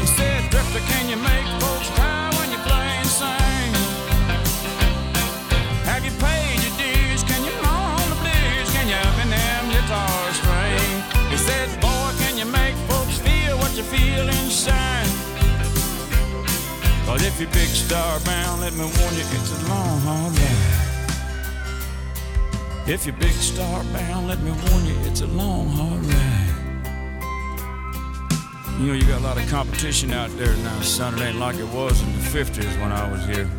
[0.00, 1.46] He said, Drifter, can you make
[1.78, 3.70] folks cry when you play and sing?
[5.86, 7.22] Have you paid your dues?
[7.22, 8.68] Can you moan the blues?
[8.74, 11.02] Can you bend them guitar strings?
[11.30, 15.06] He said, Boy, can you make folks feel what you feel inside?
[17.06, 20.74] But if you're big star bound, let me warn you, it's a long, hard ride.
[22.88, 26.37] If you're big star bound, let me warn you, it's a long, hard ride.
[28.78, 31.14] You know, you got a lot of competition out there now, son.
[31.18, 33.50] It ain't like it was in the 50s when I was here.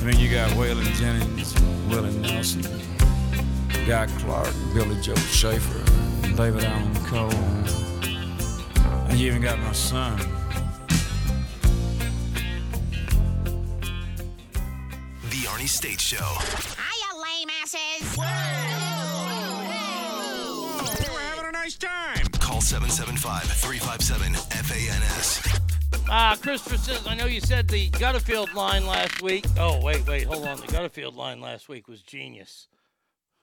[0.00, 1.54] I mean, you got Waylon Jennings,
[1.90, 2.62] Willie Nelson,
[3.86, 5.84] Guy Clark, Billy Joe Shaver,
[6.34, 7.28] David Allan Coe.
[9.10, 10.16] And you even got my son.
[15.28, 16.16] The Arnie State Show.
[16.16, 18.16] Hiya, lame asses.
[21.12, 22.25] We're having a nice time.
[22.66, 24.34] Call 775 357
[24.64, 25.60] FANS.
[26.10, 29.46] Ah, Christopher says, I know you said the Gutterfield line last week.
[29.56, 30.56] Oh, wait, wait, hold on.
[30.56, 32.66] The Gutterfield line last week was genius.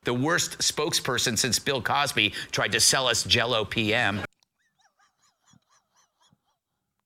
[0.03, 4.19] The worst spokesperson since Bill Cosby tried to sell us Jello PM.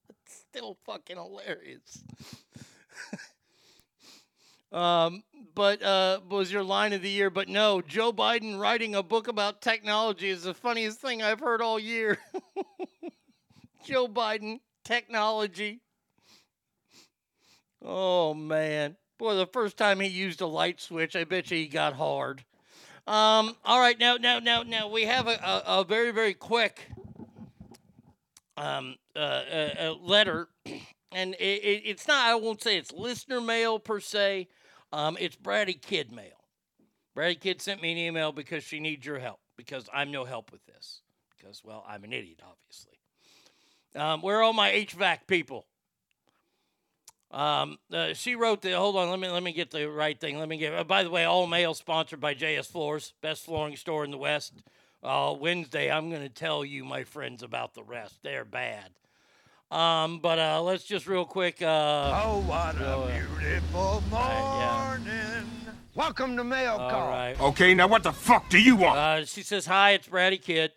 [0.09, 2.03] It's Still fucking hilarious.
[4.71, 5.21] um,
[5.57, 7.31] but uh, was your line of the year?
[7.31, 11.63] But no, Joe Biden writing a book about technology is the funniest thing I've heard
[11.63, 12.19] all year.
[13.83, 15.79] Joe Biden, technology.
[17.83, 21.67] Oh man, boy, the first time he used a light switch, I bet you he
[21.67, 22.45] got hard.
[23.07, 26.91] Um, all right, now, now, now, now we have a, a, a very, very quick
[28.57, 30.49] um, uh, a, a letter,
[31.11, 32.27] and it, it, it's not.
[32.27, 34.49] I won't say it's listener mail per se.
[34.91, 36.45] Um, it's Bratty Kid mail.
[37.15, 40.51] Bratty Kid sent me an email because she needs your help because I'm no help
[40.51, 41.01] with this
[41.35, 42.99] because well I'm an idiot obviously.
[43.95, 45.65] Um, where are all my HVAC people?
[47.31, 48.71] Um, uh, she wrote the.
[48.71, 50.39] Hold on, let me let me get the right thing.
[50.39, 50.73] Let me get.
[50.73, 54.17] Uh, by the way, all mail sponsored by JS Floors, best flooring store in the
[54.17, 54.53] West.
[55.03, 58.19] Uh, Wednesday, I'm going to tell you, my friends, about the rest.
[58.23, 58.91] They're bad.
[59.71, 61.61] Um, but uh, let's just real quick.
[61.61, 63.07] Uh, Oh, what go, a uh,
[63.39, 64.87] beautiful yeah.
[64.87, 65.51] morning.
[65.93, 67.09] Welcome to Mail All Call.
[67.09, 67.39] right.
[67.41, 68.97] Okay, now what the fuck do you want?
[68.97, 70.71] Uh, she says, "Hi, it's Bratty Kid.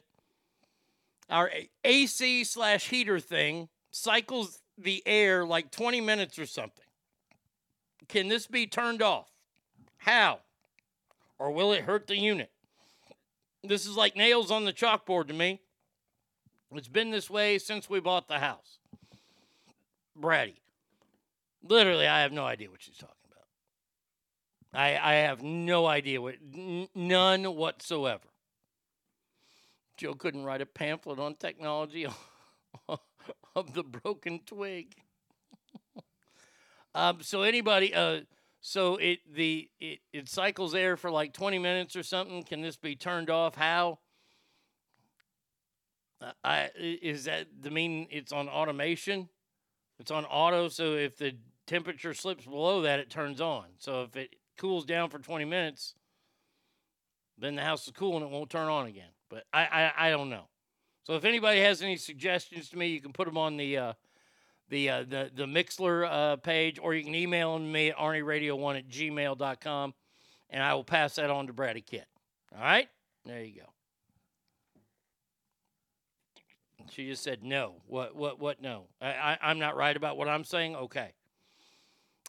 [1.29, 1.51] Our
[1.85, 6.85] AC slash heater thing cycles the air like 20 minutes or something.
[8.09, 9.27] Can this be turned off?
[9.99, 10.41] How?
[11.39, 12.51] Or will it hurt the unit?
[13.63, 15.61] This is like nails on the chalkboard to me.
[16.73, 18.79] It's been this way since we bought the house.
[20.19, 20.55] Bratty.
[21.63, 24.81] Literally, I have no idea what she's talking about.
[24.81, 28.25] I, I have no idea what, n- none whatsoever.
[29.97, 32.07] Joe couldn't write a pamphlet on technology
[32.89, 34.95] of the broken twig.
[36.95, 38.21] um, so anybody, uh,
[38.63, 42.43] so it the it, it cycles air for like 20 minutes or something.
[42.43, 43.57] Can this be turned off?
[43.57, 43.99] How?
[46.45, 49.29] I is that the mean it's on automation?
[49.99, 51.37] It's on auto, so if the
[51.67, 53.67] temperature slips below that, it turns on.
[53.79, 55.95] So if it cools down for 20 minutes,
[57.39, 59.11] then the house is cool and it won't turn on again.
[59.29, 60.49] But I I, I don't know.
[61.05, 63.93] So if anybody has any suggestions to me, you can put them on the uh,
[64.69, 68.89] the uh, the the Mixlr uh, page, or you can email me at arnieradio1 at
[68.89, 69.95] gmail.com,
[70.51, 72.05] and I will pass that on to Bratty Kid.
[72.55, 72.89] All right?
[73.25, 73.73] There you go.
[76.91, 77.77] She just said no.
[77.87, 78.17] What?
[78.17, 78.41] What?
[78.41, 78.61] What?
[78.61, 78.87] No.
[79.01, 80.77] I, I I'm not right about what I'm saying.
[80.77, 81.13] Okay.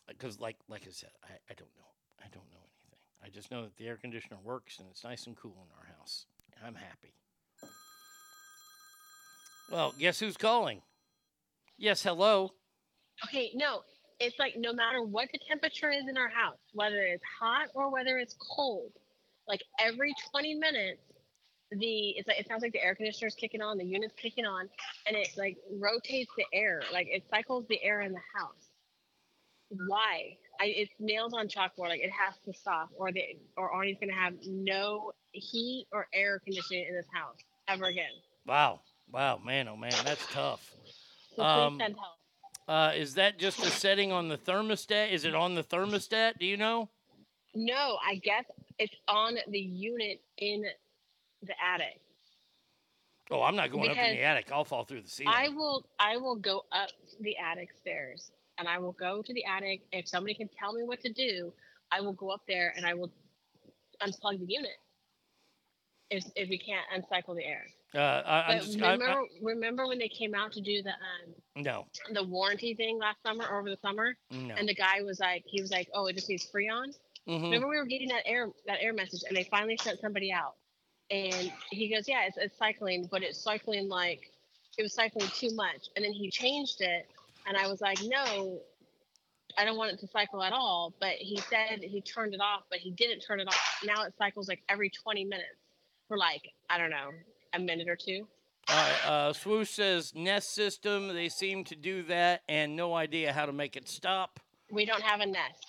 [0.08, 1.90] Because like like I said, I, I don't know.
[2.20, 3.00] I don't know anything.
[3.24, 5.96] I just know that the air conditioner works and it's nice and cool in our
[5.98, 6.26] house.
[6.66, 7.14] I'm happy.
[9.72, 10.82] Well, guess who's calling?
[11.78, 12.52] Yes, hello.
[13.26, 13.82] Okay, no,
[14.20, 17.90] it's like no matter what the temperature is in our house, whether it's hot or
[17.92, 18.92] whether it's cold,
[19.48, 21.02] like every 20 minutes,
[21.72, 24.70] the it's like it sounds like the air conditioner's kicking on, the unit's kicking on,
[25.08, 28.70] and it like rotates the air, like it cycles the air in the house.
[29.88, 30.38] Why?
[30.60, 31.90] I, it's nails on chalkboard.
[31.90, 33.24] Like it has to stop, or the
[33.58, 37.38] or Arnie's gonna have no heat or air conditioning in this house
[37.68, 38.12] ever again.
[38.46, 38.82] Wow.
[39.12, 40.72] Wow, man, oh man, that's tough.
[41.36, 42.18] So please Um, send help.
[42.70, 45.12] uh, is that just a setting on the thermostat?
[45.12, 46.38] Is it on the thermostat?
[46.40, 46.88] Do you know?
[47.54, 48.46] No, I guess
[48.80, 50.64] it's on the unit in
[51.44, 52.00] the attic.
[53.30, 54.50] Oh, I'm not going up in the attic.
[54.52, 55.34] I'll fall through the ceiling.
[55.36, 56.90] I will I will go up
[57.22, 59.82] the attic stairs and I will go to the attic.
[59.92, 61.54] If somebody can tell me what to do,
[61.92, 63.10] I will go up there and I will
[64.02, 64.72] unplug the unit.
[66.10, 67.64] If if we can't uncycle the air.
[67.96, 70.90] uh, I, I'm But just, I, remember remember when they came out to do the
[70.90, 74.16] um no, the warranty thing last summer or over the summer?
[74.30, 74.56] no.
[74.56, 76.94] And the guy was like he was like, Oh, it just needs freon.
[77.30, 77.44] Mhm.
[77.44, 80.56] Remember we were getting that air that air message and they finally sent somebody out.
[81.12, 84.32] And he goes, Yeah, it's, it's cycling, but it's cycling like
[84.78, 85.90] it was cycling too much.
[85.96, 87.08] And then he changed it
[87.48, 88.60] and I was like, No,
[89.58, 90.94] I don't want it to cycle at all.
[91.00, 93.80] But he said he turned it off, but he didn't turn it off.
[93.86, 95.60] Now it cycles like every 20 minutes
[96.08, 97.10] for like, I don't know,
[97.54, 98.28] a minute or two.
[98.70, 101.10] All right, uh, Swoosh says Nest system.
[101.10, 104.40] They seem to do that, and no idea how to make it stop.
[104.72, 105.66] We don't have a nest.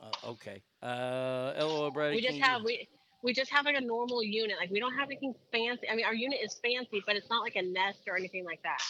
[0.00, 0.62] Uh, okay.
[0.82, 2.14] Uh, LOL, Bratty.
[2.14, 2.88] we just can you- have we
[3.22, 4.56] we just have like a normal unit.
[4.58, 5.88] Like we don't have anything fancy.
[5.90, 8.62] I mean, our unit is fancy, but it's not like a nest or anything like
[8.62, 8.82] that.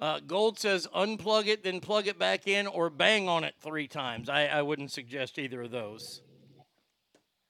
[0.00, 3.86] Uh, Gold says unplug it, then plug it back in, or bang on it three
[3.86, 4.30] times.
[4.30, 6.22] I, I wouldn't suggest either of those.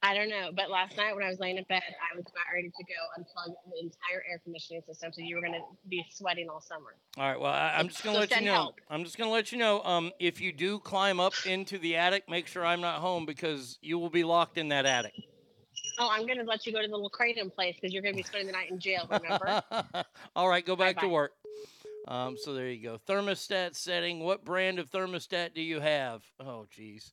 [0.02, 2.44] I don't know, but last night when I was laying in bed, I was about
[2.55, 5.60] ready to go unplug the entire air conditioning system, so you were gonna
[5.90, 6.94] be sweating all summer.
[7.18, 7.39] All right.
[7.39, 8.52] Well, I, I'm just gonna So let you know.
[8.52, 8.77] help.
[8.89, 9.82] I'm just gonna let you know.
[9.82, 13.78] Um, if you do climb up into the attic, make sure I'm not home because
[13.82, 15.12] you will be locked in that attic.
[15.98, 18.22] Oh, I'm gonna let you go to the little Kratom place because you're gonna be
[18.22, 19.06] spending the night in jail.
[19.10, 19.62] Remember?
[20.35, 21.12] All right, go back to Bye-bye.
[21.12, 21.32] work.
[22.09, 22.98] Um, so there you go.
[23.06, 24.20] Thermostat setting.
[24.20, 26.22] What brand of thermostat do you have?
[26.40, 27.12] Oh, geez.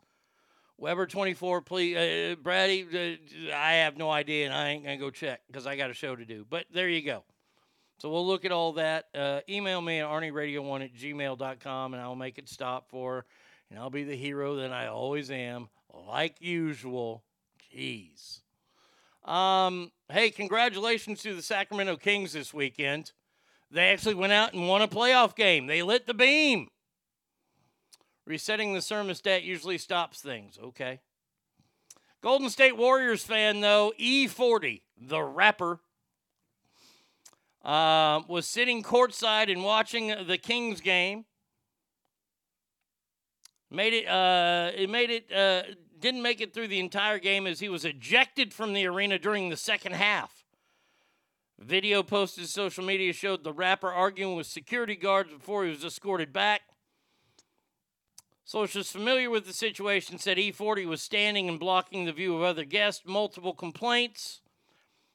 [0.80, 1.96] Weber 24, please.
[1.96, 5.66] Uh, Bratty, uh, I have no idea, and I ain't going to go check because
[5.66, 6.46] I got a show to do.
[6.48, 7.24] But there you go.
[8.00, 9.06] So we'll look at all that.
[9.16, 13.26] Uh, email me at arnieradio1 at gmail.com, and I'll make it stop for.
[13.72, 15.70] And I'll be the hero that I always am,
[16.08, 17.24] like usual.
[17.76, 18.42] Jeez.
[19.26, 23.14] Um, hey, congratulations to the Sacramento Kings this weekend.
[23.72, 25.66] They actually went out and won a playoff game.
[25.68, 26.70] They lit the beam.
[28.28, 30.60] Resetting the thermostat usually stops things.
[30.62, 31.00] Okay.
[32.22, 35.80] Golden State Warriors fan, though, E40, the rapper,
[37.64, 41.24] uh, was sitting courtside and watching the Kings game.
[43.72, 45.64] Made it, uh, it made it, uh,
[45.98, 49.48] didn't make it through the entire game as he was ejected from the arena during
[49.48, 50.44] the second half.
[51.58, 55.86] Video posted to social media showed the rapper arguing with security guards before he was
[55.86, 56.64] escorted back.
[58.48, 62.64] Sources familiar with the situation said E40 was standing and blocking the view of other
[62.64, 63.04] guests.
[63.06, 64.40] Multiple complaints.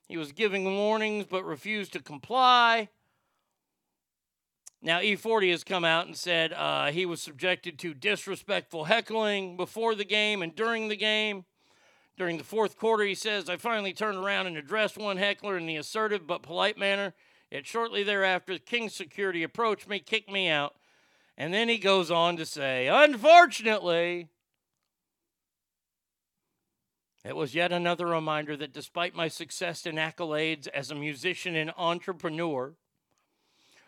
[0.06, 2.90] He was giving warnings but refused to comply.
[4.82, 9.94] Now, E40 has come out and said uh, he was subjected to disrespectful heckling before
[9.94, 11.46] the game and during the game.
[12.18, 15.64] During the fourth quarter, he says, I finally turned around and addressed one heckler in
[15.64, 17.14] the assertive but polite manner.
[17.50, 20.74] Yet shortly thereafter, King's security approached me, kicked me out.
[21.36, 24.28] And then he goes on to say, Unfortunately,
[27.24, 31.72] it was yet another reminder that despite my success and accolades as a musician and
[31.76, 32.74] entrepreneur,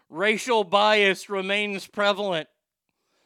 [0.09, 2.49] racial bias remains prevalent.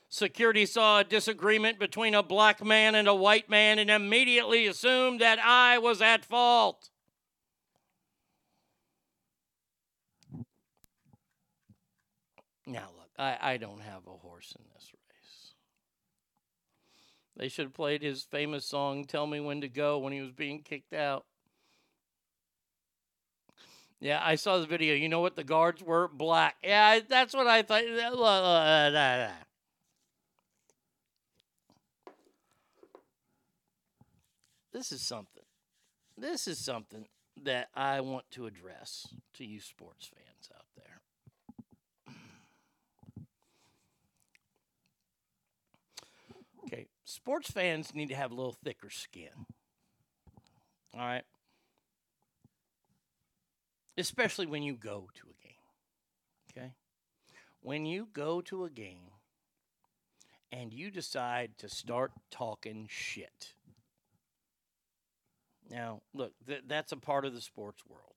[0.08, 5.20] Security saw a disagreement between a black man and a white man and immediately assumed
[5.20, 6.88] that I was at fault.
[12.66, 15.54] Now, look, I, I don't have a horse in this race.
[17.36, 20.32] They should have played his famous song, Tell Me When to Go, when he was
[20.32, 21.24] being kicked out.
[24.00, 24.94] Yeah, I saw the video.
[24.94, 26.06] You know what the guards were?
[26.06, 26.56] Black.
[26.62, 27.82] Yeah, that's what I thought.
[34.72, 35.42] This is something.
[36.16, 37.06] This is something
[37.42, 41.00] that I want to address to you sports fans out there.
[46.64, 49.46] Okay, sports fans need to have a little thicker skin.
[50.94, 51.24] All right.
[53.96, 55.54] Especially when you go to a game.
[56.50, 56.74] Okay?
[57.60, 59.10] When you go to a game
[60.52, 63.54] and you decide to start talking shit.
[65.70, 68.14] Now, look, th- that's a part of the sports world.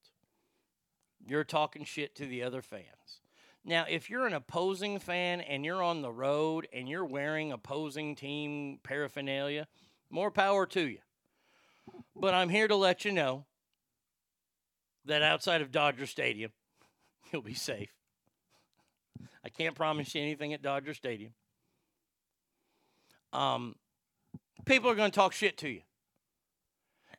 [1.26, 3.21] You're talking shit to the other fans.
[3.64, 8.16] Now, if you're an opposing fan and you're on the road and you're wearing opposing
[8.16, 9.68] team paraphernalia,
[10.10, 10.98] more power to you.
[12.16, 13.46] But I'm here to let you know
[15.06, 16.52] that outside of Dodger Stadium,
[17.32, 17.94] you'll be safe.
[19.44, 21.34] I can't promise you anything at Dodger Stadium.
[23.34, 23.76] Um,
[24.66, 25.82] people are going to talk shit to you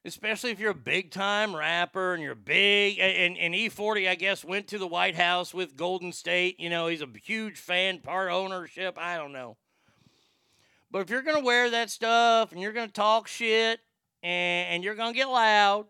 [0.04, 2.98] especially if you're a big time rapper and you're big.
[2.98, 6.58] And, and E40, I guess, went to the White House with Golden State.
[6.58, 8.98] You know, he's a huge fan, part ownership.
[8.98, 9.56] I don't know.
[10.90, 13.80] But if you're going to wear that stuff and you're going to talk shit
[14.22, 15.86] and, and you're going to get loud,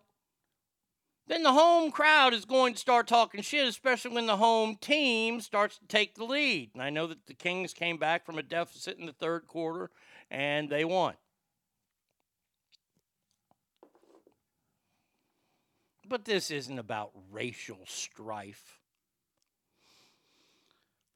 [1.27, 5.41] then the home crowd is going to start talking shit, especially when the home team
[5.41, 6.71] starts to take the lead.
[6.75, 9.91] And I know that the Kings came back from a deficit in the third quarter
[10.31, 11.15] and they won.
[16.09, 18.79] But this isn't about racial strife.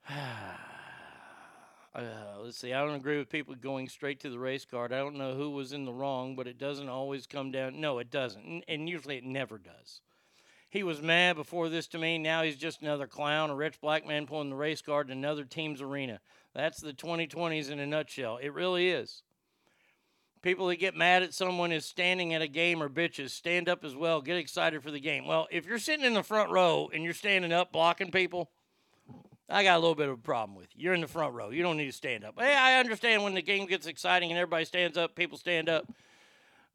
[1.97, 2.75] Uh, let's see.
[2.75, 4.93] I don't agree with people going straight to the race card.
[4.93, 7.81] I don't know who was in the wrong, but it doesn't always come down.
[7.81, 8.65] No, it doesn't.
[8.69, 10.03] And, usually it never does.
[10.69, 12.19] He was mad before this to me.
[12.19, 15.45] Now he's just another clown, a rich black man pulling the race card in another
[15.45, 16.21] team's arena.
[16.55, 18.37] That's the 2020s in a nutshell.
[18.43, 19.23] It really is.
[20.43, 23.31] People that get mad at someone is standing at a game or bitches.
[23.31, 24.21] Stand up as well.
[24.21, 25.27] Get excited for the game.
[25.27, 28.51] Well, if you're sitting in the front row and you're standing up blocking people,
[29.49, 30.85] I got a little bit of a problem with you.
[30.85, 31.51] You're in the front row.
[31.51, 32.35] You don't need to stand up.
[32.39, 35.89] Hey, I understand when the game gets exciting and everybody stands up, people stand up.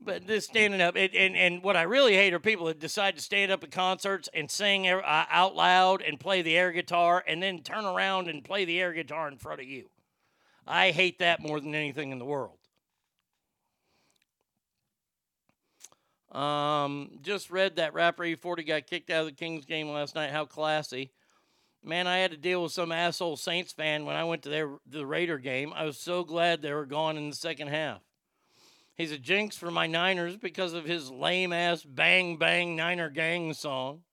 [0.03, 3.15] But this standing up, it, and, and what I really hate are people that decide
[3.17, 7.23] to stand up at concerts and sing uh, out loud and play the air guitar
[7.27, 9.89] and then turn around and play the air guitar in front of you.
[10.65, 12.57] I hate that more than anything in the world.
[16.31, 20.31] Um, just read that rapper E40 got kicked out of the Kings game last night.
[20.31, 21.11] How classy.
[21.83, 24.69] Man, I had to deal with some asshole Saints fan when I went to their
[24.85, 25.73] the Raider game.
[25.75, 28.01] I was so glad they were gone in the second half.
[28.95, 33.53] He's a jinx for my Niners because of his lame ass bang bang Niner gang
[33.53, 34.03] song.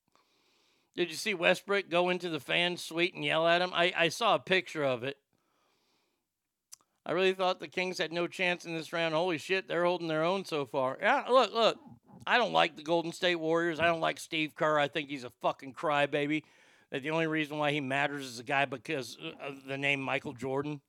[0.97, 3.71] Did you see Westbrook go into the fan suite and yell at him?
[3.73, 5.19] I, I saw a picture of it.
[7.07, 9.15] I really thought the Kings had no chance in this round.
[9.15, 10.99] Holy shit, they're holding their own so far.
[11.01, 11.79] Yeah, look, look.
[12.29, 13.81] I don't like the Golden State Warriors.
[13.81, 14.79] I don't like Steve Kerr.
[14.79, 16.43] I think he's a fucking crybaby.
[16.93, 20.35] The only reason why he matters is a guy because uh, of the name Michael
[20.35, 20.83] Jordan.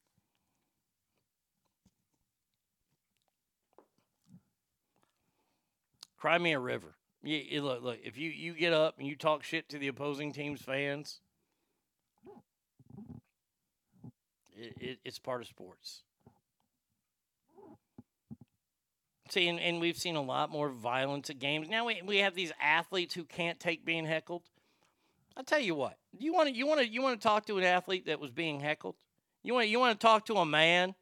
[6.18, 6.96] Cry me a river.
[7.24, 8.00] Look, look.
[8.04, 11.22] If you you get up and you talk shit to the opposing team's fans,
[14.58, 16.04] it, it, it's part of sports.
[19.30, 21.70] See, and, and we've seen a lot more violence at games.
[21.70, 24.42] Now we, we have these athletes who can't take being heckled.
[25.38, 25.98] I'll tell you what.
[26.18, 28.32] You want to you want to you want to talk to an athlete that was
[28.32, 28.96] being heckled?
[29.44, 30.96] You want you want to talk to a man?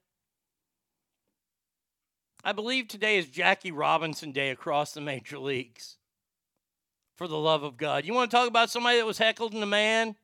[2.43, 5.97] I believe today is Jackie Robinson Day across the major leagues.
[7.15, 8.05] For the love of God.
[8.05, 10.15] You want to talk about somebody that was heckled in a man?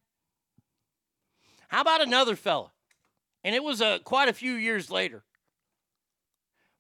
[1.70, 2.72] How about another fella?
[3.44, 5.24] And it was uh, quite a few years later.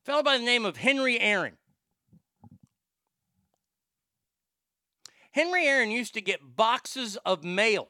[0.03, 1.57] Fellow by the name of Henry Aaron.
[5.31, 7.87] Henry Aaron used to get boxes of mail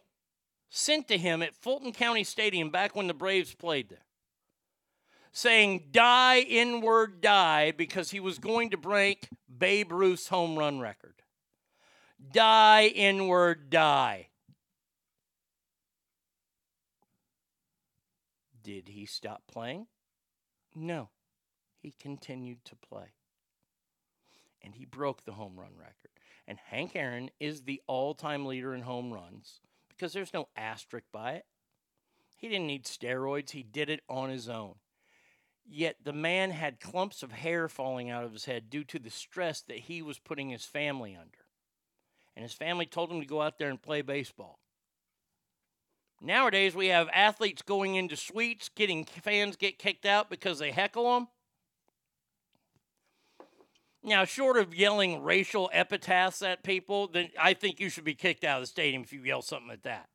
[0.70, 4.06] sent to him at Fulton County Stadium back when the Braves played there,
[5.32, 11.16] saying, Die, inward, die, because he was going to break Babe Ruth's home run record.
[12.32, 14.30] Die, inward, die.
[18.64, 19.88] Did he stop playing?
[20.74, 21.10] No.
[21.84, 23.12] He continued to play.
[24.62, 26.12] And he broke the home run record.
[26.48, 31.06] And Hank Aaron is the all time leader in home runs because there's no asterisk
[31.12, 31.46] by it.
[32.38, 34.76] He didn't need steroids, he did it on his own.
[35.66, 39.10] Yet the man had clumps of hair falling out of his head due to the
[39.10, 41.46] stress that he was putting his family under.
[42.36, 44.60] and his family told him to go out there and play baseball.
[46.22, 51.14] Nowadays, we have athletes going into suites, getting fans get kicked out because they heckle
[51.14, 51.28] them.
[54.04, 58.44] Now, short of yelling racial epitaphs at people, then I think you should be kicked
[58.44, 60.10] out of the stadium if you yell something at that.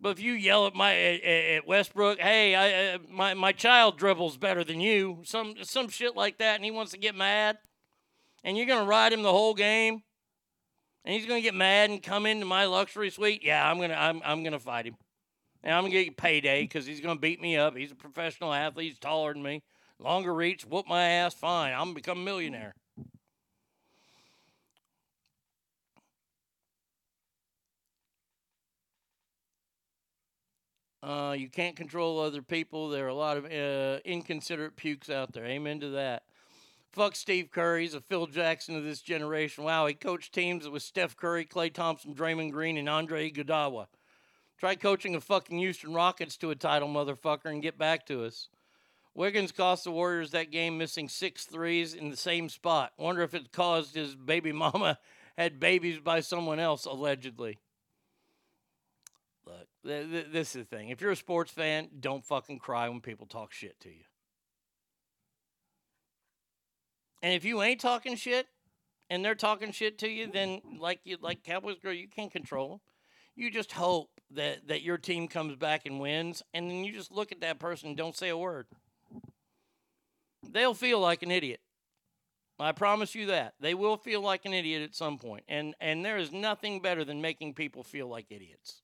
[0.00, 3.96] But if you yell at my at, at Westbrook, hey, I, uh, my my child
[3.96, 7.58] dribbles better than you, some some shit like that, and he wants to get mad,
[8.42, 10.02] and you're gonna ride him the whole game,
[11.04, 13.42] and he's gonna get mad and come into my luxury suite.
[13.42, 14.96] Yeah, I'm gonna I'm I'm gonna fight him,
[15.62, 17.74] and I'm gonna get payday because he's gonna beat me up.
[17.74, 18.90] He's a professional athlete.
[18.90, 19.62] He's taller than me,
[20.04, 20.64] longer reach.
[20.64, 21.34] Whoop my ass.
[21.34, 21.72] Fine.
[21.72, 22.74] I'm gonna become a millionaire.
[31.02, 32.88] Uh, you can't control other people.
[32.88, 35.44] There are a lot of uh, inconsiderate pukes out there.
[35.44, 36.22] Amen to that.
[36.92, 37.82] Fuck Steve Curry.
[37.82, 39.64] He's a Phil Jackson of this generation.
[39.64, 43.88] Wow, he coached teams with Steph Curry, Klay Thompson, Draymond Green, and Andre Iguodala.
[44.58, 48.48] Try coaching a fucking Houston Rockets to a title, motherfucker, and get back to us.
[49.14, 52.92] Wiggins cost the Warriors that game, missing six threes in the same spot.
[52.98, 54.98] Wonder if it caused his baby mama
[55.38, 57.58] had babies by someone else, allegedly.
[59.46, 60.88] Look, th- th- this is the thing.
[60.88, 64.04] If you're a sports fan, don't fucking cry when people talk shit to you.
[67.22, 68.46] And if you ain't talking shit
[69.10, 72.68] and they're talking shit to you, then like you like Cowboys girl, you can't control
[72.68, 72.80] them.
[73.36, 77.10] You just hope that that your team comes back and wins, and then you just
[77.10, 78.66] look at that person and don't say a word.
[80.52, 81.60] They'll feel like an idiot.
[82.58, 83.54] I promise you that.
[83.60, 85.44] They will feel like an idiot at some point.
[85.48, 88.82] And and there is nothing better than making people feel like idiots.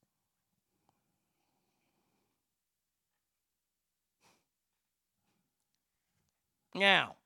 [6.74, 7.16] Now,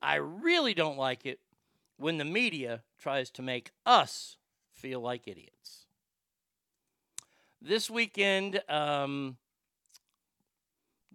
[0.00, 1.40] I really don't like it
[1.96, 4.36] when the media tries to make us
[4.72, 5.86] feel like idiots.
[7.60, 9.38] This weekend, um,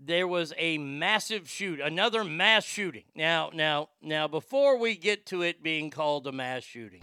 [0.04, 3.04] there was a massive shoot, another mass shooting.
[3.16, 7.02] Now, now, now, before we get to it being called a mass shooting,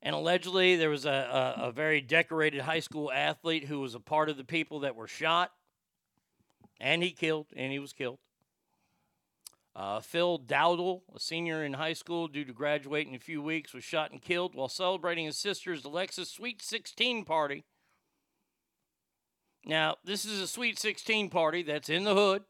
[0.00, 4.00] and allegedly there was a, a, a very decorated high school athlete who was a
[4.00, 5.50] part of the people that were shot,
[6.80, 8.18] and he killed, and he was killed.
[9.74, 13.72] Uh, Phil Dowdell, a senior in high school due to graduate in a few weeks,
[13.72, 17.64] was shot and killed while celebrating his sister's Alexis Sweet 16 party.
[19.68, 22.42] Now, this is a Sweet 16 party that's in the hood.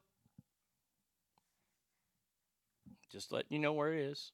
[3.10, 4.30] Just letting you know where it is.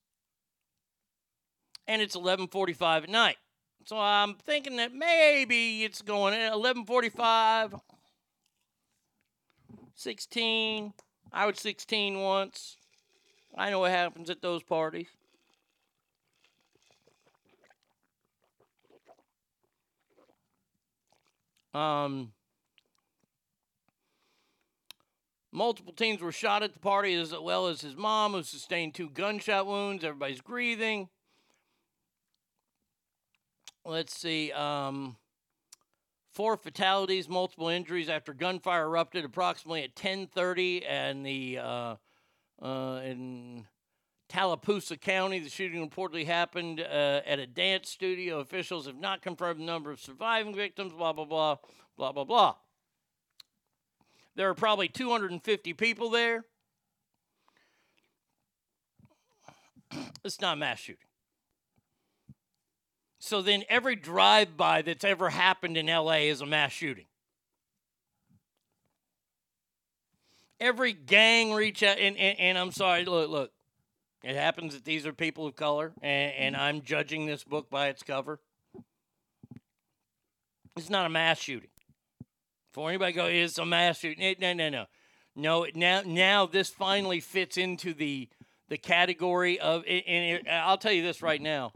[1.88, 3.38] And it's 11:45 at night.
[3.86, 7.80] So I'm thinking that maybe it's going at 11:45
[9.96, 10.92] 16
[11.32, 12.76] I was 16 once.
[13.56, 15.08] I know what happens at those parties.
[21.72, 22.32] Um,
[25.54, 29.08] multiple teams were shot at the party, as well as his mom, who sustained two
[29.08, 30.04] gunshot wounds.
[30.04, 31.08] Everybody's breathing.
[33.86, 34.50] Let's see.
[34.52, 35.16] Um,
[36.32, 41.96] four fatalities, multiple injuries after gunfire erupted approximately at 10:30, and the uh,
[42.60, 43.66] uh, in
[44.28, 45.38] Tallapoosa County.
[45.38, 48.40] The shooting reportedly happened uh, at a dance studio.
[48.40, 50.92] Officials have not confirmed the number of surviving victims.
[50.92, 51.56] Blah blah blah
[51.96, 52.54] blah blah blah.
[54.36, 56.44] There are probably 250 people there.
[60.24, 61.06] It's not mass shooting.
[63.20, 67.06] So then every drive by that's ever happened in LA is a mass shooting.
[70.60, 73.52] Every gang reach out, and, and, and I'm sorry, look, look,
[74.22, 77.88] it happens that these are people of color, and, and I'm judging this book by
[77.88, 78.40] its cover.
[80.76, 81.70] It's not a mass shooting.
[82.74, 84.34] Before anybody go, is a mass shooting.
[84.40, 84.86] No, no, no,
[85.36, 85.66] no.
[85.76, 88.28] Now, now this finally fits into the
[88.68, 91.70] the category of, and it, I'll tell you this right now.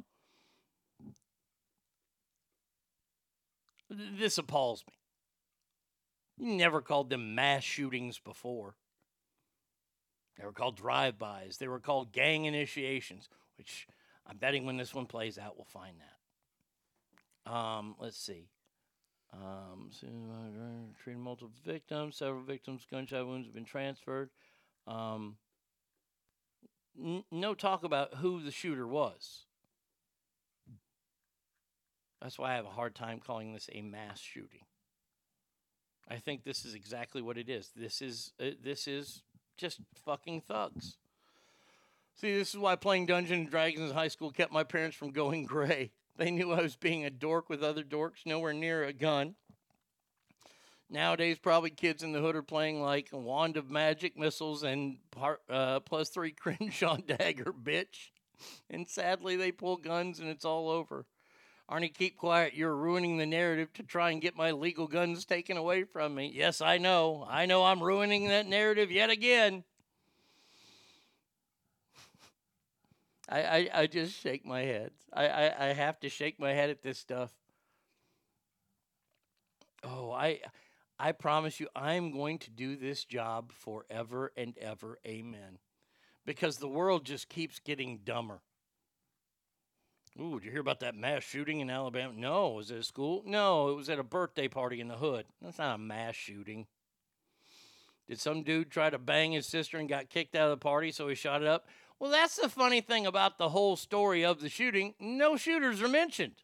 [3.88, 6.48] This appalls me.
[6.48, 8.74] You never called them mass shootings before.
[10.36, 11.58] They were called drive-bys.
[11.58, 13.86] They were called gang initiations, which
[14.26, 15.94] I'm betting when this one plays out, we'll find
[17.46, 17.52] that.
[17.52, 18.48] Um, let's see.
[19.32, 19.90] Um,
[21.02, 22.16] treated multiple victims.
[22.16, 24.30] Several victims' gunshot wounds have been transferred.
[24.86, 25.36] Um,
[26.98, 29.44] n- no talk about who the shooter was.
[32.22, 34.64] That's why I have a hard time calling this a mass shooting.
[36.08, 37.70] I think this is exactly what it is.
[37.76, 39.22] This is uh, this is
[39.56, 40.96] just fucking thugs.
[42.14, 45.10] See, this is why playing Dungeons and Dragons in high school kept my parents from
[45.10, 45.92] going gray.
[46.24, 49.36] They knew I was being a dork with other dorks, nowhere near a gun.
[50.90, 54.98] Nowadays, probably kids in the hood are playing like a wand of magic missiles and
[55.12, 58.10] par- uh, plus three Crenshaw dagger, bitch.
[58.68, 61.06] And sadly, they pull guns and it's all over.
[61.70, 62.54] Arnie, keep quiet.
[62.54, 66.32] You're ruining the narrative to try and get my legal guns taken away from me.
[66.34, 67.26] Yes, I know.
[67.28, 69.62] I know I'm ruining that narrative yet again.
[73.28, 74.90] I, I, I just shake my head.
[75.12, 77.30] I, I, I have to shake my head at this stuff.
[79.84, 80.40] Oh, I
[80.98, 84.98] I promise you I'm going to do this job forever and ever.
[85.06, 85.58] Amen.
[86.26, 88.40] Because the world just keeps getting dumber.
[90.20, 92.12] Ooh, did you hear about that mass shooting in Alabama?
[92.16, 93.22] No, was it a school?
[93.24, 95.26] No, it was at a birthday party in the hood.
[95.40, 96.66] That's not a mass shooting.
[98.08, 100.90] Did some dude try to bang his sister and got kicked out of the party,
[100.90, 101.68] so he shot it up?
[102.00, 104.94] Well, that's the funny thing about the whole story of the shooting.
[105.00, 106.36] No shooters are mentioned.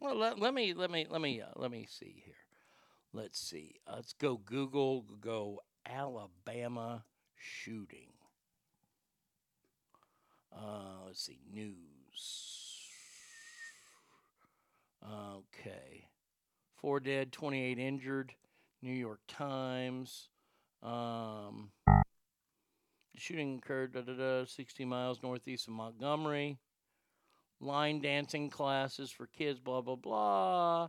[0.00, 2.34] Well, let, let me let me let me uh, let me see here.
[3.12, 3.80] Let's see.
[3.88, 5.04] Uh, let's go Google.
[5.20, 7.04] Go Alabama
[7.34, 8.10] shooting.
[10.56, 11.74] Uh, let's see news.
[15.04, 16.08] Okay.
[16.76, 18.32] Four dead, 28 injured.
[18.82, 20.28] New York Times.
[20.82, 21.72] Um,
[23.20, 26.58] shooting occurred da, da, da, 60 miles northeast of Montgomery.
[27.60, 30.88] Line dancing classes for kids, blah, blah, blah.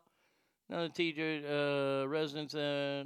[0.69, 3.03] Another teacher, uh, residents, uh.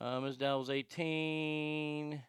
[0.00, 0.36] Uh, Ms.
[0.38, 2.20] Dow was 18.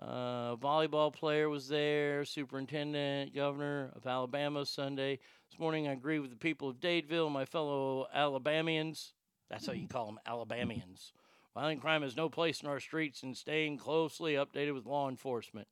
[0.00, 2.24] Uh, volleyball player was there.
[2.24, 5.18] Superintendent, governor of Alabama Sunday.
[5.50, 9.12] This morning, I agree with the people of Dadeville, my fellow Alabamians.
[9.50, 11.12] That's how you call them, Alabamians.
[11.54, 15.66] Violent crime has no place in our streets and staying closely updated with law enforcement.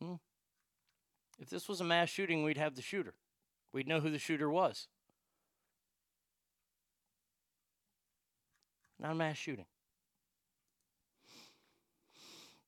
[0.00, 0.14] Hmm.
[1.38, 3.14] If this was a mass shooting, we'd have the shooter.
[3.72, 4.88] We'd know who the shooter was.
[8.98, 9.66] Not a mass shooting.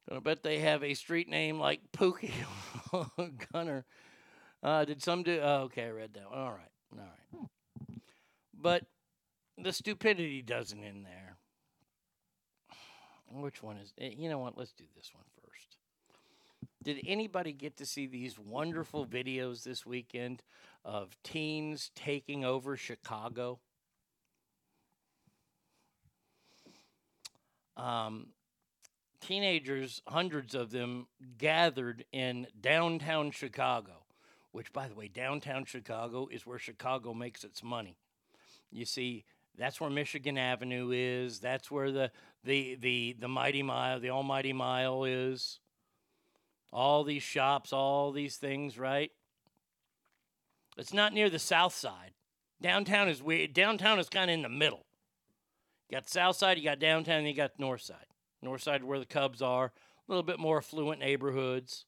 [0.09, 2.33] Gonna bet they have a street name like Pookie
[3.53, 3.85] Gunner.
[4.63, 5.39] Uh, did some do?
[5.43, 6.25] Oh, okay, I read that.
[6.25, 7.43] All right, all right.
[8.55, 8.85] But
[9.63, 11.37] the stupidity doesn't in there.
[13.31, 13.93] Which one is?
[13.99, 14.57] eh, You know what?
[14.57, 15.77] Let's do this one first.
[16.83, 20.43] Did anybody get to see these wonderful videos this weekend
[20.85, 23.59] of teens taking over Chicago?
[27.77, 28.29] Um,
[29.21, 31.07] teenagers, hundreds of them,
[31.37, 34.05] gathered in downtown Chicago,
[34.53, 37.99] which, by the way, downtown Chicago is where Chicago makes its money.
[38.71, 39.25] You see,
[39.59, 41.41] that's where Michigan Avenue is.
[41.41, 42.11] That's where the
[42.45, 45.59] the the the Mighty Mile, the Almighty Mile is.
[46.73, 49.11] All these shops, all these things, right?
[50.77, 52.13] It's not near the South Side.
[52.61, 53.53] Downtown is weird.
[53.53, 54.87] Downtown is kind of in the middle.
[55.89, 58.07] You got South Side, you got downtown, and you got North Side.
[58.43, 59.73] North Side where the Cubs are, a
[60.07, 61.87] little bit more affluent neighborhoods.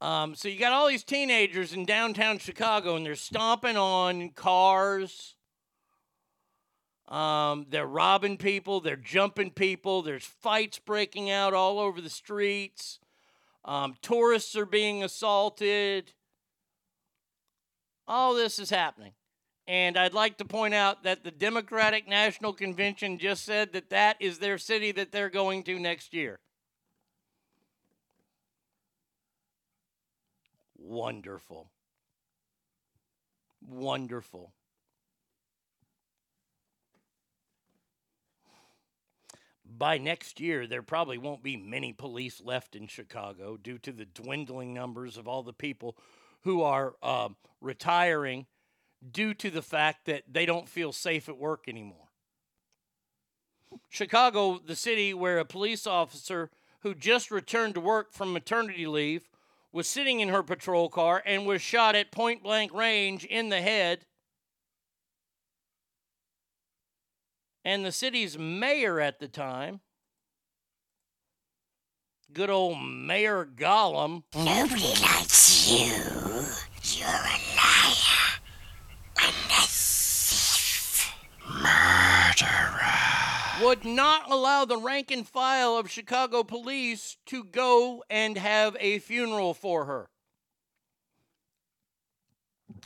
[0.00, 5.34] Um, so you got all these teenagers in downtown Chicago, and they're stomping on cars.
[7.08, 8.80] Um, they're robbing people.
[8.80, 10.00] They're jumping people.
[10.02, 12.98] There's fights breaking out all over the streets.
[13.64, 16.12] Um, tourists are being assaulted.
[18.08, 19.12] All this is happening.
[19.66, 24.16] And I'd like to point out that the Democratic National Convention just said that that
[24.18, 26.40] is their city that they're going to next year.
[30.90, 31.70] Wonderful.
[33.64, 34.52] Wonderful.
[39.64, 44.04] By next year, there probably won't be many police left in Chicago due to the
[44.04, 45.96] dwindling numbers of all the people
[46.40, 48.46] who are um, retiring
[49.12, 52.08] due to the fact that they don't feel safe at work anymore.
[53.88, 56.50] Chicago, the city where a police officer
[56.80, 59.29] who just returned to work from maternity leave
[59.72, 63.60] was sitting in her patrol car and was shot at point blank range in the
[63.60, 64.06] head.
[67.64, 69.80] And the city's mayor at the time,
[72.32, 74.22] good old Mayor Gollum.
[74.34, 75.92] Nobody likes you.
[76.82, 78.40] You're a liar
[79.18, 81.14] and a thief.
[81.46, 82.90] Murderer.
[83.62, 88.98] Would not allow the rank and file of Chicago police to go and have a
[89.00, 90.08] funeral for her.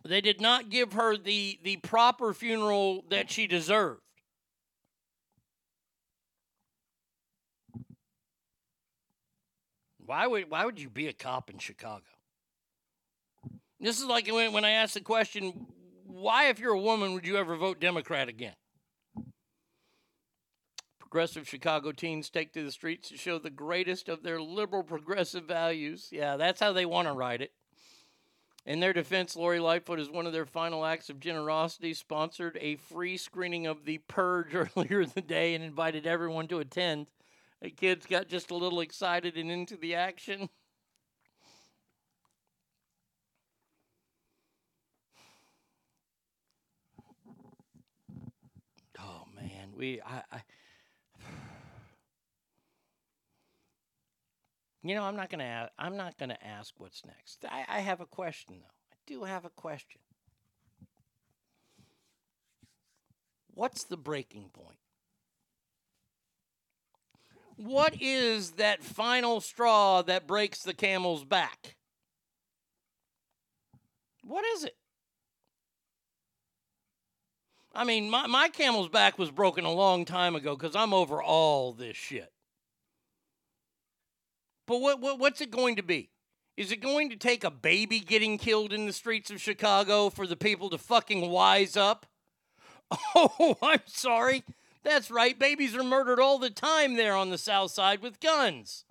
[0.04, 4.00] They did not give her the the proper funeral that she deserved.
[10.04, 12.04] Why would why would you be a cop in Chicago?
[13.80, 15.66] This is like when, when I asked the question,
[16.04, 18.54] why if you're a woman would you ever vote Democrat again?
[21.14, 25.44] Progressive Chicago teens take to the streets to show the greatest of their liberal progressive
[25.44, 26.08] values.
[26.10, 27.52] Yeah, that's how they want to write it.
[28.66, 32.74] In their defense, Lori Lightfoot, as one of their final acts of generosity, sponsored a
[32.74, 37.12] free screening of The Purge earlier in the day and invited everyone to attend.
[37.62, 40.48] The kids got just a little excited and into the action.
[48.98, 50.42] Oh man, we I, I
[54.84, 57.46] You know, I'm not gonna ask, I'm not gonna ask what's next.
[57.50, 58.66] I, I have a question though.
[58.92, 60.02] I do have a question.
[63.54, 64.76] What's the breaking point?
[67.56, 71.76] What is that final straw that breaks the camel's back?
[74.22, 74.76] What is it?
[77.74, 81.22] I mean, my, my camel's back was broken a long time ago because I'm over
[81.22, 82.33] all this shit.
[84.66, 86.10] But what, what what's it going to be?
[86.56, 90.26] Is it going to take a baby getting killed in the streets of Chicago for
[90.26, 92.06] the people to fucking wise up?
[93.16, 94.44] Oh, I'm sorry.
[94.84, 95.36] That's right.
[95.36, 98.84] Babies are murdered all the time there on the south side with guns.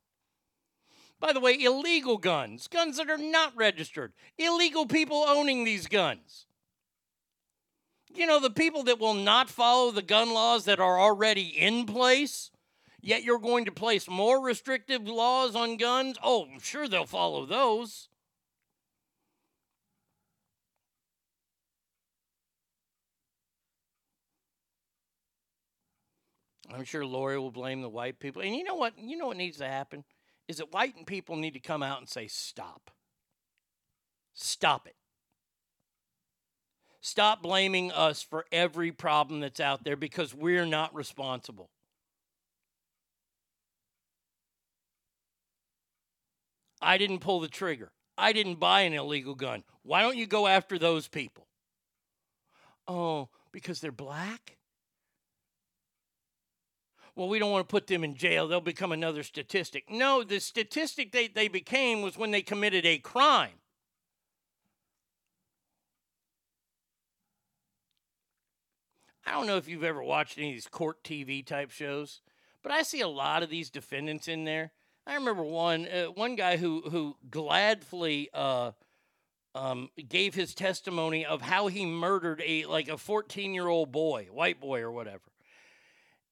[1.19, 6.47] By the way, illegal guns, guns that are not registered, illegal people owning these guns.
[8.13, 11.85] You know, the people that will not follow the gun laws that are already in
[11.85, 12.51] place,
[13.03, 16.17] yet you're going to place more restrictive laws on guns.
[16.23, 18.07] Oh, I'm sure, they'll follow those.
[26.73, 28.41] I'm sure Lori will blame the white people.
[28.41, 28.97] And you know what?
[28.97, 30.03] You know what needs to happen?
[30.47, 32.89] Is that white people need to come out and say, stop.
[34.33, 34.95] Stop it.
[37.01, 41.69] Stop blaming us for every problem that's out there because we're not responsible.
[46.83, 47.91] I didn't pull the trigger.
[48.17, 49.63] I didn't buy an illegal gun.
[49.83, 51.47] Why don't you go after those people?
[52.87, 54.57] Oh, because they're black?
[57.15, 58.47] well, we don't want to put them in jail.
[58.47, 59.89] They'll become another statistic.
[59.89, 63.59] No, the statistic they, they became was when they committed a crime.
[69.25, 72.21] I don't know if you've ever watched any of these court TV type shows,
[72.61, 74.71] but I see a lot of these defendants in there.
[75.05, 78.71] I remember one uh, one guy who who gladly uh,
[79.55, 84.27] um, gave his testimony of how he murdered a like a 14 year old boy,
[84.31, 85.23] white boy or whatever.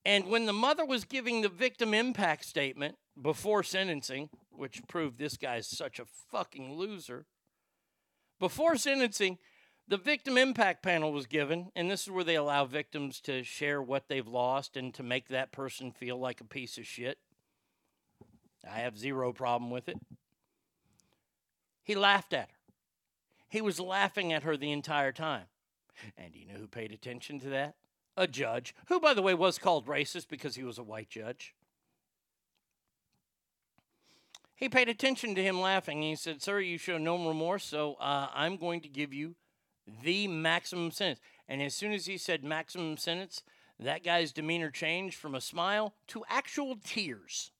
[0.04, 5.38] And when the mother was giving the victim impact statement before sentencing, which proved this
[5.38, 7.26] guy's such a fucking loser,
[8.40, 9.38] before sentencing,
[9.88, 13.82] the victim impact panel was given, and this is where they allow victims to share
[13.82, 17.20] what they've lost and to make that person feel like a piece of shit.
[18.70, 19.98] I have zero problem with it.
[21.84, 22.74] He laughed at her.
[23.50, 25.46] He was laughing at her the entire time.
[26.18, 27.76] And you know who paid attention to that?
[28.18, 31.56] a judge, who, by the way, was called racist because he was a white judge.
[34.56, 36.02] He paid attention to him laughing.
[36.02, 39.36] He said, Sir, you show no remorse, so uh, I'm going to give you
[40.04, 41.20] the maximum sentence.
[41.50, 43.42] And as soon as he said maximum sentence,
[43.80, 47.52] that guy's demeanor changed from a smile to actual tears.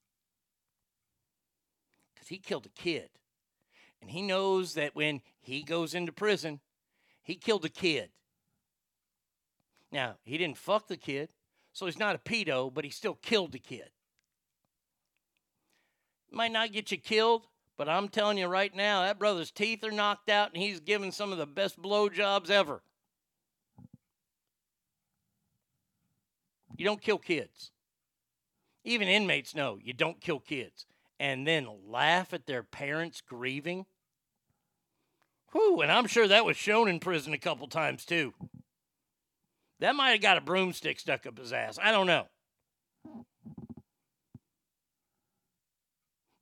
[2.32, 3.10] He killed a kid.
[4.02, 6.62] And he knows that when he goes into prison,
[7.22, 8.10] he killed a kid.
[9.92, 11.28] Now, he didn't fuck the kid,
[11.74, 13.90] so he's not a pedo, but he still killed the kid.
[16.32, 19.92] Might not get you killed, but I'm telling you right now, that brother's teeth are
[19.92, 22.82] knocked out and he's giving some of the best blowjobs ever.
[26.78, 27.72] You don't kill kids.
[28.86, 30.86] Even inmates know you don't kill kids.
[31.22, 33.86] And then laugh at their parents grieving.
[35.52, 38.34] Whew, and I'm sure that was shown in prison a couple times too.
[39.80, 41.78] That might have got a broomstick stuck up his ass.
[41.80, 42.26] I don't know.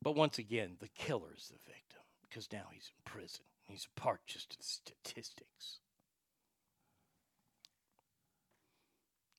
[0.01, 3.43] But once again, the killer is the victim because now he's in prison.
[3.67, 5.79] He's a part just of the statistics.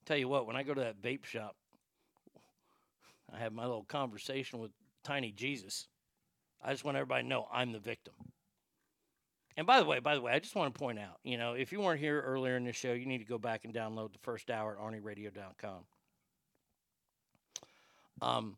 [0.04, 1.56] Tell you what, when I go to that vape shop,
[3.32, 4.72] I have my little conversation with
[5.10, 5.89] Tiny Jesus.
[6.64, 8.14] I just want everybody to know I'm the victim.
[9.56, 11.55] And by the way, by the way, I just want to point out, you know,
[11.55, 14.12] if you weren't here earlier in the show, you need to go back and download
[14.12, 15.80] the first hour at arnieradio.com.
[18.22, 18.56] Um,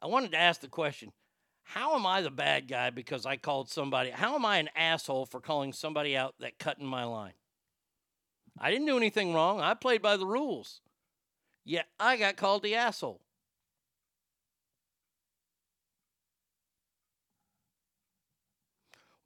[0.00, 1.12] I wanted to ask the question
[1.62, 4.08] how am I the bad guy because I called somebody?
[4.08, 7.34] How am I an asshole for calling somebody out that cut in my line?
[8.58, 9.60] I didn't do anything wrong.
[9.60, 10.80] I played by the rules.
[11.66, 13.20] Yet I got called the asshole.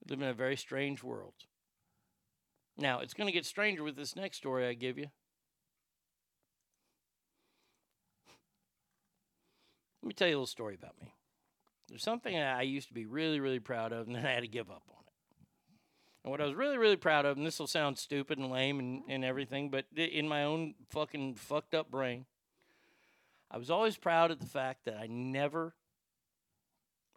[0.08, 1.34] Live in a very strange world.
[2.78, 5.06] Now, it's going to get stranger with this next story I give you.
[10.02, 11.12] Let me tell you a little story about me.
[11.88, 14.48] There's something I used to be really, really proud of, and then I had to
[14.48, 15.12] give up on it.
[16.22, 18.78] And what I was really, really proud of, and this will sound stupid and lame
[18.78, 22.26] and, and everything, but in my own fucking fucked up brain,
[23.50, 25.74] I was always proud of the fact that I never,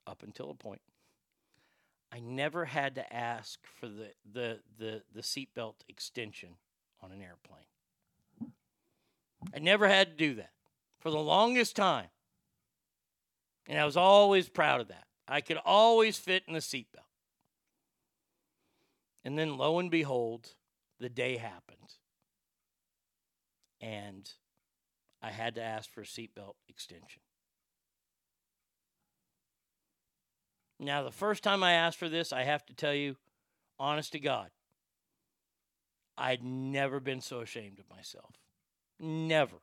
[0.08, 0.82] up until a point,
[2.12, 6.56] I never had to ask for the the the, the seatbelt extension
[7.02, 7.66] on an airplane.
[9.54, 10.52] I never had to do that
[11.00, 12.10] for the longest time.
[13.68, 15.06] And I was always proud of that.
[15.28, 17.06] I could always fit in the seatbelt.
[19.24, 20.56] And then lo and behold,
[21.00, 21.96] the day happened.
[23.80, 24.30] And
[25.22, 27.22] I had to ask for a seatbelt extension.
[30.80, 33.17] Now, the first time I asked for this, I have to tell you,
[33.77, 34.49] honest to God,
[36.17, 38.35] I'd never been so ashamed of myself.
[38.99, 39.58] Never.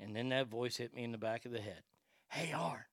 [0.00, 1.82] And then that voice hit me in the back of the head.
[2.28, 2.86] Hey, R,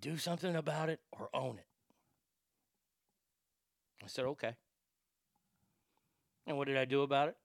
[0.00, 1.66] do something about it or own it.
[4.02, 4.54] I said, okay.
[6.46, 7.36] And what did I do about it?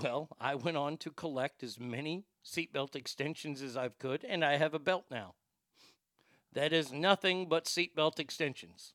[0.00, 4.56] Well, I went on to collect as many seatbelt extensions as I could, and I
[4.56, 5.34] have a belt now.
[6.54, 8.94] That is nothing but seatbelt extensions.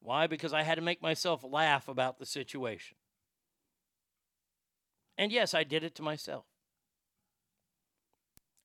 [0.00, 0.26] Why?
[0.26, 2.96] Because I had to make myself laugh about the situation.
[5.18, 6.44] And yes, I did it to myself.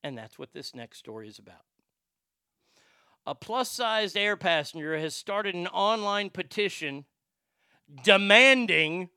[0.03, 1.65] And that's what this next story is about.
[3.25, 7.05] A plus sized air passenger has started an online petition
[8.03, 9.09] demanding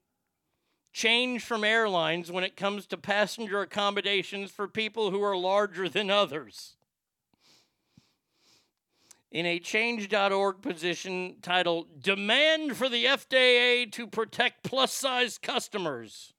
[0.93, 6.11] change from airlines when it comes to passenger accommodations for people who are larger than
[6.11, 6.77] others.
[9.35, 16.33] In a change.org position titled Demand for the FDA to Protect Plus Size Customers,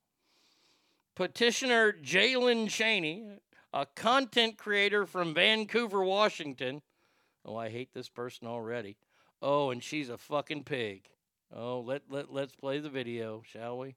[1.14, 3.28] petitioner Jaelynn Chaney,
[3.74, 6.82] a content creator from Vancouver, Washington.
[7.44, 8.96] Oh, I hate this person already.
[9.42, 11.10] Oh, and she's a fucking pig.
[11.54, 13.96] Oh, let, let, let's play the video, shall we?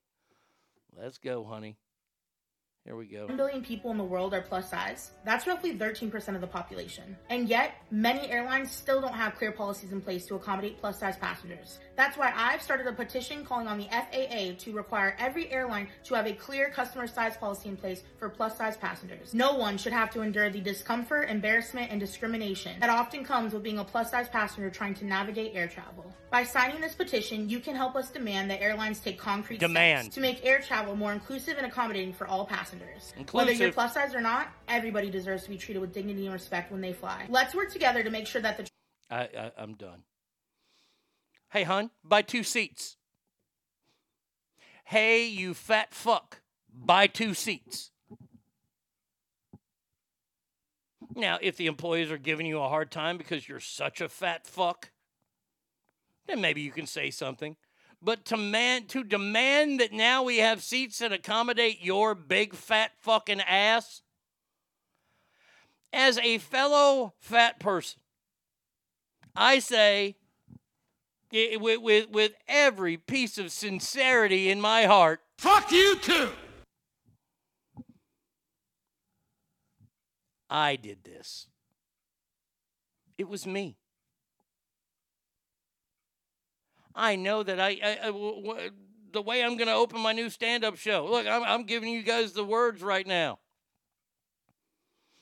[1.01, 1.77] Let's go, honey.
[2.89, 3.27] Here we go.
[3.27, 5.11] 1 billion people in the world are plus size.
[5.23, 7.19] That's roughly 13% of the population.
[7.29, 11.19] And yet, many airlines still don't have clear policies in place to accommodate plus size
[11.19, 11.81] passengers.
[11.97, 16.15] That's why I've started a petition calling on the FAA to require every airline to
[16.15, 19.35] have a clear customer size policy in place for plus size passengers.
[19.35, 23.63] No one should have to endure the discomfort, embarrassment, and discrimination that often comes with
[23.63, 26.11] being a plus size passenger trying to navigate air travel.
[26.31, 30.05] By signing this petition, you can help us demand that airlines take concrete Demand.
[30.05, 32.78] steps to make air travel more inclusive and accommodating for all passengers.
[33.17, 33.35] Inclusive.
[33.35, 36.71] Whether you're plus size or not, everybody deserves to be treated with dignity and respect
[36.71, 37.27] when they fly.
[37.29, 38.69] Let's work together to make sure that the
[39.11, 40.03] I, I I'm done.
[41.51, 42.97] Hey, hun, buy two seats.
[44.85, 46.41] Hey, you fat fuck,
[46.73, 47.91] buy two seats.
[51.15, 54.47] Now, if the employees are giving you a hard time because you're such a fat
[54.47, 54.91] fuck,
[56.27, 57.57] then maybe you can say something.
[58.01, 62.93] But to man to demand that now we have seats that accommodate your big fat
[62.99, 64.03] fucking ass,
[65.93, 68.01] as a fellow fat person,
[69.35, 70.17] I say
[71.33, 76.31] i- with, with, with every piece of sincerity in my heart, fuck you too.
[80.51, 81.47] I did this.
[83.17, 83.78] It was me.
[86.99, 88.71] I know that I, I, I w- w-
[89.13, 91.07] the way I'm going to open my new stand-up show.
[91.09, 93.39] Look, I'm, I'm giving you guys the words right now.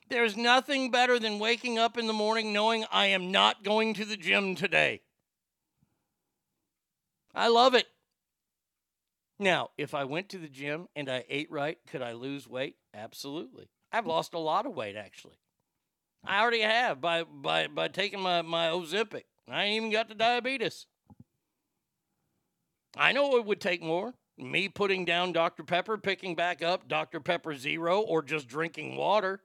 [0.08, 4.06] There's nothing better than waking up in the morning knowing I am not going to
[4.06, 5.02] the gym today.
[7.34, 7.86] I love it.
[9.38, 12.76] Now, if I went to the gym and I ate right, could I lose weight?
[12.94, 13.68] Absolutely.
[13.92, 15.36] I've lost a lot of weight actually.
[16.24, 19.24] I already have by by by taking my my Ozempic.
[19.48, 20.86] I ain't even got the diabetes.
[22.96, 24.14] I know it would take more.
[24.38, 25.62] Me putting down Dr.
[25.62, 27.20] Pepper, picking back up Dr.
[27.20, 29.40] Pepper Zero, or just drinking water.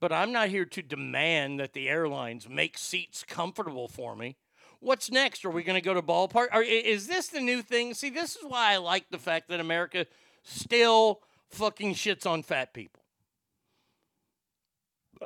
[0.00, 4.36] But I'm not here to demand that the airlines make seats comfortable for me.
[4.80, 5.44] What's next?
[5.44, 6.48] Are we going to go to ballpark?
[6.52, 7.92] Are, is this the new thing?
[7.92, 10.06] See, this is why I like the fact that America
[10.42, 13.02] still fucking shits on fat people.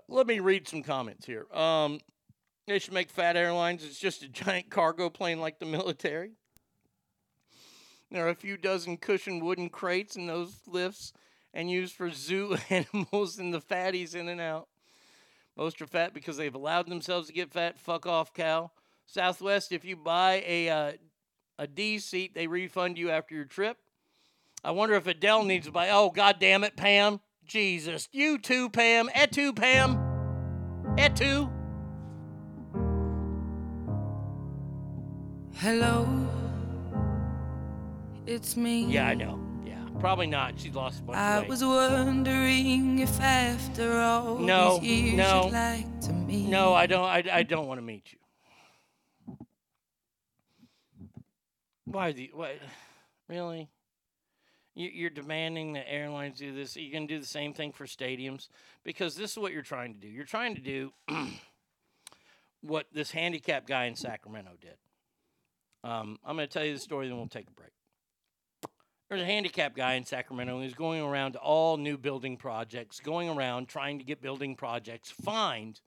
[0.08, 1.47] Let me read some comments here.
[1.52, 2.00] Um,
[2.67, 3.84] they should make fat airlines.
[3.84, 6.33] It's just a giant cargo plane like the military.
[8.10, 11.12] There are a few dozen cushioned wooden crates in those lifts
[11.52, 14.68] and used for zoo animals and the fatties in and out.
[15.57, 17.78] Most are fat because they've allowed themselves to get fat.
[17.78, 18.70] Fuck off, cow.
[19.07, 20.93] Southwest, if you buy a uh,
[21.59, 23.76] a D seat, they refund you after your trip.
[24.65, 25.91] I wonder if Adele needs to buy.
[25.91, 27.20] Oh, god damn it, Pam.
[27.44, 28.09] Jesus.
[28.12, 29.10] You too, Pam.
[29.15, 30.94] Et tu, Pam.
[30.99, 31.49] Et tu.
[35.65, 36.07] Hello,
[38.26, 38.84] it's me.
[38.84, 39.41] Yeah, I know.
[39.65, 40.60] Yeah, probably not.
[40.60, 41.49] She's lost a bunch I of weight.
[41.49, 46.51] was wondering if after all no, these years no, you'd like to meet.
[46.51, 46.75] no.
[46.75, 47.07] I don't.
[47.07, 48.18] I, I don't want to meet you.
[51.86, 52.59] Why the what?
[53.31, 53.70] Really?
[54.75, 56.76] You, you're demanding that airlines do this.
[56.76, 58.49] you going to do the same thing for stadiums
[58.84, 60.09] because this is what you're trying to do.
[60.09, 60.93] You're trying to do
[62.60, 64.75] what this handicapped guy in Sacramento did.
[65.85, 67.71] Um, I'm going to tell you the story, then we'll take a break.
[69.11, 73.29] There's a handicapped guy in Sacramento who's going around to all new building projects, going
[73.29, 75.83] around trying to get building projects fined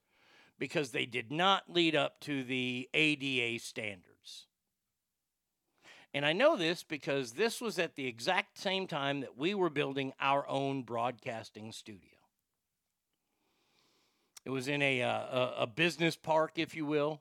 [0.56, 4.46] because they did not lead up to the ADA standards.
[6.14, 9.68] And I know this because this was at the exact same time that we were
[9.68, 12.10] building our own broadcasting studio.
[14.44, 17.20] It was in a, uh, a business park, if you will.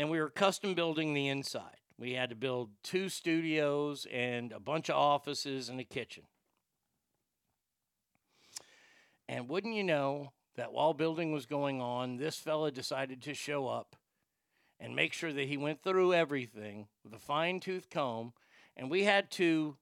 [0.00, 1.76] And we were custom building the inside.
[1.98, 6.22] We had to build two studios and a bunch of offices and a kitchen.
[9.28, 13.68] And wouldn't you know that while building was going on, this fella decided to show
[13.68, 13.94] up
[14.78, 18.32] and make sure that he went through everything with a fine tooth comb.
[18.78, 19.76] And we had to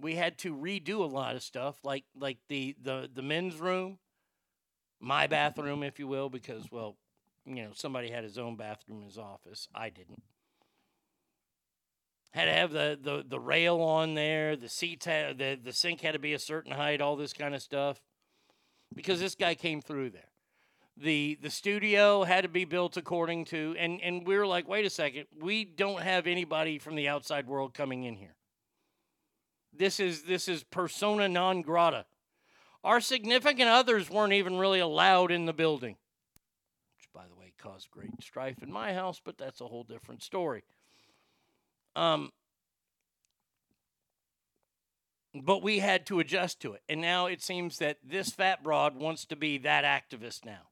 [0.00, 4.00] we had to redo a lot of stuff, like like the the the men's room,
[4.98, 6.96] my bathroom, if you will, because well,
[7.44, 9.68] you know, somebody had his own bathroom in his office.
[9.74, 10.22] I didn't.
[12.32, 14.56] Had to have the, the, the rail on there.
[14.56, 17.00] The seats had the, the sink had to be a certain height.
[17.00, 18.00] All this kind of stuff,
[18.94, 20.30] because this guy came through there.
[20.96, 24.84] The the studio had to be built according to, and and we were like, wait
[24.84, 28.34] a second, we don't have anybody from the outside world coming in here.
[29.74, 32.04] This is this is persona non grata.
[32.84, 35.96] Our significant others weren't even really allowed in the building
[37.62, 40.64] caused great strife in my house, but that's a whole different story.
[41.94, 42.32] Um,
[45.34, 46.82] but we had to adjust to it.
[46.88, 50.68] And now it seems that this fat broad wants to be that activist now.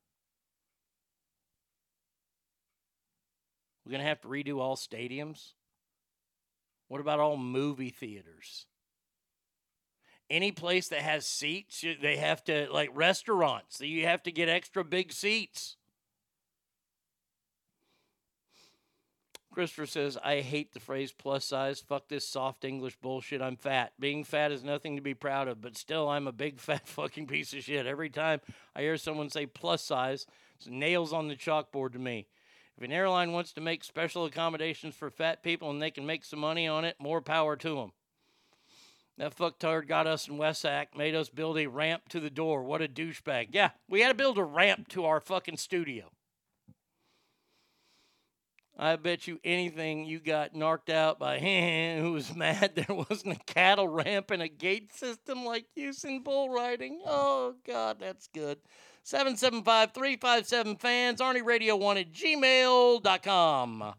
[3.84, 5.52] We're going to have to redo all stadiums.
[6.88, 8.66] What about all movie theaters?
[10.28, 14.84] Any place that has seats, they have to, like restaurants, you have to get extra
[14.84, 15.76] big seats.
[19.52, 21.80] Christopher says, I hate the phrase plus size.
[21.80, 23.42] Fuck this soft English bullshit.
[23.42, 23.92] I'm fat.
[23.98, 27.26] Being fat is nothing to be proud of, but still, I'm a big fat fucking
[27.26, 27.86] piece of shit.
[27.86, 28.40] Every time
[28.76, 32.26] I hear someone say plus size, it's nails on the chalkboard to me.
[32.76, 36.24] If an airline wants to make special accommodations for fat people and they can make
[36.24, 37.92] some money on it, more power to them.
[39.18, 42.62] That fucktard got us in Westack, made us build a ramp to the door.
[42.62, 43.48] What a douchebag.
[43.50, 46.10] Yeah, we had to build a ramp to our fucking studio.
[48.78, 53.36] I bet you anything you got narked out by him who was mad there wasn't
[53.36, 57.00] a cattle ramp and a gate system like use in bull riding.
[57.06, 58.58] Oh, God, that's good.
[59.02, 63.94] 775 357 fans, Arnie Radio 1 at gmail.com.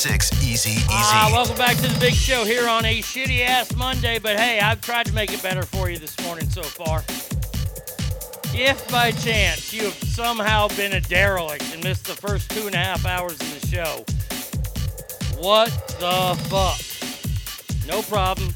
[0.00, 0.86] 775-376-EASY EASY.
[0.88, 4.18] Ah, welcome back to the big show here on a shitty ass Monday.
[4.18, 7.04] But hey, I've tried to make it better for you this morning so far.
[8.54, 12.74] If by chance you have somehow been a derelict and missed the first two and
[12.74, 14.04] a half hours of the show,
[15.38, 15.70] what
[16.00, 16.80] the fuck?
[17.86, 18.48] No problem.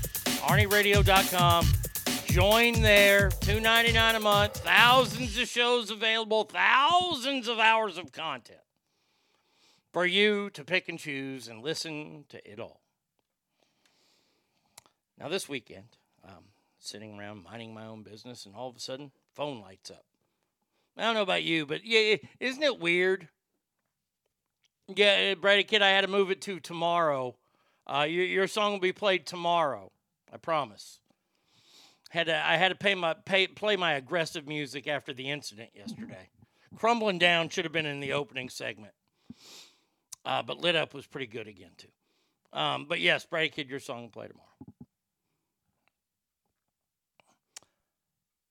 [0.49, 1.67] ArnieRadio.com.
[2.27, 3.29] Join there.
[3.29, 4.57] $2.99 a month.
[4.65, 6.45] Thousands of shows available.
[6.45, 8.64] Thousands of hours of content
[9.95, 12.81] for you to pick and choose and listen to it all.
[15.19, 16.47] Now, this weekend, um,
[16.81, 20.05] sitting around minding my own business, and all of a sudden, phone lights up.
[20.99, 23.29] I don't know about you, but yeah, isn't it weird?
[24.89, 27.37] Yeah, Bratty Kid, I had to move it to tomorrow.
[27.87, 29.93] Uh, your, your song will be played tomorrow.
[30.33, 30.99] I promise.
[32.11, 35.71] Had to, I had to pay my pay, play my aggressive music after the incident
[35.73, 36.31] yesterday.
[36.77, 38.95] Crumbling down should have been in the opening segment,
[40.25, 41.89] uh, but lit up was pretty good again too.
[42.53, 44.49] Um, but yes, Bratty Kid, your song will play tomorrow.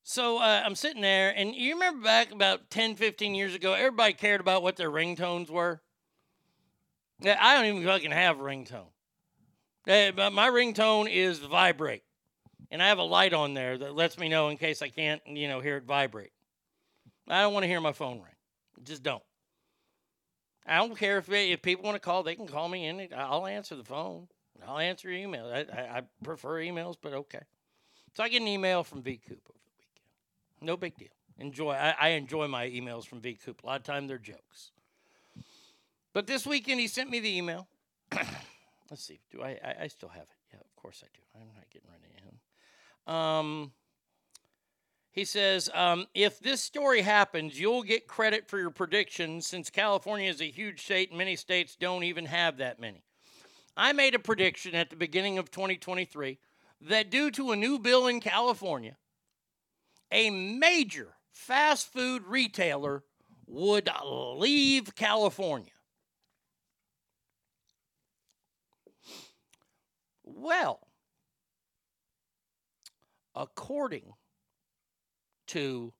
[0.03, 4.13] So uh, I'm sitting there, and you remember back about 10, 15 years ago, everybody
[4.13, 5.81] cared about what their ringtones were.
[7.21, 8.91] Yeah, I don't even fucking have ringtone.
[9.85, 12.03] But my ringtone is vibrate,
[12.69, 15.21] and I have a light on there that lets me know in case I can't,
[15.25, 16.31] you know, hear it vibrate.
[17.27, 18.35] I don't want to hear my phone ring.
[18.83, 19.23] Just don't.
[20.65, 23.07] I don't care if if people want to call, they can call me in.
[23.15, 24.27] I'll answer the phone.
[24.65, 25.45] I'll answer email.
[25.45, 27.41] I, I, I prefer emails, but okay.
[28.13, 30.05] So I get an email from V Coop over the weekend.
[30.61, 31.09] No big deal.
[31.37, 31.71] Enjoy.
[31.71, 33.63] I, I enjoy my emails from V Coop.
[33.63, 34.71] A lot of time they're jokes.
[36.13, 37.67] But this weekend he sent me the email.
[38.89, 39.19] Let's see.
[39.31, 39.75] Do I, I?
[39.81, 40.53] I still have it.
[40.53, 41.21] Yeah, of course I do.
[41.35, 43.15] I'm not getting rid of him.
[43.15, 43.71] Um.
[45.13, 50.27] He says, um, if this story happens, you'll get credit for your predictions since California
[50.27, 53.03] is a huge state and many states don't even have that many.
[53.77, 56.39] I made a prediction at the beginning of 2023
[56.81, 58.97] that due to a new bill in California,
[60.11, 63.03] a major fast food retailer
[63.45, 63.89] would
[64.35, 65.69] leave California.
[70.23, 70.87] Well,
[73.35, 74.13] according
[75.53, 75.93] to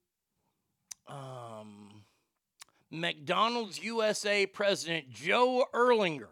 [1.07, 2.03] um,
[2.89, 6.27] McDonald's USA president Joe Erlinger.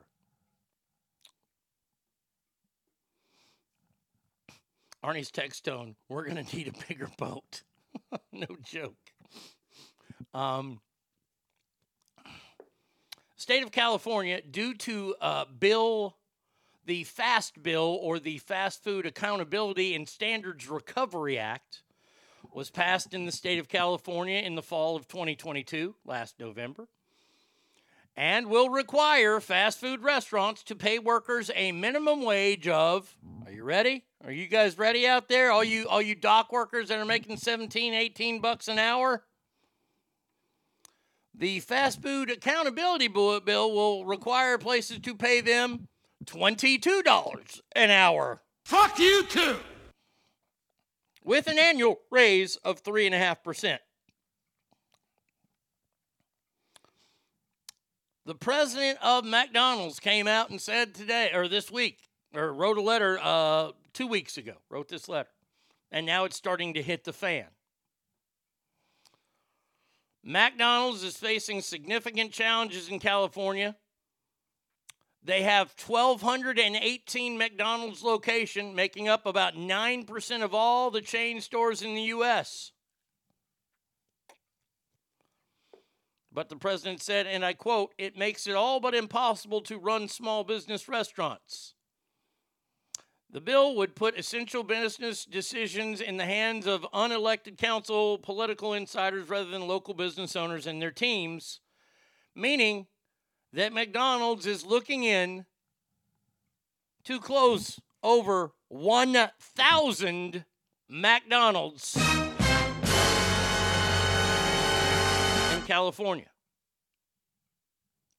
[5.03, 7.61] Arnie's text tone, we're going to need a bigger boat.
[8.32, 8.95] no joke.
[10.33, 10.80] Um,
[13.35, 16.17] state of California, due to uh, bill,
[16.85, 21.83] the FAST bill or the Fast Food Accountability and Standards Recovery Act,
[22.54, 26.88] was passed in the state of California in the fall of 2022, last November,
[28.16, 33.16] and will require fast food restaurants to pay workers a minimum wage of
[33.46, 34.04] Are you ready?
[34.24, 35.52] Are you guys ready out there?
[35.52, 39.24] All you all you dock workers that are making 17, 18 bucks an hour?
[41.34, 45.88] The fast food accountability bill will require places to pay them
[46.26, 48.42] $22 an hour.
[48.66, 49.56] Fuck you too!
[51.24, 53.77] With an annual raise of 3.5%.
[58.25, 62.00] The president of McDonald's came out and said today, or this week,
[62.33, 65.30] or wrote a letter uh, two weeks ago, wrote this letter.
[65.91, 67.48] And now it's starting to hit the fan.
[70.24, 73.75] McDonald's is facing significant challenges in California.
[75.24, 81.93] They have 1,218 McDonald's location, making up about 9% of all the chain stores in
[81.93, 82.72] the U.S.
[86.33, 90.08] But the president said, and I quote, it makes it all but impossible to run
[90.08, 91.75] small business restaurants.
[93.30, 99.30] The bill would put essential business decisions in the hands of unelected council political insiders
[99.30, 101.59] rather than local business owners and their teams,
[102.35, 102.88] meaning
[103.54, 105.46] that McDonald's is looking in
[107.04, 110.46] to close over 1,000
[110.90, 111.96] McDonald's
[115.54, 116.30] in California,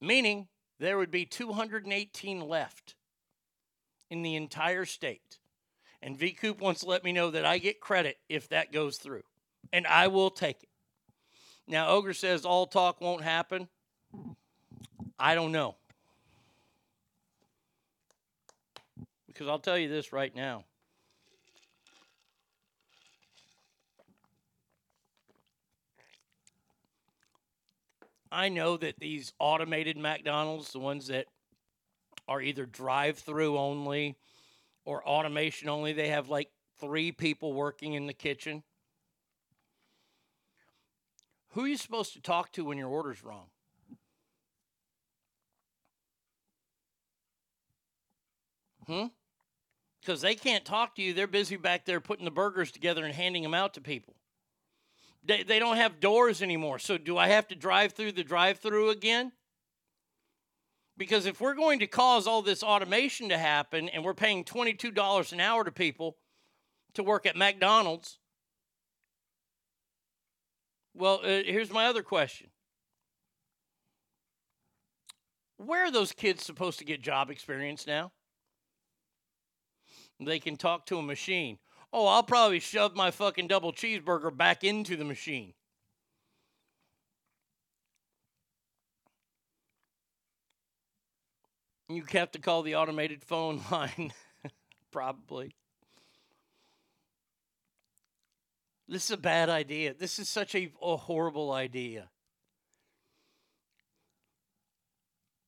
[0.01, 2.95] meaning there would be 218 left
[4.11, 5.39] in the entire state.
[6.03, 8.99] And V Coop wants to let me know that I get credit if that goes
[8.99, 9.23] through.
[9.73, 10.69] And I will take it.
[11.69, 13.69] Now, Ogre says all talk won't happen.
[15.25, 15.77] I don't know.
[19.29, 20.65] Because I'll tell you this right now.
[28.33, 31.27] I know that these automated McDonald's, the ones that
[32.27, 34.17] are either drive through only
[34.85, 38.65] or automation only, they have like three people working in the kitchen.
[41.51, 43.52] Who are you supposed to talk to when your order's wrong?
[48.87, 49.07] Hmm?
[50.01, 51.15] Because they can't talk to you.
[51.15, 54.17] They're busy back there putting the burgers together and handing them out to people.
[55.25, 56.79] They, they don't have doors anymore.
[56.79, 59.33] So do I have to drive through the drive through again?
[60.97, 65.33] Because if we're going to cause all this automation to happen and we're paying $22
[65.33, 66.17] an hour to people
[66.95, 68.19] to work at McDonald's,
[70.95, 72.49] well, uh, here's my other question.
[75.57, 78.13] Where are those kids supposed to get job experience now?
[80.25, 81.59] They can talk to a machine.
[81.93, 85.53] Oh, I'll probably shove my fucking double cheeseburger back into the machine.
[91.89, 94.13] You have to call the automated phone line,
[94.91, 95.55] probably.
[98.89, 99.95] This is a bad idea.
[99.95, 102.09] This is such a, a horrible idea.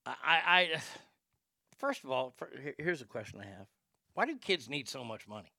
[0.06, 0.80] I, I,
[1.78, 2.34] first of all,
[2.78, 3.66] here's a question I have:
[4.14, 5.52] Why do kids need so much money?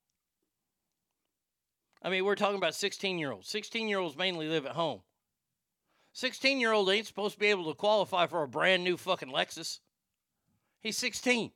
[2.01, 3.49] I mean, we're talking about 16 year olds.
[3.49, 5.01] 16 year olds mainly live at home.
[6.13, 9.29] 16 year old ain't supposed to be able to qualify for a brand new fucking
[9.29, 9.79] Lexus.
[10.79, 11.51] He's 16.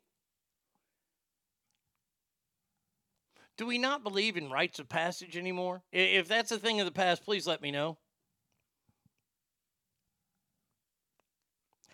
[3.55, 5.83] Do we not believe in rites of passage anymore?
[5.91, 7.97] If that's a thing of the past, please let me know.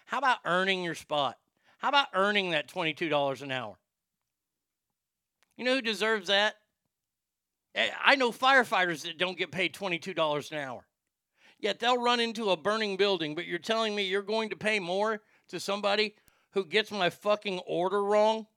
[0.06, 1.38] How about earning your spot?
[1.80, 3.77] How about earning that $22 an hour?
[5.58, 6.56] You know who deserves that?
[7.75, 10.85] Eh, I know firefighters that don't get paid $22 an hour.
[11.59, 14.80] Yet they'll run into a burning building, but you're telling me you're going to pay
[14.80, 16.16] more to somebody
[16.51, 18.48] who gets my fucking order wrong?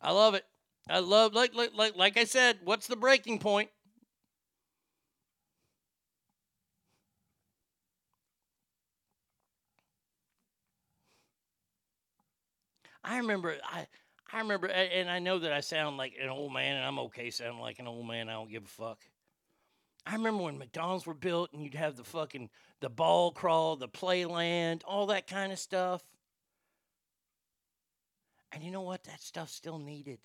[0.00, 0.44] I love it.
[0.88, 3.70] I love like like like like I said, what's the breaking point?
[13.04, 13.86] I remember I
[14.32, 17.30] I remember and I know that I sound like an old man and I'm okay
[17.30, 18.28] sounding like an old man.
[18.28, 18.98] I don't give a fuck.
[20.06, 22.50] I remember when McDonald's were built and you'd have the fucking
[22.80, 26.02] the ball crawl, the playland, all that kind of stuff.
[28.52, 29.04] And you know what?
[29.04, 30.18] That stuff's still needed.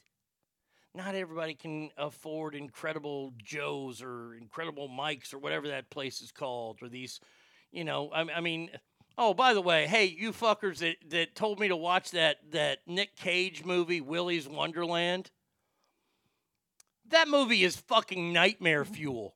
[0.95, 6.79] Not everybody can afford incredible Joes or incredible Mikes or whatever that place is called,
[6.81, 7.19] or these,
[7.71, 8.71] you know, I, I mean,
[9.17, 12.79] Oh, by the way, hey, you fuckers that, that told me to watch that that
[12.87, 15.29] Nick Cage movie, Willy's Wonderland.
[17.09, 19.35] That movie is fucking nightmare fuel.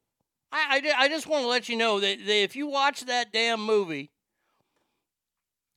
[0.51, 3.33] I, I, I just want to let you know that, that if you watch that
[3.33, 4.11] damn movie,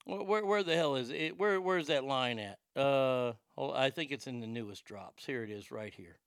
[0.04, 1.38] where, where, where the hell is it?
[1.38, 2.58] Where where's that line at?
[2.80, 5.24] Uh, I think it's in the newest drops.
[5.24, 6.18] Here it is, right here.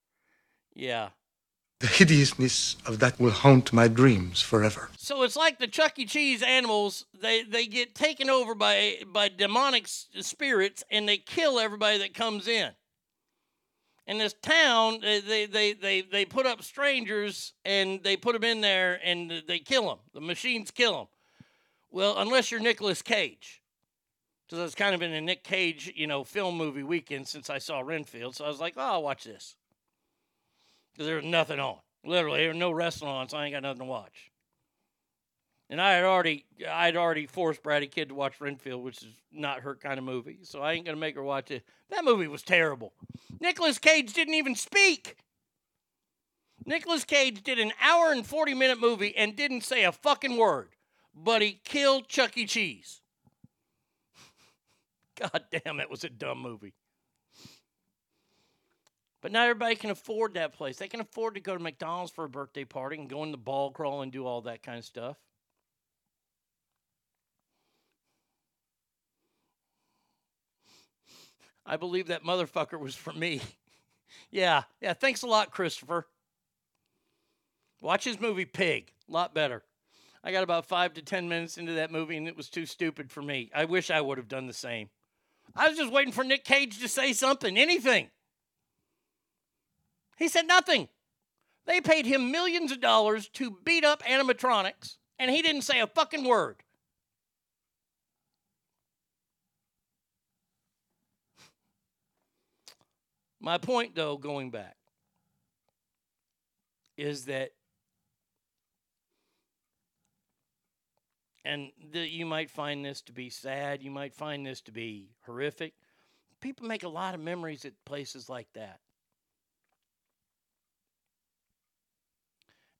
[0.74, 1.10] Yeah.
[1.80, 4.90] The hideousness of that will haunt my dreams forever.
[4.98, 6.04] So it's like the Chuck E.
[6.04, 7.06] Cheese animals.
[7.18, 12.46] They they get taken over by by demonic spirits, and they kill everybody that comes
[12.48, 12.72] in.
[14.06, 18.60] In this town, they they they they, put up strangers, and they put them in
[18.60, 20.00] there, and they kill them.
[20.12, 21.06] The machines kill them.
[21.90, 23.62] Well, unless you're Nicolas Cage,
[24.46, 27.56] because it's kind of been a Nick Cage, you know, film movie weekend since I
[27.56, 28.36] saw Renfield.
[28.36, 29.56] So I was like, oh, I'll watch this
[31.00, 31.78] because there was nothing on.
[32.04, 34.30] Literally, there was no wrestling on, so I ain't got nothing to watch.
[35.70, 39.60] And I had already, I'd already forced Bratty Kid to watch Renfield, which is not
[39.60, 40.40] her kind of movie.
[40.42, 41.64] So I ain't gonna make her watch it.
[41.88, 42.92] That movie was terrible.
[43.40, 45.16] Nicolas Cage didn't even speak.
[46.66, 50.68] Nicolas Cage did an hour and forty minute movie and didn't say a fucking word,
[51.14, 52.44] but he killed Chuck E.
[52.44, 53.00] Cheese.
[55.18, 56.74] God damn, that was a dumb movie.
[59.20, 60.78] But not everybody can afford that place.
[60.78, 63.36] They can afford to go to McDonald's for a birthday party and go in the
[63.38, 65.16] ball crawl and do all that kind of stuff.
[71.66, 73.42] I believe that motherfucker was for me.
[74.30, 74.94] yeah, yeah.
[74.94, 76.06] Thanks a lot, Christopher.
[77.82, 78.90] Watch his movie Pig.
[79.08, 79.62] A lot better.
[80.24, 83.10] I got about five to ten minutes into that movie and it was too stupid
[83.10, 83.50] for me.
[83.54, 84.88] I wish I would have done the same.
[85.54, 88.08] I was just waiting for Nick Cage to say something, anything.
[90.20, 90.88] He said nothing.
[91.66, 95.86] They paid him millions of dollars to beat up animatronics, and he didn't say a
[95.86, 96.62] fucking word.
[103.40, 104.76] My point, though, going back,
[106.98, 107.52] is that,
[111.46, 115.14] and the, you might find this to be sad, you might find this to be
[115.24, 115.72] horrific.
[116.42, 118.80] People make a lot of memories at places like that.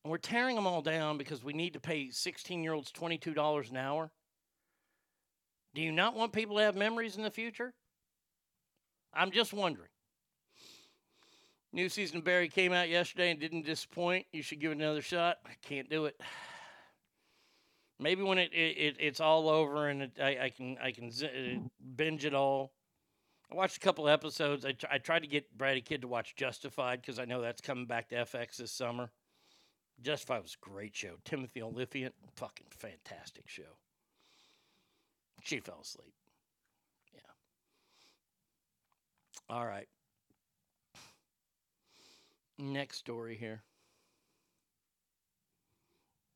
[0.05, 3.70] And we're tearing them all down because we need to pay 16 year olds $22
[3.70, 4.11] an hour.
[5.75, 7.75] Do you not want people to have memories in the future?
[9.12, 9.89] I'm just wondering.
[11.73, 14.27] New season of Barry came out yesterday and didn't disappoint.
[14.33, 15.39] You should give it another shot.
[15.47, 16.20] I can't do it.
[18.01, 21.12] Maybe when it, it, it it's all over and it, I, I can I can
[21.12, 21.61] zi- uh,
[21.97, 22.73] binge it all.
[23.53, 24.65] I watched a couple episodes.
[24.65, 27.87] I, I tried to get Bratty Kid to watch Justified because I know that's coming
[27.87, 29.11] back to FX this summer.
[30.03, 31.17] Justified was a great show.
[31.25, 33.77] Timothy Olyphant, fucking fantastic show.
[35.43, 36.15] She fell asleep.
[37.15, 37.20] Yeah.
[39.55, 39.89] All right.
[42.59, 43.62] Next story here.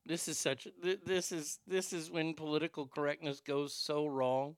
[0.06, 0.68] This is such
[1.06, 4.56] this is this is when political correctness goes so wrong.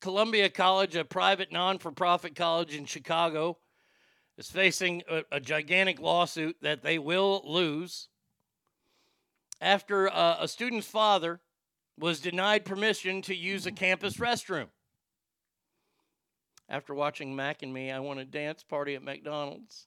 [0.00, 3.58] Columbia College, a private non-for-profit college in Chicago,
[4.38, 8.08] is facing a, a gigantic lawsuit that they will lose
[9.60, 11.40] after uh, a student's father
[11.98, 14.66] was denied permission to use a campus restroom.
[16.68, 19.86] After watching Mac and Me, I want a dance party at McDonald's.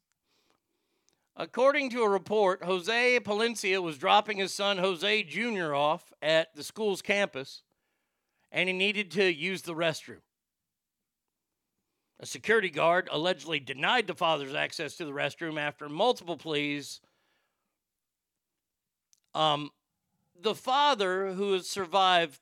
[1.36, 5.74] According to a report, Jose Palencia was dropping his son Jose Jr.
[5.74, 7.64] off at the school's campus
[8.52, 10.22] and he needed to use the restroom.
[12.20, 17.00] A security guard allegedly denied the father's access to the restroom after multiple pleas.
[19.34, 19.72] Um,
[20.40, 22.40] the father, who has survived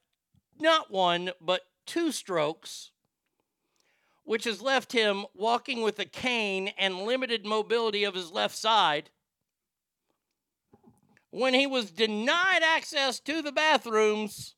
[0.59, 2.91] not one, but two strokes,
[4.23, 9.11] which has left him walking with a cane and limited mobility of his left side,
[11.29, 14.55] when he was denied access to the bathrooms,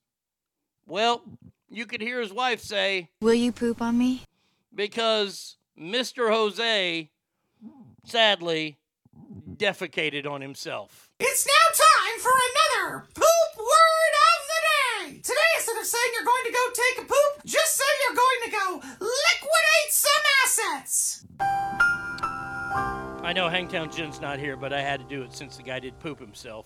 [0.88, 1.24] well,
[1.70, 4.24] you could hear his wife say, Will you poop on me?
[4.74, 6.32] Because Mr.
[6.32, 7.10] Jose,
[8.06, 8.78] sadly,
[9.56, 11.10] defecated on himself.
[11.20, 15.22] It's now time for another poop word of the day.
[15.22, 18.42] Today, instead of saying you're going to go take a poop, just say you're going
[18.46, 21.26] to go liquidate some assets.
[23.22, 25.80] I know Hangtown Jen's not here, but I had to do it since the guy
[25.80, 26.66] did poop himself.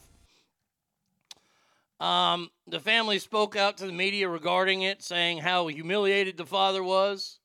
[1.99, 6.83] Um, the family spoke out to the media regarding it, saying how humiliated the father
[6.83, 7.39] was.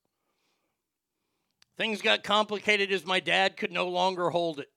[1.79, 4.69] Things got complicated as my dad could no longer hold it.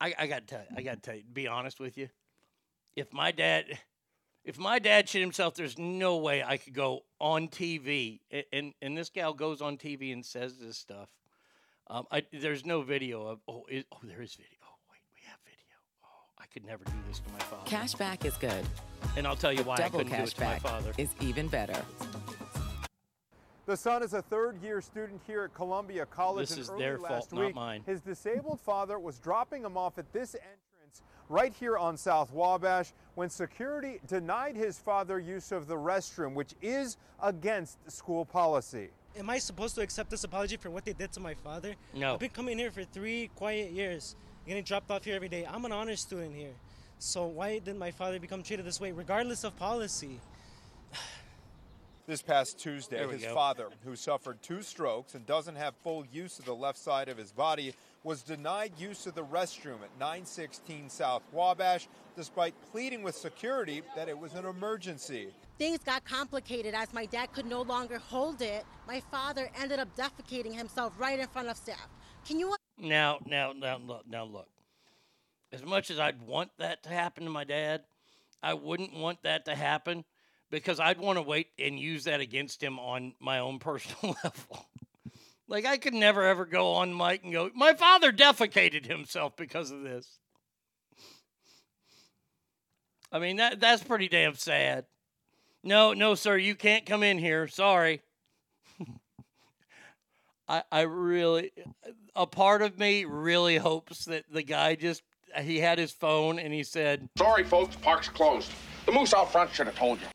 [0.00, 2.08] I, I got to tell you, I got to tell you, be honest with you.
[2.94, 3.64] If my dad,
[4.44, 8.20] If my dad shit himself, there's no way I could go on TV.
[8.32, 11.08] a- And and this gal goes on TV and says this stuff.
[11.88, 13.40] Um, I, there's no video of.
[13.48, 14.58] Oh, it, oh, there is video.
[14.64, 15.76] Oh, wait, we have video.
[16.04, 16.08] Oh,
[16.38, 17.64] I could never do this to my father.
[17.68, 18.64] Cashback is good.
[19.16, 20.92] And I'll tell you why I double couldn't do it to my father.
[20.98, 21.80] is even better.
[23.66, 26.50] The son is a third year student here at Columbia College.
[26.50, 27.82] This and is early their last fault, not mine.
[27.84, 32.92] His disabled father was dropping him off at this entrance right here on South Wabash
[33.16, 38.88] when security denied his father use of the restroom, which is against school policy.
[39.18, 41.74] Am I supposed to accept this apology for what they did to my father?
[41.92, 42.14] No.
[42.14, 44.14] I've been coming here for three quiet years,
[44.46, 45.44] getting dropped off here every day.
[45.44, 46.52] I'm an honor student here.
[47.00, 50.20] So why did my father become treated this way, regardless of policy?
[52.06, 53.34] This past Tuesday, his go.
[53.34, 57.18] father, who suffered two strokes and doesn't have full use of the left side of
[57.18, 63.16] his body, was denied use of the restroom at 916 South Wabash, despite pleading with
[63.16, 65.30] security that it was an emergency.
[65.58, 68.64] Things got complicated as my dad could no longer hold it.
[68.86, 71.88] My father ended up defecating himself right in front of staff.
[72.24, 74.48] Can you Now, now, now, look, now, look.
[75.50, 77.82] As much as I'd want that to happen to my dad,
[78.44, 80.04] I wouldn't want that to happen
[80.50, 84.66] because I'd want to wait and use that against him on my own personal level.
[85.48, 89.70] like I could never ever go on mic and go, "My father defecated himself because
[89.70, 90.18] of this."
[93.12, 94.86] I mean that that's pretty damn sad.
[95.66, 97.48] No, no, sir, you can't come in here.
[97.48, 98.00] Sorry.
[100.48, 101.50] I, I really,
[102.14, 105.02] a part of me really hopes that the guy just,
[105.42, 108.52] he had his phone and he said, Sorry, folks, park's closed.
[108.84, 110.06] The moose out front should have told you.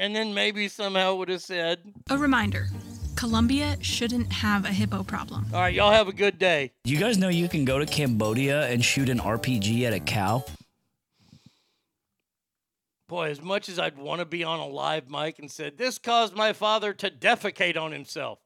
[0.00, 2.68] And then maybe somehow would have said, A reminder
[3.16, 5.44] Colombia shouldn't have a hippo problem.
[5.52, 6.72] All right, y'all have a good day.
[6.84, 10.44] You guys know you can go to Cambodia and shoot an RPG at a cow?
[13.08, 15.98] Boy, as much as I'd want to be on a live mic and said, this
[15.98, 18.38] caused my father to defecate on himself.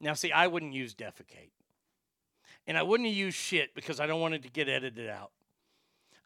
[0.00, 1.50] Now, see, I wouldn't use defecate.
[2.66, 5.30] And I wouldn't use shit because I don't want it to get edited out.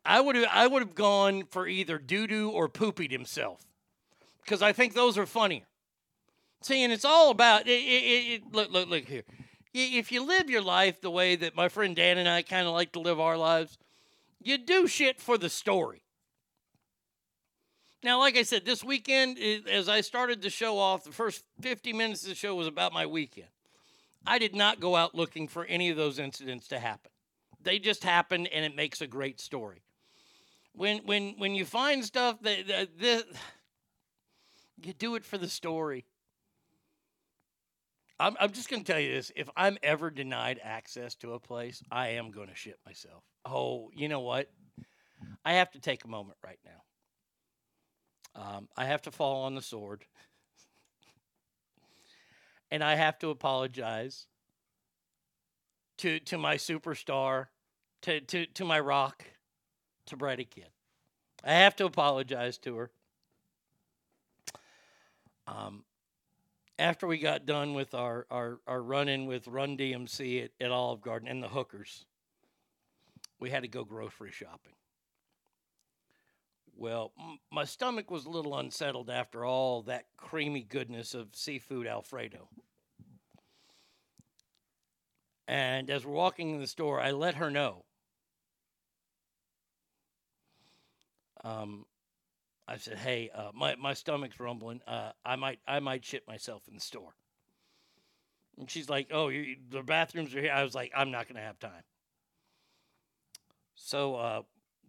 [0.07, 3.61] I would have I would have gone for either doo doo or poopied himself.
[4.45, 5.65] Because I think those are funnier.
[6.63, 9.25] See, and it's all about it, it, it, look, look, look here.
[9.73, 12.73] If you live your life the way that my friend Dan and I kind of
[12.73, 13.77] like to live our lives,
[14.41, 16.05] you do shit for the story.
[18.05, 21.93] Now, like I said, this weekend, as I started the show off, the first 50
[21.95, 23.49] minutes of the show was about my weekend.
[24.27, 27.11] I did not go out looking for any of those incidents to happen.
[27.63, 29.83] They just happened, and it makes a great story.
[30.75, 33.25] When when when you find stuff that, that, that
[34.83, 36.05] you do it for the story.
[38.19, 39.33] I'm, I'm just going to tell you this.
[39.35, 43.25] If I'm ever denied access to a place, I am going to shit myself.
[43.45, 44.51] Oh, you know what?
[45.45, 46.83] I have to take a moment right now.
[48.37, 50.05] Um, I have to fall on the sword.
[52.71, 54.27] and I have to apologize
[55.99, 57.47] to to my superstar,
[58.03, 59.25] to to, to my rock,
[60.07, 60.71] to Bratty Kid.
[61.45, 62.91] I have to apologize to her.
[65.47, 65.85] Um,
[66.79, 70.71] after we got done with our, our, our run in with Run DMC at, at
[70.71, 72.07] Olive Garden and the hookers,
[73.39, 74.73] we had to go grocery shopping.
[76.77, 81.87] Well, m- my stomach was a little unsettled after all that creamy goodness of seafood
[81.87, 82.49] Alfredo.
[85.47, 87.85] And as we're walking in the store, I let her know.
[91.45, 91.85] Um,
[92.67, 94.81] I said, "Hey, uh, my my stomach's rumbling.
[94.87, 97.15] Uh, I might I might shit myself in the store."
[98.59, 101.37] And she's like, "Oh, you, the bathrooms are here." I was like, "I'm not going
[101.37, 101.85] to have time."
[103.75, 104.43] So uh,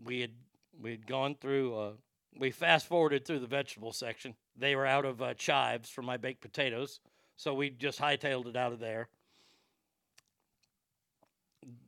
[0.04, 0.32] we had
[0.80, 1.78] we had gone through.
[1.78, 1.92] Uh,
[2.38, 4.36] we fast forwarded through the vegetable section.
[4.58, 7.00] They were out of uh, chives for my baked potatoes,
[7.36, 9.10] so we just hightailed it out of there.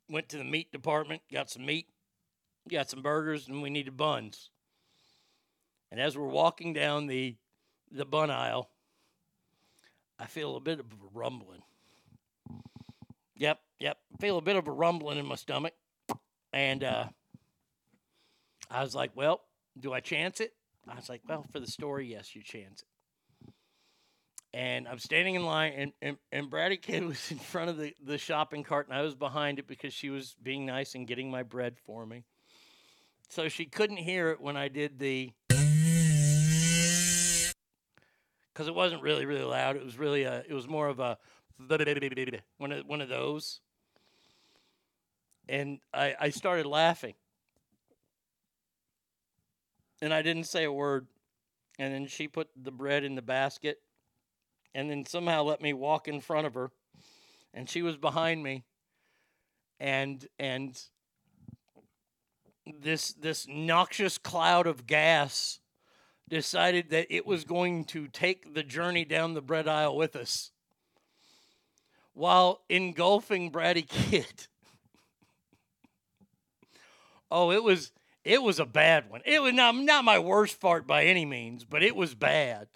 [0.10, 1.90] Went to the meat department, got some meat,
[2.70, 4.50] got some burgers, and we needed buns.
[5.92, 7.36] And as we're walking down the
[7.92, 8.70] the bun aisle,
[10.20, 11.62] I feel a bit of a rumbling.
[13.36, 13.98] Yep, yep.
[14.20, 15.74] Feel a bit of a rumbling in my stomach.
[16.52, 17.06] And uh,
[18.70, 19.42] I was like, well,
[19.80, 20.54] do I chance it?
[20.88, 22.88] I was like, well, for the story, yes, you chance it.
[24.54, 27.94] And I'm standing in line, and, and, and Bratty Kid was in front of the,
[28.04, 31.30] the shopping cart, and I was behind it because she was being nice and getting
[31.30, 32.24] my bread for me.
[33.30, 35.32] So she couldn't hear it when I did the
[38.58, 39.76] because it wasn't really really loud.
[39.76, 41.20] It was really a it was more of a
[42.58, 43.62] one of one of those.
[45.48, 47.14] and I, I started laughing.
[50.02, 51.06] And I didn't say a word.
[51.78, 53.80] And then she put the bread in the basket
[54.74, 56.72] and then somehow let me walk in front of her.
[57.54, 58.64] And she was behind me.
[59.80, 60.82] And and
[62.82, 65.60] this this noxious cloud of gas
[66.30, 70.52] decided that it was going to take the journey down the bread aisle with us
[72.14, 74.48] while engulfing Bratty Kid.
[77.32, 77.92] oh, it was
[78.24, 79.22] it was a bad one.
[79.26, 82.68] It was not not my worst fart by any means, but it was bad.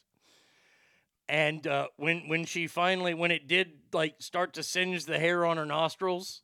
[1.28, 5.46] And uh, when when she finally when it did like start to singe the hair
[5.46, 6.42] on her nostrils,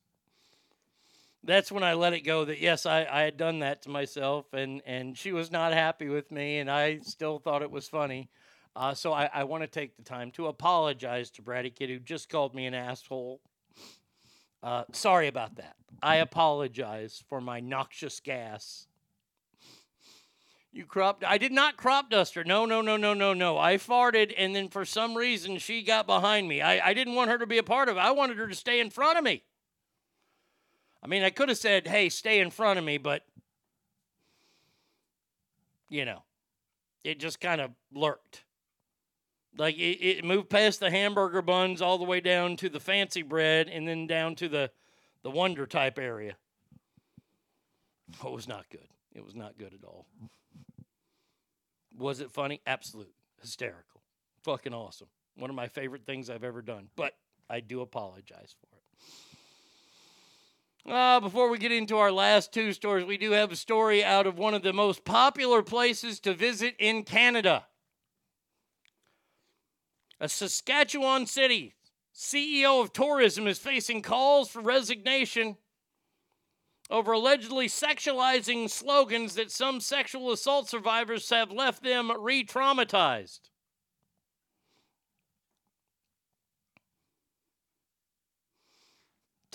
[1.44, 4.54] that's when I let it go that yes, I, I had done that to myself,
[4.54, 8.30] and, and she was not happy with me, and I still thought it was funny.
[8.76, 12.00] Uh, so I, I want to take the time to apologize to Bratty Kid, who
[12.00, 13.42] just called me an asshole.
[14.62, 15.76] Uh, sorry about that.
[16.02, 18.88] I apologize for my noxious gas.
[20.72, 21.24] You cropped.
[21.24, 22.44] I did not crop dust her.
[22.44, 23.58] No, no, no, no, no, no.
[23.58, 26.62] I farted, and then for some reason she got behind me.
[26.62, 28.02] I, I didn't want her to be a part of it.
[28.02, 29.44] I wanted her to stay in front of me.
[31.04, 33.24] I mean, I could have said, hey, stay in front of me, but,
[35.90, 36.24] you know,
[37.04, 38.44] it just kind of lurked.
[39.58, 43.22] Like it, it moved past the hamburger buns all the way down to the fancy
[43.22, 44.72] bread and then down to the,
[45.24, 46.36] the wonder type area.
[48.24, 48.88] Oh, it was not good.
[49.14, 50.06] It was not good at all.
[51.98, 52.62] Was it funny?
[52.68, 53.14] Absolute.
[53.42, 54.02] Hysterical.
[54.44, 55.08] Fucking awesome.
[55.36, 56.90] One of my favorite things I've ever done.
[56.96, 57.14] But
[57.50, 58.84] I do apologize for it.
[60.88, 64.26] Uh, before we get into our last two stories, we do have a story out
[64.26, 67.66] of one of the most popular places to visit in Canada.
[70.22, 71.76] A Saskatchewan city
[72.16, 75.58] CEO of tourism is facing calls for resignation
[76.90, 83.42] over allegedly sexualizing slogans that some sexual assault survivors have left them re traumatized.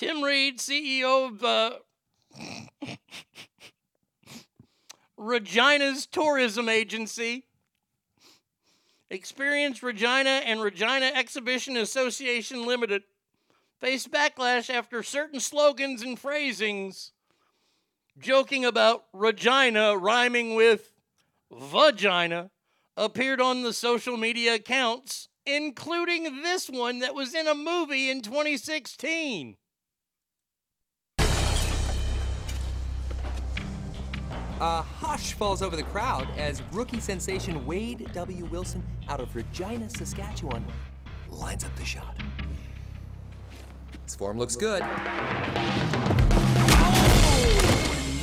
[0.02, 1.74] Tim Reid, CEO of uh,
[5.16, 7.44] Regina's tourism agency,
[9.10, 13.04] Experience Regina and Regina Exhibition Association Limited,
[13.78, 17.12] faced backlash after certain slogans and phrasings.
[18.18, 20.90] Joking about Regina rhyming with
[21.52, 22.50] vagina
[22.96, 28.20] appeared on the social media accounts, including this one that was in a movie in
[28.20, 29.58] 2016.
[34.62, 38.44] A hush falls over the crowd as rookie sensation Wade W.
[38.44, 40.64] Wilson out of Regina, Saskatchewan
[41.30, 42.16] lines up the shot.
[44.04, 44.80] His form looks good.
[46.74, 46.94] Oh,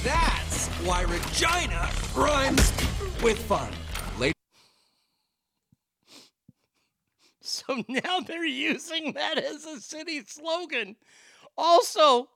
[0.01, 2.71] that's why Regina rhymes
[3.21, 3.73] with fun.
[4.17, 4.31] Late
[7.41, 10.95] So now they're using that as a city slogan.
[11.57, 12.29] Also,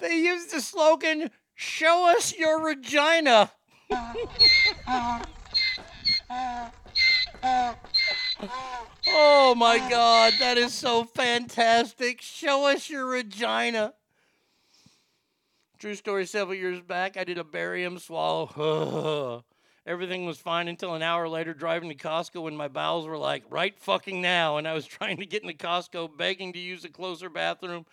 [0.00, 3.52] they used the slogan, Show us your Regina.
[9.06, 12.20] oh my God, that is so fantastic.
[12.20, 13.94] Show us your Regina.
[15.78, 19.44] True story several years back, I did a barium swallow.
[19.86, 23.44] Everything was fine until an hour later driving to Costco when my bowels were like,
[23.50, 24.56] right fucking now.
[24.56, 27.84] And I was trying to get into Costco begging to use a closer bathroom,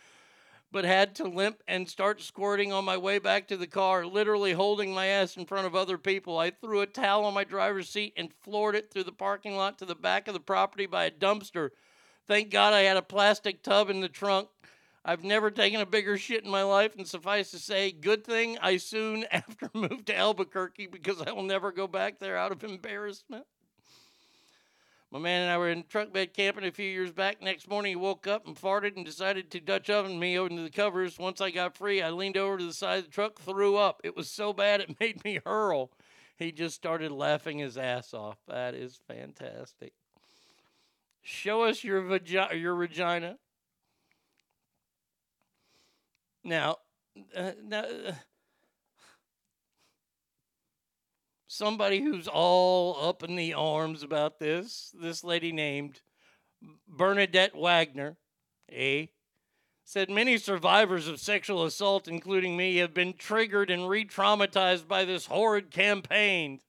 [0.71, 4.53] but had to limp and start squirting on my way back to the car, literally
[4.53, 6.37] holding my ass in front of other people.
[6.37, 9.77] I threw a towel on my driver's seat and floored it through the parking lot
[9.79, 11.71] to the back of the property by a dumpster.
[12.27, 14.47] Thank God I had a plastic tub in the trunk.
[15.03, 18.57] I've never taken a bigger shit in my life, and suffice to say, good thing
[18.61, 22.63] I soon after moved to Albuquerque because I will never go back there out of
[22.63, 23.45] embarrassment.
[25.11, 27.41] My man and I were in truck bed camping a few years back.
[27.41, 30.69] Next morning, he woke up and farted and decided to Dutch oven me under the
[30.69, 31.19] covers.
[31.19, 33.99] Once I got free, I leaned over to the side of the truck, threw up.
[34.05, 35.91] It was so bad it made me hurl.
[36.37, 38.37] He just started laughing his ass off.
[38.47, 39.91] That is fantastic.
[41.21, 43.37] Show us your vagi- your Regina.
[46.43, 46.77] Now,
[47.35, 48.13] uh, now uh,
[51.51, 55.99] somebody who's all up in the arms about this, this lady named
[56.87, 58.15] Bernadette Wagner,
[58.71, 59.07] eh?
[59.83, 65.03] Said many survivors of sexual assault, including me, have been triggered and re traumatized by
[65.03, 66.61] this horrid campaign.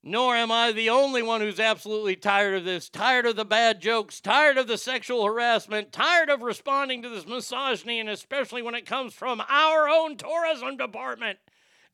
[0.00, 3.80] Nor am I the only one who's absolutely tired of this, tired of the bad
[3.80, 8.76] jokes, tired of the sexual harassment, tired of responding to this misogyny, and especially when
[8.76, 11.40] it comes from our own tourism department.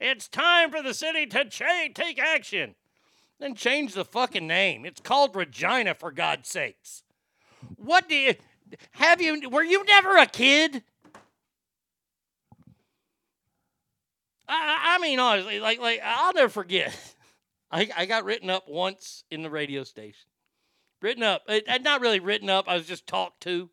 [0.00, 2.74] It's time for the city to cha- take action.
[3.40, 4.84] Then change the fucking name.
[4.84, 7.02] It's called Regina, for God's sakes.
[7.76, 8.34] What do you
[8.92, 10.82] have you were you never a kid?
[14.46, 16.96] I, I mean, honestly, like, like I'll never forget.
[17.70, 20.28] I, I got written up once in the radio station.
[21.02, 22.68] Written up, uh, not really written up.
[22.68, 23.68] I was just talked to.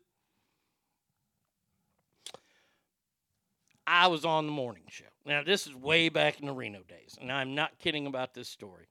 [3.86, 5.04] I was on the morning show.
[5.24, 8.48] Now, this is way back in the Reno days, and I'm not kidding about this
[8.48, 8.88] story.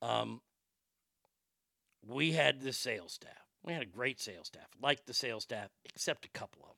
[0.00, 0.40] Um,
[2.06, 3.32] we had the sales staff.
[3.62, 4.68] We had a great sales staff.
[4.80, 6.76] Liked the sales staff, except a couple of them.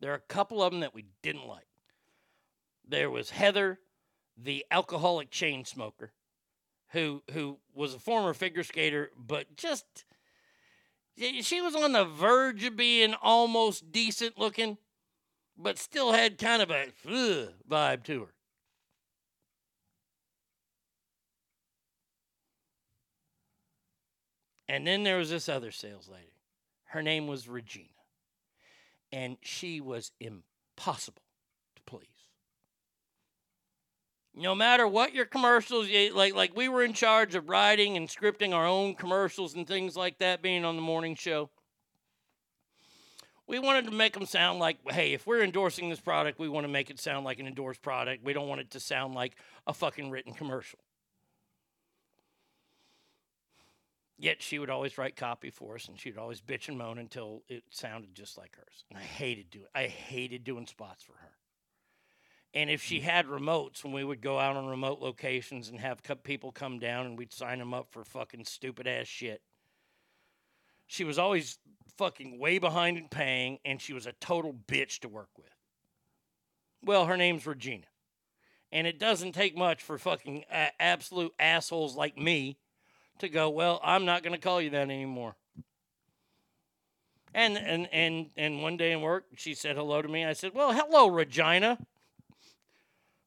[0.00, 1.66] There are a couple of them that we didn't like.
[2.86, 3.78] There was Heather,
[4.36, 6.12] the alcoholic chain smoker,
[6.88, 10.04] who who was a former figure skater, but just
[11.16, 14.78] she was on the verge of being almost decent looking,
[15.62, 16.88] but still had kind of a
[17.70, 18.34] vibe to her.
[24.68, 26.32] And then there was this other sales lady.
[26.84, 27.88] Her name was Regina.
[29.12, 31.22] And she was impossible
[31.74, 32.06] to please.
[34.32, 38.54] No matter what your commercials, like like we were in charge of writing and scripting
[38.54, 41.50] our own commercials and things like that, being on the morning show.
[43.50, 46.62] We wanted to make them sound like, hey, if we're endorsing this product, we want
[46.62, 48.24] to make it sound like an endorsed product.
[48.24, 49.34] We don't want it to sound like
[49.66, 50.78] a fucking written commercial.
[54.16, 57.42] Yet she would always write copy for us, and she'd always bitch and moan until
[57.48, 58.84] it sounded just like hers.
[58.88, 59.66] And I hated doing.
[59.74, 61.32] I hated doing spots for her.
[62.54, 63.02] And if she mm.
[63.02, 66.78] had remotes, when we would go out on remote locations and have co- people come
[66.78, 69.42] down, and we'd sign them up for fucking stupid ass shit,
[70.90, 71.56] she was always
[71.98, 75.54] fucking way behind in paying, and she was a total bitch to work with.
[76.82, 77.86] Well, her name's Regina.
[78.72, 82.58] And it doesn't take much for fucking uh, absolute assholes like me
[83.20, 85.36] to go, well, I'm not going to call you that anymore.
[87.32, 90.24] And, and and and one day in work, she said hello to me.
[90.24, 91.78] I said, "Well, hello, Regina."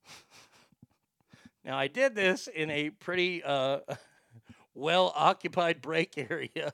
[1.63, 3.79] now I did this in a pretty uh,
[4.75, 6.73] well occupied break area.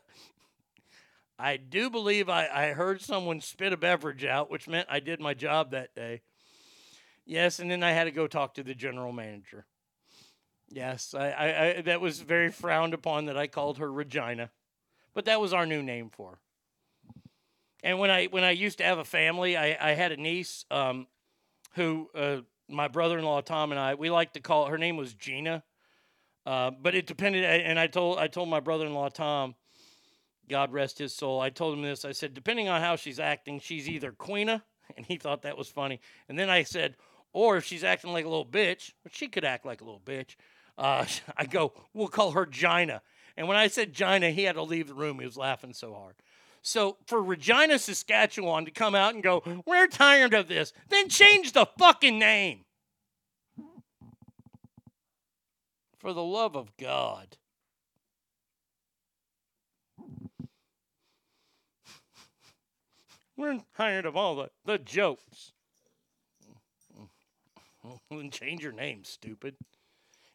[1.41, 5.21] I do believe I, I heard someone spit a beverage out, which meant I did
[5.21, 6.21] my job that day.
[7.25, 9.65] Yes, and then I had to go talk to the general manager.
[10.67, 14.51] Yes, I, I, I that was very frowned upon that I called her Regina,
[15.13, 16.39] but that was our new name for her.
[17.83, 20.65] And when I when I used to have a family, I, I had a niece
[20.69, 21.07] um,
[21.75, 25.63] who uh, my brother-in-law Tom and I we like to call her name was Gina,
[26.45, 27.45] uh, but it depended.
[27.45, 29.55] And I told I told my brother-in-law Tom,
[30.49, 31.39] God rest his soul.
[31.39, 32.03] I told him this.
[32.03, 34.63] I said depending on how she's acting, she's either Queena,
[34.97, 35.99] and he thought that was funny.
[36.27, 36.95] And then I said,
[37.31, 40.01] or if she's acting like a little bitch, which she could act like a little
[40.03, 40.35] bitch.
[40.77, 41.05] Uh,
[41.37, 43.01] I go, we'll call her Gina.
[43.37, 45.19] And when I said Gina, he had to leave the room.
[45.19, 46.15] He was laughing so hard.
[46.61, 51.53] So for Regina, Saskatchewan to come out and go, we're tired of this, then change
[51.53, 52.65] the fucking name.
[55.97, 57.37] For the love of God.
[63.39, 65.53] We're tired of all the, the jokes.
[68.31, 69.55] change your name, stupid.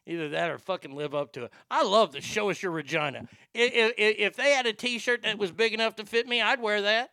[0.07, 1.53] Either that or fucking live up to it.
[1.69, 3.27] I love the show us your Regina.
[3.53, 6.59] If, if, if they had a T-shirt that was big enough to fit me, I'd
[6.59, 7.11] wear that.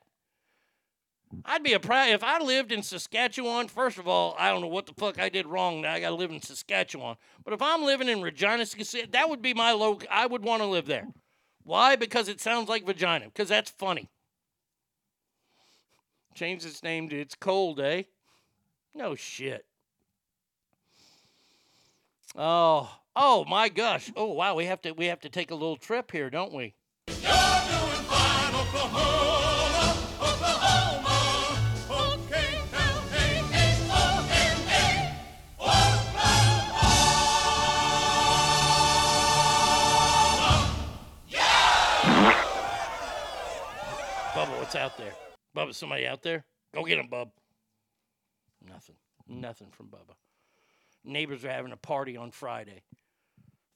[1.44, 3.68] I'd be a proud if I lived in Saskatchewan.
[3.68, 5.82] First of all, I don't know what the fuck I did wrong.
[5.82, 7.16] That I got to live in Saskatchewan.
[7.44, 8.64] But if I'm living in Regina,
[9.10, 10.06] that would be my loc.
[10.10, 11.08] I would want to live there.
[11.64, 11.96] Why?
[11.96, 13.26] Because it sounds like vagina.
[13.26, 14.08] Because that's funny.
[16.34, 18.04] Change its name to It's Cold, eh?
[18.94, 19.66] No shit.
[22.34, 24.10] Oh, oh my gosh.
[24.16, 26.74] Oh wow, we have to we have to take a little trip here, don't we?
[44.34, 45.12] Bubba, what's out there?
[45.56, 46.44] Bubba, somebody out there?
[46.74, 47.30] Go get him, Bub.
[48.66, 48.96] Nothing.
[49.26, 49.40] Hmm.
[49.40, 50.14] Nothing from Bubba.
[51.04, 52.82] Neighbors are having a party on Friday.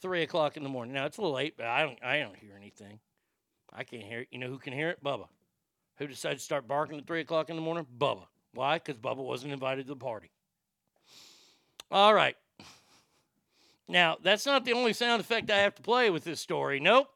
[0.00, 0.94] Three o'clock in the morning.
[0.94, 3.00] Now it's a little late, but I don't I don't hear anything.
[3.72, 4.28] I can't hear it.
[4.30, 5.02] You know who can hear it?
[5.02, 5.26] Bubba.
[5.98, 7.86] Who decided to start barking at three o'clock in the morning?
[7.98, 8.26] Bubba.
[8.52, 8.78] Why?
[8.78, 10.30] Because Bubba wasn't invited to the party.
[11.90, 12.36] All right.
[13.88, 16.80] Now, that's not the only sound effect I have to play with this story.
[16.80, 17.08] Nope.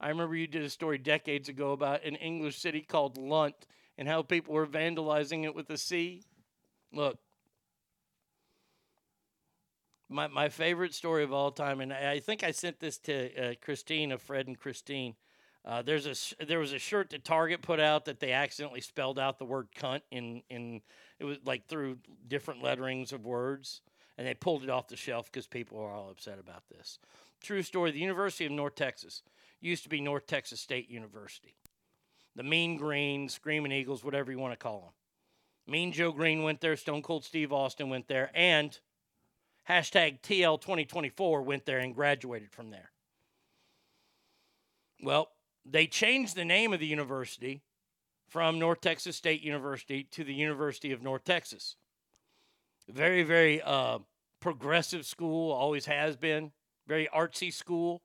[0.00, 3.66] I remember you did a story decades ago about an English city called Lunt
[3.98, 6.22] and how people were vandalizing it with a C.
[6.90, 7.18] Look,
[10.08, 13.50] my, my favorite story of all time, and I I think I sent this to
[13.50, 15.14] uh, Christine of Fred and Christine.
[15.64, 19.18] Uh, there's a there was a shirt that Target put out that they accidentally spelled
[19.18, 20.80] out the word cunt in in
[21.18, 23.82] it was like through different letterings of words,
[24.16, 26.98] and they pulled it off the shelf because people were all upset about this.
[27.42, 27.90] True story.
[27.90, 29.22] The University of North Texas
[29.60, 31.54] used to be North Texas State University.
[32.36, 35.72] The Mean Green, Screaming Eagles, whatever you want to call them.
[35.72, 36.76] Mean Joe Greene went there.
[36.76, 38.78] Stone Cold Steve Austin went there, and
[39.68, 42.90] hashtag TL 2024 went there and graduated from there.
[45.02, 45.30] Well,
[45.64, 47.62] they changed the name of the university
[48.28, 51.76] from North Texas State University to the University of North Texas.
[52.88, 53.98] Very, very uh,
[54.40, 56.52] progressive school, always has been.
[56.86, 58.02] Very artsy school.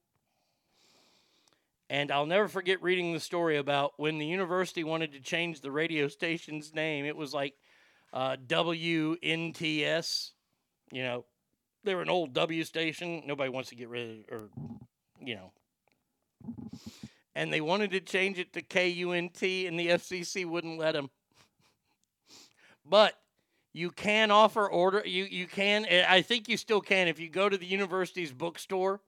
[1.89, 5.71] And I'll never forget reading the story about when the university wanted to change the
[5.71, 7.05] radio station's name.
[7.05, 7.53] It was like
[8.13, 10.31] uh, WNTS.
[10.91, 11.25] You know,
[11.83, 13.23] they were an old W station.
[13.25, 14.49] Nobody wants to get rid of, or,
[15.19, 15.51] you know.
[17.35, 21.09] And they wanted to change it to KUNT, and the FCC wouldn't let them.
[22.87, 23.15] But
[23.73, 25.01] you can offer order.
[25.03, 25.87] You you can.
[26.07, 29.01] I think you still can if you go to the university's bookstore.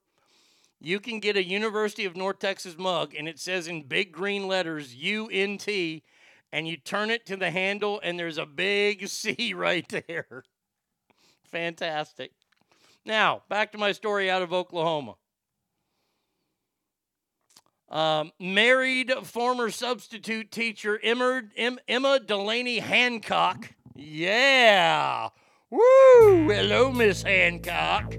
[0.79, 4.47] You can get a University of North Texas mug, and it says in big green
[4.47, 5.67] letters UNT,
[6.51, 10.43] and you turn it to the handle, and there's a big C right there.
[11.45, 12.31] Fantastic.
[13.05, 15.15] Now, back to my story out of Oklahoma.
[17.89, 23.69] Um, married former substitute teacher Emma, Em- Emma Delaney Hancock.
[23.95, 25.29] Yeah.
[25.69, 25.79] Woo!
[26.49, 28.13] Hello, Miss Hancock.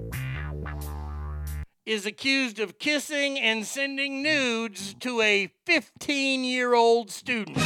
[1.89, 7.57] Is accused of kissing and sending nudes to a 15 year old student.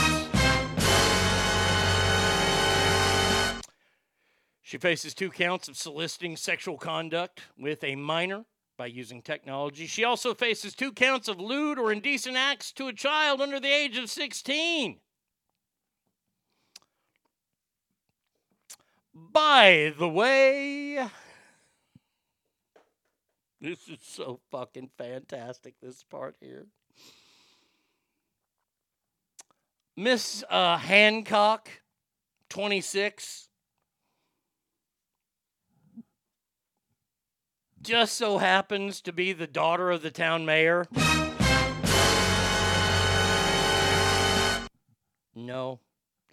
[4.61, 8.45] She faces two counts of soliciting sexual conduct with a minor
[8.77, 9.87] by using technology.
[9.87, 13.73] She also faces two counts of lewd or indecent acts to a child under the
[13.73, 15.01] age of 16.
[19.13, 21.09] By the way,
[23.63, 26.67] this is so fucking fantastic, this part here.
[29.95, 31.69] Miss uh, Hancock,
[32.49, 33.47] 26,
[37.81, 40.85] just so happens to be the daughter of the town mayor.
[45.33, 45.79] No,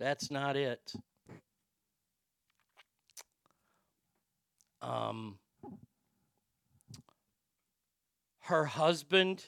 [0.00, 0.92] that's not it.
[4.82, 5.38] Um,
[8.50, 9.44] her husband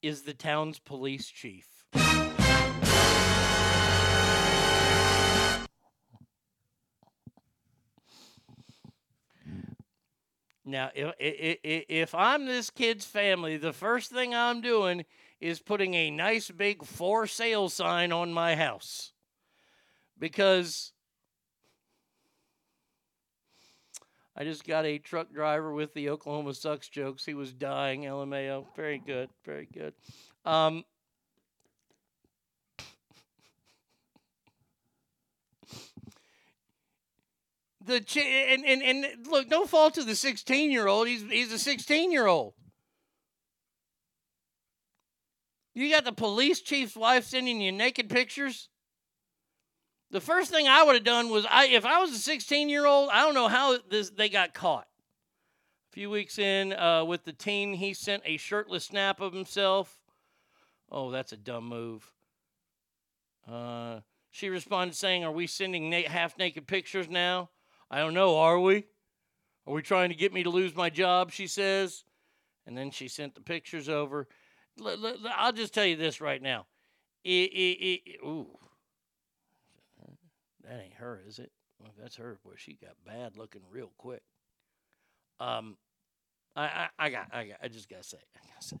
[0.00, 1.66] is the town's police chief.
[10.64, 15.04] Now, if, if, if I'm this kid's family, the first thing I'm doing
[15.40, 19.12] is putting a nice big for sale sign on my house.
[20.16, 20.92] Because
[24.40, 27.24] I just got a truck driver with the Oklahoma sucks jokes.
[27.24, 28.66] He was dying, LMAO.
[28.76, 29.94] Very good, very good.
[30.44, 30.84] Um,
[37.84, 41.08] the chi- and, and and look, no fault to the 16 year old.
[41.08, 42.54] He's he's a 16 year old.
[45.74, 48.68] You got the police chief's wife sending you naked pictures.
[50.10, 52.86] The first thing I would have done was I if I was a 16 year
[52.86, 54.86] old, I don't know how this they got caught.
[55.90, 60.00] A few weeks in uh, with the teen, he sent a shirtless snap of himself.
[60.90, 62.10] Oh, that's a dumb move.
[63.50, 67.50] Uh, she responded saying, "Are we sending na- half naked pictures now?"
[67.90, 68.36] I don't know.
[68.36, 68.84] Are we?
[69.66, 71.30] Are we trying to get me to lose my job?
[71.30, 72.04] She says,
[72.66, 74.28] and then she sent the pictures over.
[75.36, 76.66] I'll just tell you this right now.
[77.26, 78.46] Ooh,
[80.68, 81.50] that ain't her, is it?
[81.80, 82.38] Well, that's her.
[82.44, 84.22] Boy, she got bad looking real quick.
[85.40, 85.76] Um,
[86.56, 88.76] I, I, I got, I got, I just gotta say, I gotta say,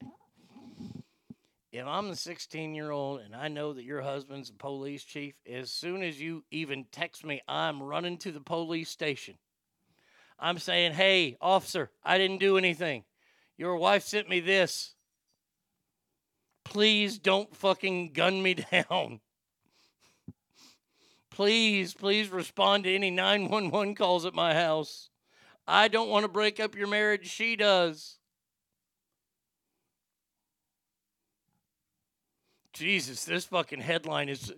[1.70, 5.34] if I'm the 16 year old and I know that your husband's a police chief,
[5.50, 9.34] as soon as you even text me, I'm running to the police station.
[10.38, 13.04] I'm saying, hey, officer, I didn't do anything.
[13.56, 14.94] Your wife sent me this.
[16.64, 19.20] Please don't fucking gun me down.
[21.38, 25.08] Please, please respond to any 911 calls at my house.
[25.68, 27.28] I don't want to break up your marriage.
[27.28, 28.16] She does.
[32.72, 34.52] Jesus, this fucking headline is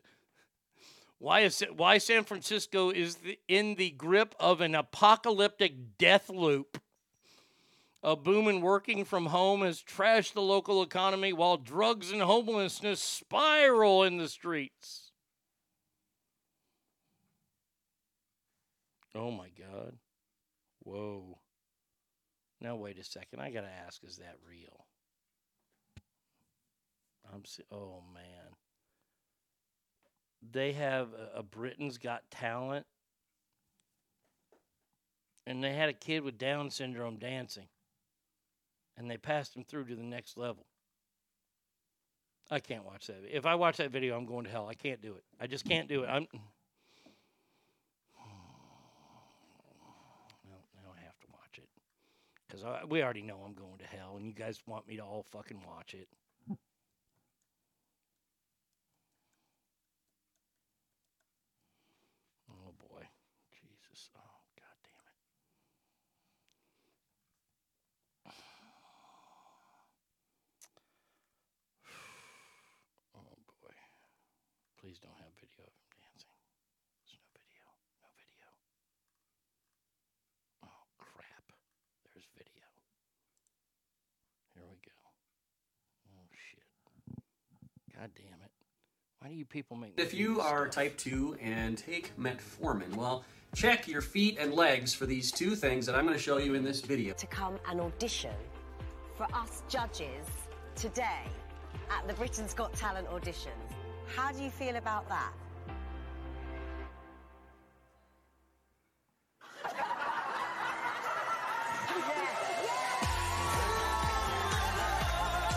[1.19, 6.31] why is it, why San Francisco is the, in the grip of an apocalyptic death
[6.31, 6.81] loop.
[8.03, 13.03] A boom in working from home has trashed the local economy while drugs and homelessness
[13.03, 15.10] spiral in the streets.
[19.15, 19.97] Oh my God.
[20.81, 21.39] Whoa.
[22.61, 23.41] Now, wait a second.
[23.41, 24.87] I got to ask is that real?
[27.33, 28.55] I'm si- oh man.
[30.53, 32.87] They have a, a Britain's Got Talent,
[35.47, 37.69] and they had a kid with Down syndrome dancing,
[38.97, 40.67] and they passed him through to the next level.
[42.51, 43.19] I can't watch that.
[43.31, 44.67] If I watch that video, I'm going to hell.
[44.69, 45.23] I can't do it.
[45.41, 46.09] I just can't do it.
[46.09, 46.27] I'm.
[50.49, 51.69] No, now I have to watch it
[52.51, 55.23] because we already know I'm going to hell, and you guys want me to all
[55.31, 56.09] fucking watch it.
[62.51, 63.05] Oh boy,
[63.53, 64.11] Jesus!
[64.17, 65.19] Oh god damn it!
[73.17, 73.77] Oh boy,
[74.81, 76.35] please don't have video of him dancing.
[76.99, 77.63] There's no video.
[78.03, 78.51] No video.
[80.67, 81.47] Oh crap!
[82.11, 82.67] There's video.
[84.55, 84.99] Here we go.
[86.11, 86.67] Oh shit!
[88.01, 88.51] God damn it!
[89.19, 89.93] Why do you people make?
[89.99, 90.85] If you are stuff?
[90.85, 95.85] type 2 and take metformin, well, check your feet and legs for these two things
[95.85, 97.13] that I'm going to show you in this video.
[97.13, 98.33] to come and audition
[99.19, 100.25] for us judges
[100.77, 101.27] today
[101.91, 103.51] at the Britain's Got Talent auditions.
[104.17, 105.33] How do you feel about that?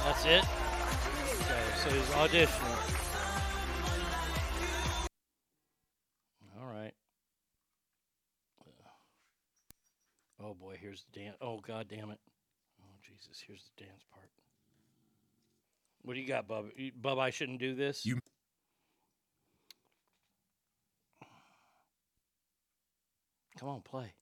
[0.04, 0.63] That's it.
[1.84, 3.08] So he's auditioning.
[6.58, 6.94] All right.
[10.42, 11.36] Oh boy, here's the dance.
[11.42, 12.20] Oh god damn it.
[12.82, 14.30] Oh Jesus, here's the dance part.
[16.04, 16.68] What do you got, Bub?
[17.02, 18.06] Bub, I shouldn't do this.
[18.06, 18.20] You
[23.60, 24.14] Come on, play.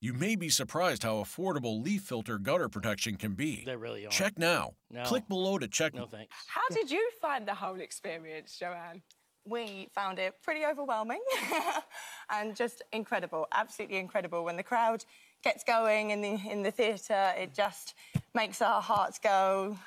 [0.00, 3.64] You may be surprised how affordable LeafFilter gutter protection can be.
[3.66, 4.10] They really are.
[4.10, 4.74] Check now.
[4.90, 5.02] No.
[5.04, 5.92] Click below to check.
[5.94, 6.32] No thanks.
[6.46, 9.02] How did you find the whole experience, Joanne?
[9.44, 11.22] we found it pretty overwhelming
[12.30, 14.44] and just incredible, absolutely incredible.
[14.44, 15.06] When the crowd
[15.42, 17.94] gets going in the in the theatre, it just
[18.34, 19.78] makes our hearts go,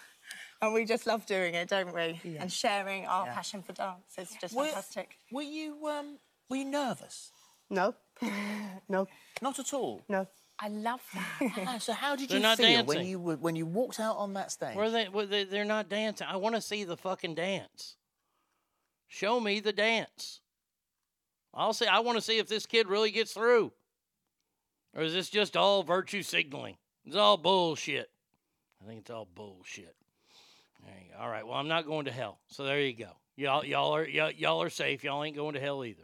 [0.63, 2.19] and we just love doing it, don't we?
[2.23, 2.41] Yeah.
[2.41, 3.33] And sharing our Yeah.
[3.35, 4.15] passion for dance.
[4.17, 5.17] It's just Were- fantastic.
[5.31, 6.17] Were you um
[6.49, 7.31] were you nervous?
[7.69, 7.93] No,
[8.89, 9.07] no,
[9.41, 10.01] not at all.
[10.09, 10.27] No.
[10.63, 11.51] I love that.
[11.67, 14.17] Ah, so how did They're you not feel when you were- when you walked out
[14.17, 14.75] on that stage?
[14.75, 16.27] Where they, where they they're not dancing.
[16.29, 17.95] I want to see the fucking dance.
[19.07, 20.39] Show me the dance.
[21.53, 23.73] I'll say I want to see if this kid really gets through,
[24.95, 26.77] or is this just all virtue signaling?
[27.05, 28.11] It's all bullshit.
[28.83, 29.95] I think it's all bullshit.
[30.85, 31.19] There you go.
[31.23, 31.45] All right.
[31.45, 32.39] Well, I'm not going to hell.
[32.47, 33.11] So there you go.
[33.35, 35.03] Y'all, y'all are y'all, y'all are safe.
[35.03, 36.03] Y'all ain't going to hell either.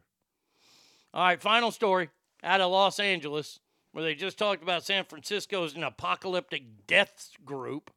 [1.13, 1.41] All right.
[1.41, 2.09] Final story
[2.43, 3.59] out of Los Angeles,
[3.91, 7.91] where they just talked about San Francisco as an apocalyptic death group.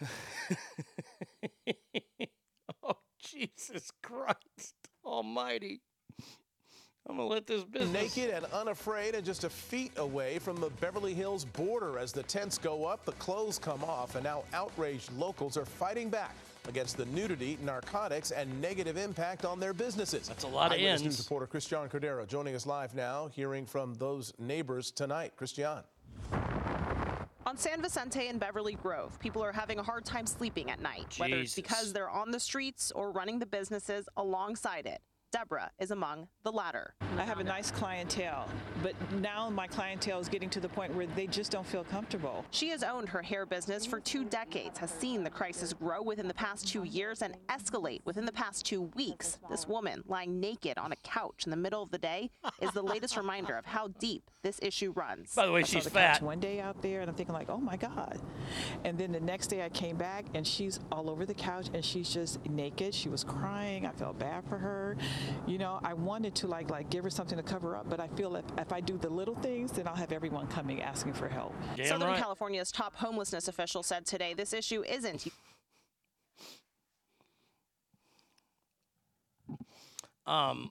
[2.82, 5.80] oh, Jesus Christ Almighty.
[7.08, 8.16] I'm to let this business.
[8.16, 11.98] Naked and unafraid and just a feet away from the Beverly Hills border.
[11.98, 16.08] As the tents go up, the clothes come off, and now outraged locals are fighting
[16.08, 16.36] back
[16.68, 20.28] against the nudity, narcotics, and negative impact on their businesses.
[20.28, 21.18] That's a lot of Eyewitness ends.
[21.18, 25.32] News reporter Christian Cordero joining us live now, hearing from those neighbors tonight.
[25.36, 25.78] Christian.
[27.44, 31.14] On San Vicente and Beverly Grove, people are having a hard time sleeping at night,
[31.18, 35.02] whether it's because they're on the streets or running the businesses alongside it.
[35.32, 36.92] Deborah is among the latter.
[37.16, 38.48] I have a nice clientele,
[38.82, 42.44] but now my clientele is getting to the point where they just don't feel comfortable.
[42.50, 46.28] She has owned her hair business for two decades, has seen the crisis grow within
[46.28, 49.38] the past two years and escalate within the past two weeks.
[49.48, 52.30] This woman lying naked on a couch in the middle of the day
[52.60, 55.34] is the latest reminder of how deep this issue runs.
[55.34, 56.22] By the way, I saw she's the couch fat.
[56.22, 58.20] One day out there, and I'm thinking like, oh my god.
[58.84, 61.82] And then the next day I came back, and she's all over the couch, and
[61.82, 62.94] she's just naked.
[62.94, 63.86] She was crying.
[63.86, 64.96] I felt bad for her.
[65.46, 68.08] You know, I wanted to like like give her something to cover up, but I
[68.08, 71.28] feel if, if I do the little things, then I'll have everyone coming asking for
[71.28, 71.54] help.
[71.84, 75.26] Southern California's top homelessness official said today this issue isn't
[80.26, 80.70] Um,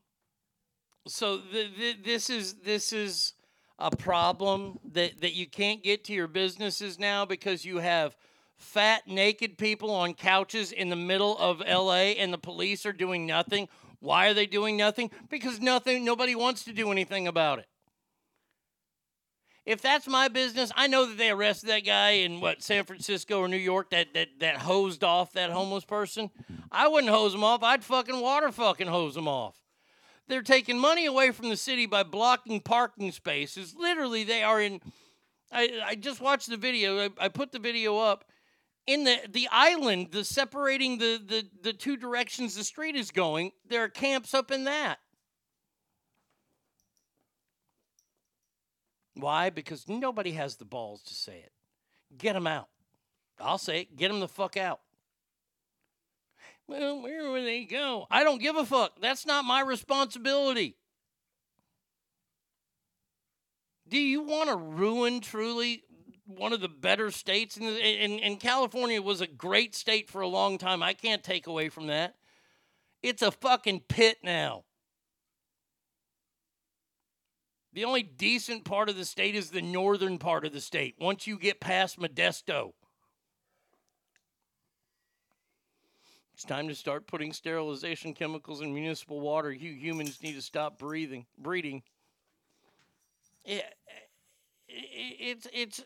[1.08, 3.34] so th- th- this is this is
[3.80, 8.16] a problem that that you can't get to your businesses now because you have
[8.58, 13.26] fat naked people on couches in the middle of LA and the police are doing
[13.26, 13.68] nothing.
[14.02, 15.12] Why are they doing nothing?
[15.30, 17.68] Because nothing nobody wants to do anything about it.
[19.64, 23.40] If that's my business, I know that they arrested that guy in what San Francisco
[23.40, 26.32] or New York that that that hosed off that homeless person.
[26.72, 27.62] I wouldn't hose him off.
[27.62, 29.56] I'd fucking water fucking hose him off.
[30.28, 33.76] They're taking money away from the city by blocking parking spaces.
[33.78, 34.82] Literally, they are in.
[35.52, 37.06] I, I just watched the video.
[37.06, 38.26] I, I put the video up.
[38.88, 43.52] In the, the island, the separating the, the, the two directions the street is going,
[43.68, 44.98] there are camps up in that.
[49.14, 49.50] Why?
[49.50, 51.52] Because nobody has the balls to say it.
[52.18, 52.70] Get them out.
[53.40, 53.96] I'll say it.
[53.96, 54.80] Get them the fuck out.
[56.68, 58.08] Well, where will they go?
[58.10, 59.00] I don't give a fuck.
[59.02, 60.76] That's not my responsibility.
[63.88, 65.84] Do you want to ruin truly
[66.38, 67.58] one of the better states?
[67.58, 70.82] In, in California was a great state for a long time.
[70.82, 72.16] I can't take away from that.
[73.04, 74.64] It's a fucking pit now.
[77.74, 80.96] The only decent part of the state is the northern part of the state.
[81.00, 82.74] Once you get past Modesto,
[86.34, 89.54] it's time to start putting sterilization chemicals in municipal water.
[89.54, 91.84] You humans need to stop breathing, breeding.
[93.46, 93.62] Yeah,
[94.68, 95.82] it's it's.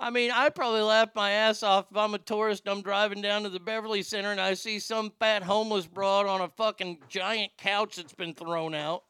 [0.00, 2.64] I mean, I probably laugh my ass off if I'm a tourist.
[2.66, 6.40] I'm driving down to the Beverly Center and I see some fat homeless broad on
[6.40, 9.04] a fucking giant couch that's been thrown out.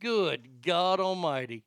[0.00, 1.64] Good God Almighty.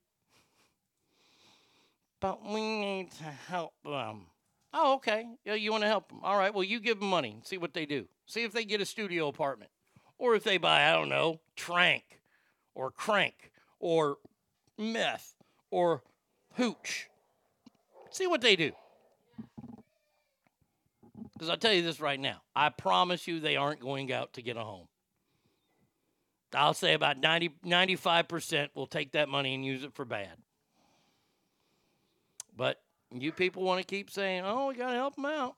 [2.19, 4.27] But we need to help them.
[4.73, 5.25] Oh, okay.
[5.43, 6.19] Yeah, you want to help them.
[6.23, 6.53] All right.
[6.53, 8.07] Well, you give them money and see what they do.
[8.25, 9.71] See if they get a studio apartment.
[10.17, 12.21] Or if they buy, I don't know, trank
[12.73, 14.17] or crank or
[14.77, 15.34] meth
[15.75, 16.01] or
[16.53, 17.09] hooch.
[18.09, 18.71] See what they do.
[21.33, 24.41] Because I'll tell you this right now I promise you they aren't going out to
[24.41, 24.87] get a home.
[26.53, 30.37] I'll say about 90, 95% will take that money and use it for bad.
[32.55, 32.81] But
[33.11, 35.55] you people want to keep saying, oh, we got to help them out.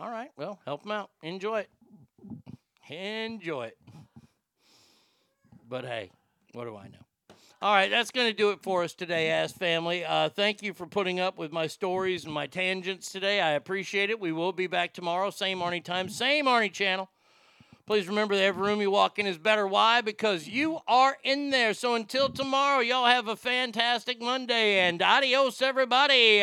[0.00, 1.10] All right, well, help them out.
[1.22, 1.70] Enjoy it.
[2.90, 3.78] Enjoy it.
[5.68, 6.10] But hey,
[6.52, 7.03] what do I know?
[7.64, 10.04] All right, that's going to do it for us today, Ass Family.
[10.04, 13.40] Uh, thank you for putting up with my stories and my tangents today.
[13.40, 14.20] I appreciate it.
[14.20, 17.08] We will be back tomorrow, same Arnie time, same Arnie channel.
[17.86, 19.66] Please remember that every room you walk in is better.
[19.66, 20.02] Why?
[20.02, 21.72] Because you are in there.
[21.72, 26.42] So until tomorrow, y'all have a fantastic Monday and adios, everybody.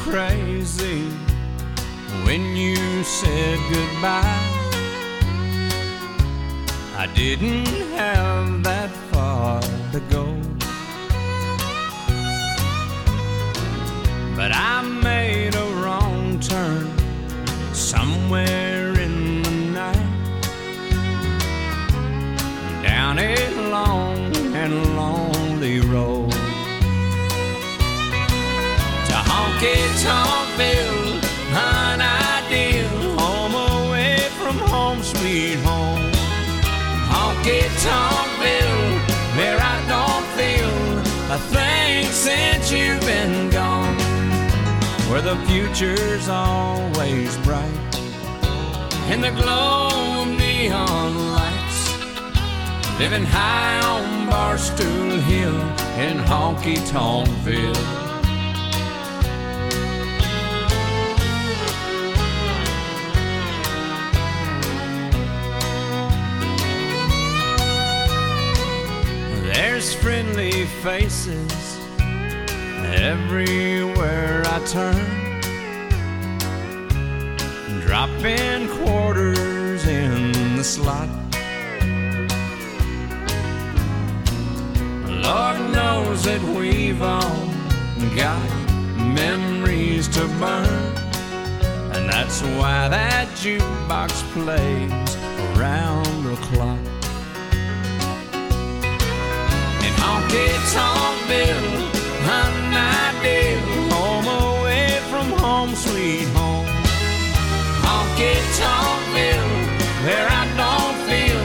[0.00, 1.02] Crazy
[2.24, 4.54] when you said goodbye.
[6.96, 9.60] I didn't have that far
[9.92, 10.26] to go.
[14.36, 16.90] But I made a wrong turn
[17.72, 20.10] somewhere in the night.
[22.82, 23.34] Down a
[23.70, 26.23] long and lonely road
[29.14, 31.22] to honky tonkville,
[31.54, 36.10] an ideal home away from home, sweet home.
[37.14, 38.82] Honky tonkville,
[39.36, 40.74] where I don't feel
[41.36, 43.96] a thing since you've been gone.
[45.08, 47.94] Where the future's always bright
[49.12, 51.80] in the glow of neon lights.
[52.98, 55.60] Living high on Barstool Hill
[56.04, 58.03] in honky tonkville.
[69.92, 71.78] Friendly faces
[72.84, 74.96] everywhere I turn.
[77.82, 81.08] Dropping quarters in the slot.
[85.06, 87.46] Lord knows that we've all
[88.16, 88.48] got
[88.96, 90.96] memories to burn.
[91.94, 95.16] And that's why that jukebox plays
[95.56, 96.93] around the clock.
[110.30, 111.44] I don't feel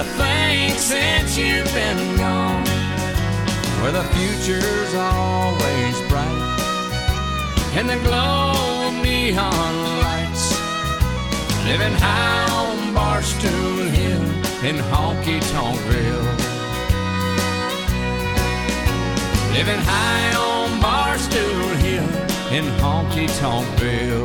[0.00, 2.64] a thing since you've been gone.
[3.82, 6.44] where the future's always bright.
[7.78, 10.46] In the glow of neon lights,
[11.64, 14.22] living high on Barstool Hill
[14.68, 16.37] in Honky Tonksville.
[19.58, 22.04] Living high on Barstool Hill
[22.56, 24.24] in Honky Tonkville.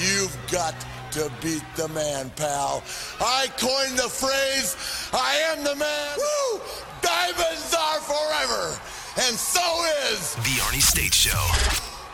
[0.00, 0.74] You've got
[1.12, 2.82] to beat the man, pal.
[3.20, 4.74] I coined the phrase,
[5.12, 6.18] I am the man.
[6.18, 6.60] Woo!
[7.02, 8.80] Diamonds are forever.
[9.28, 10.34] And so is.
[10.34, 11.89] The Arnie State Show.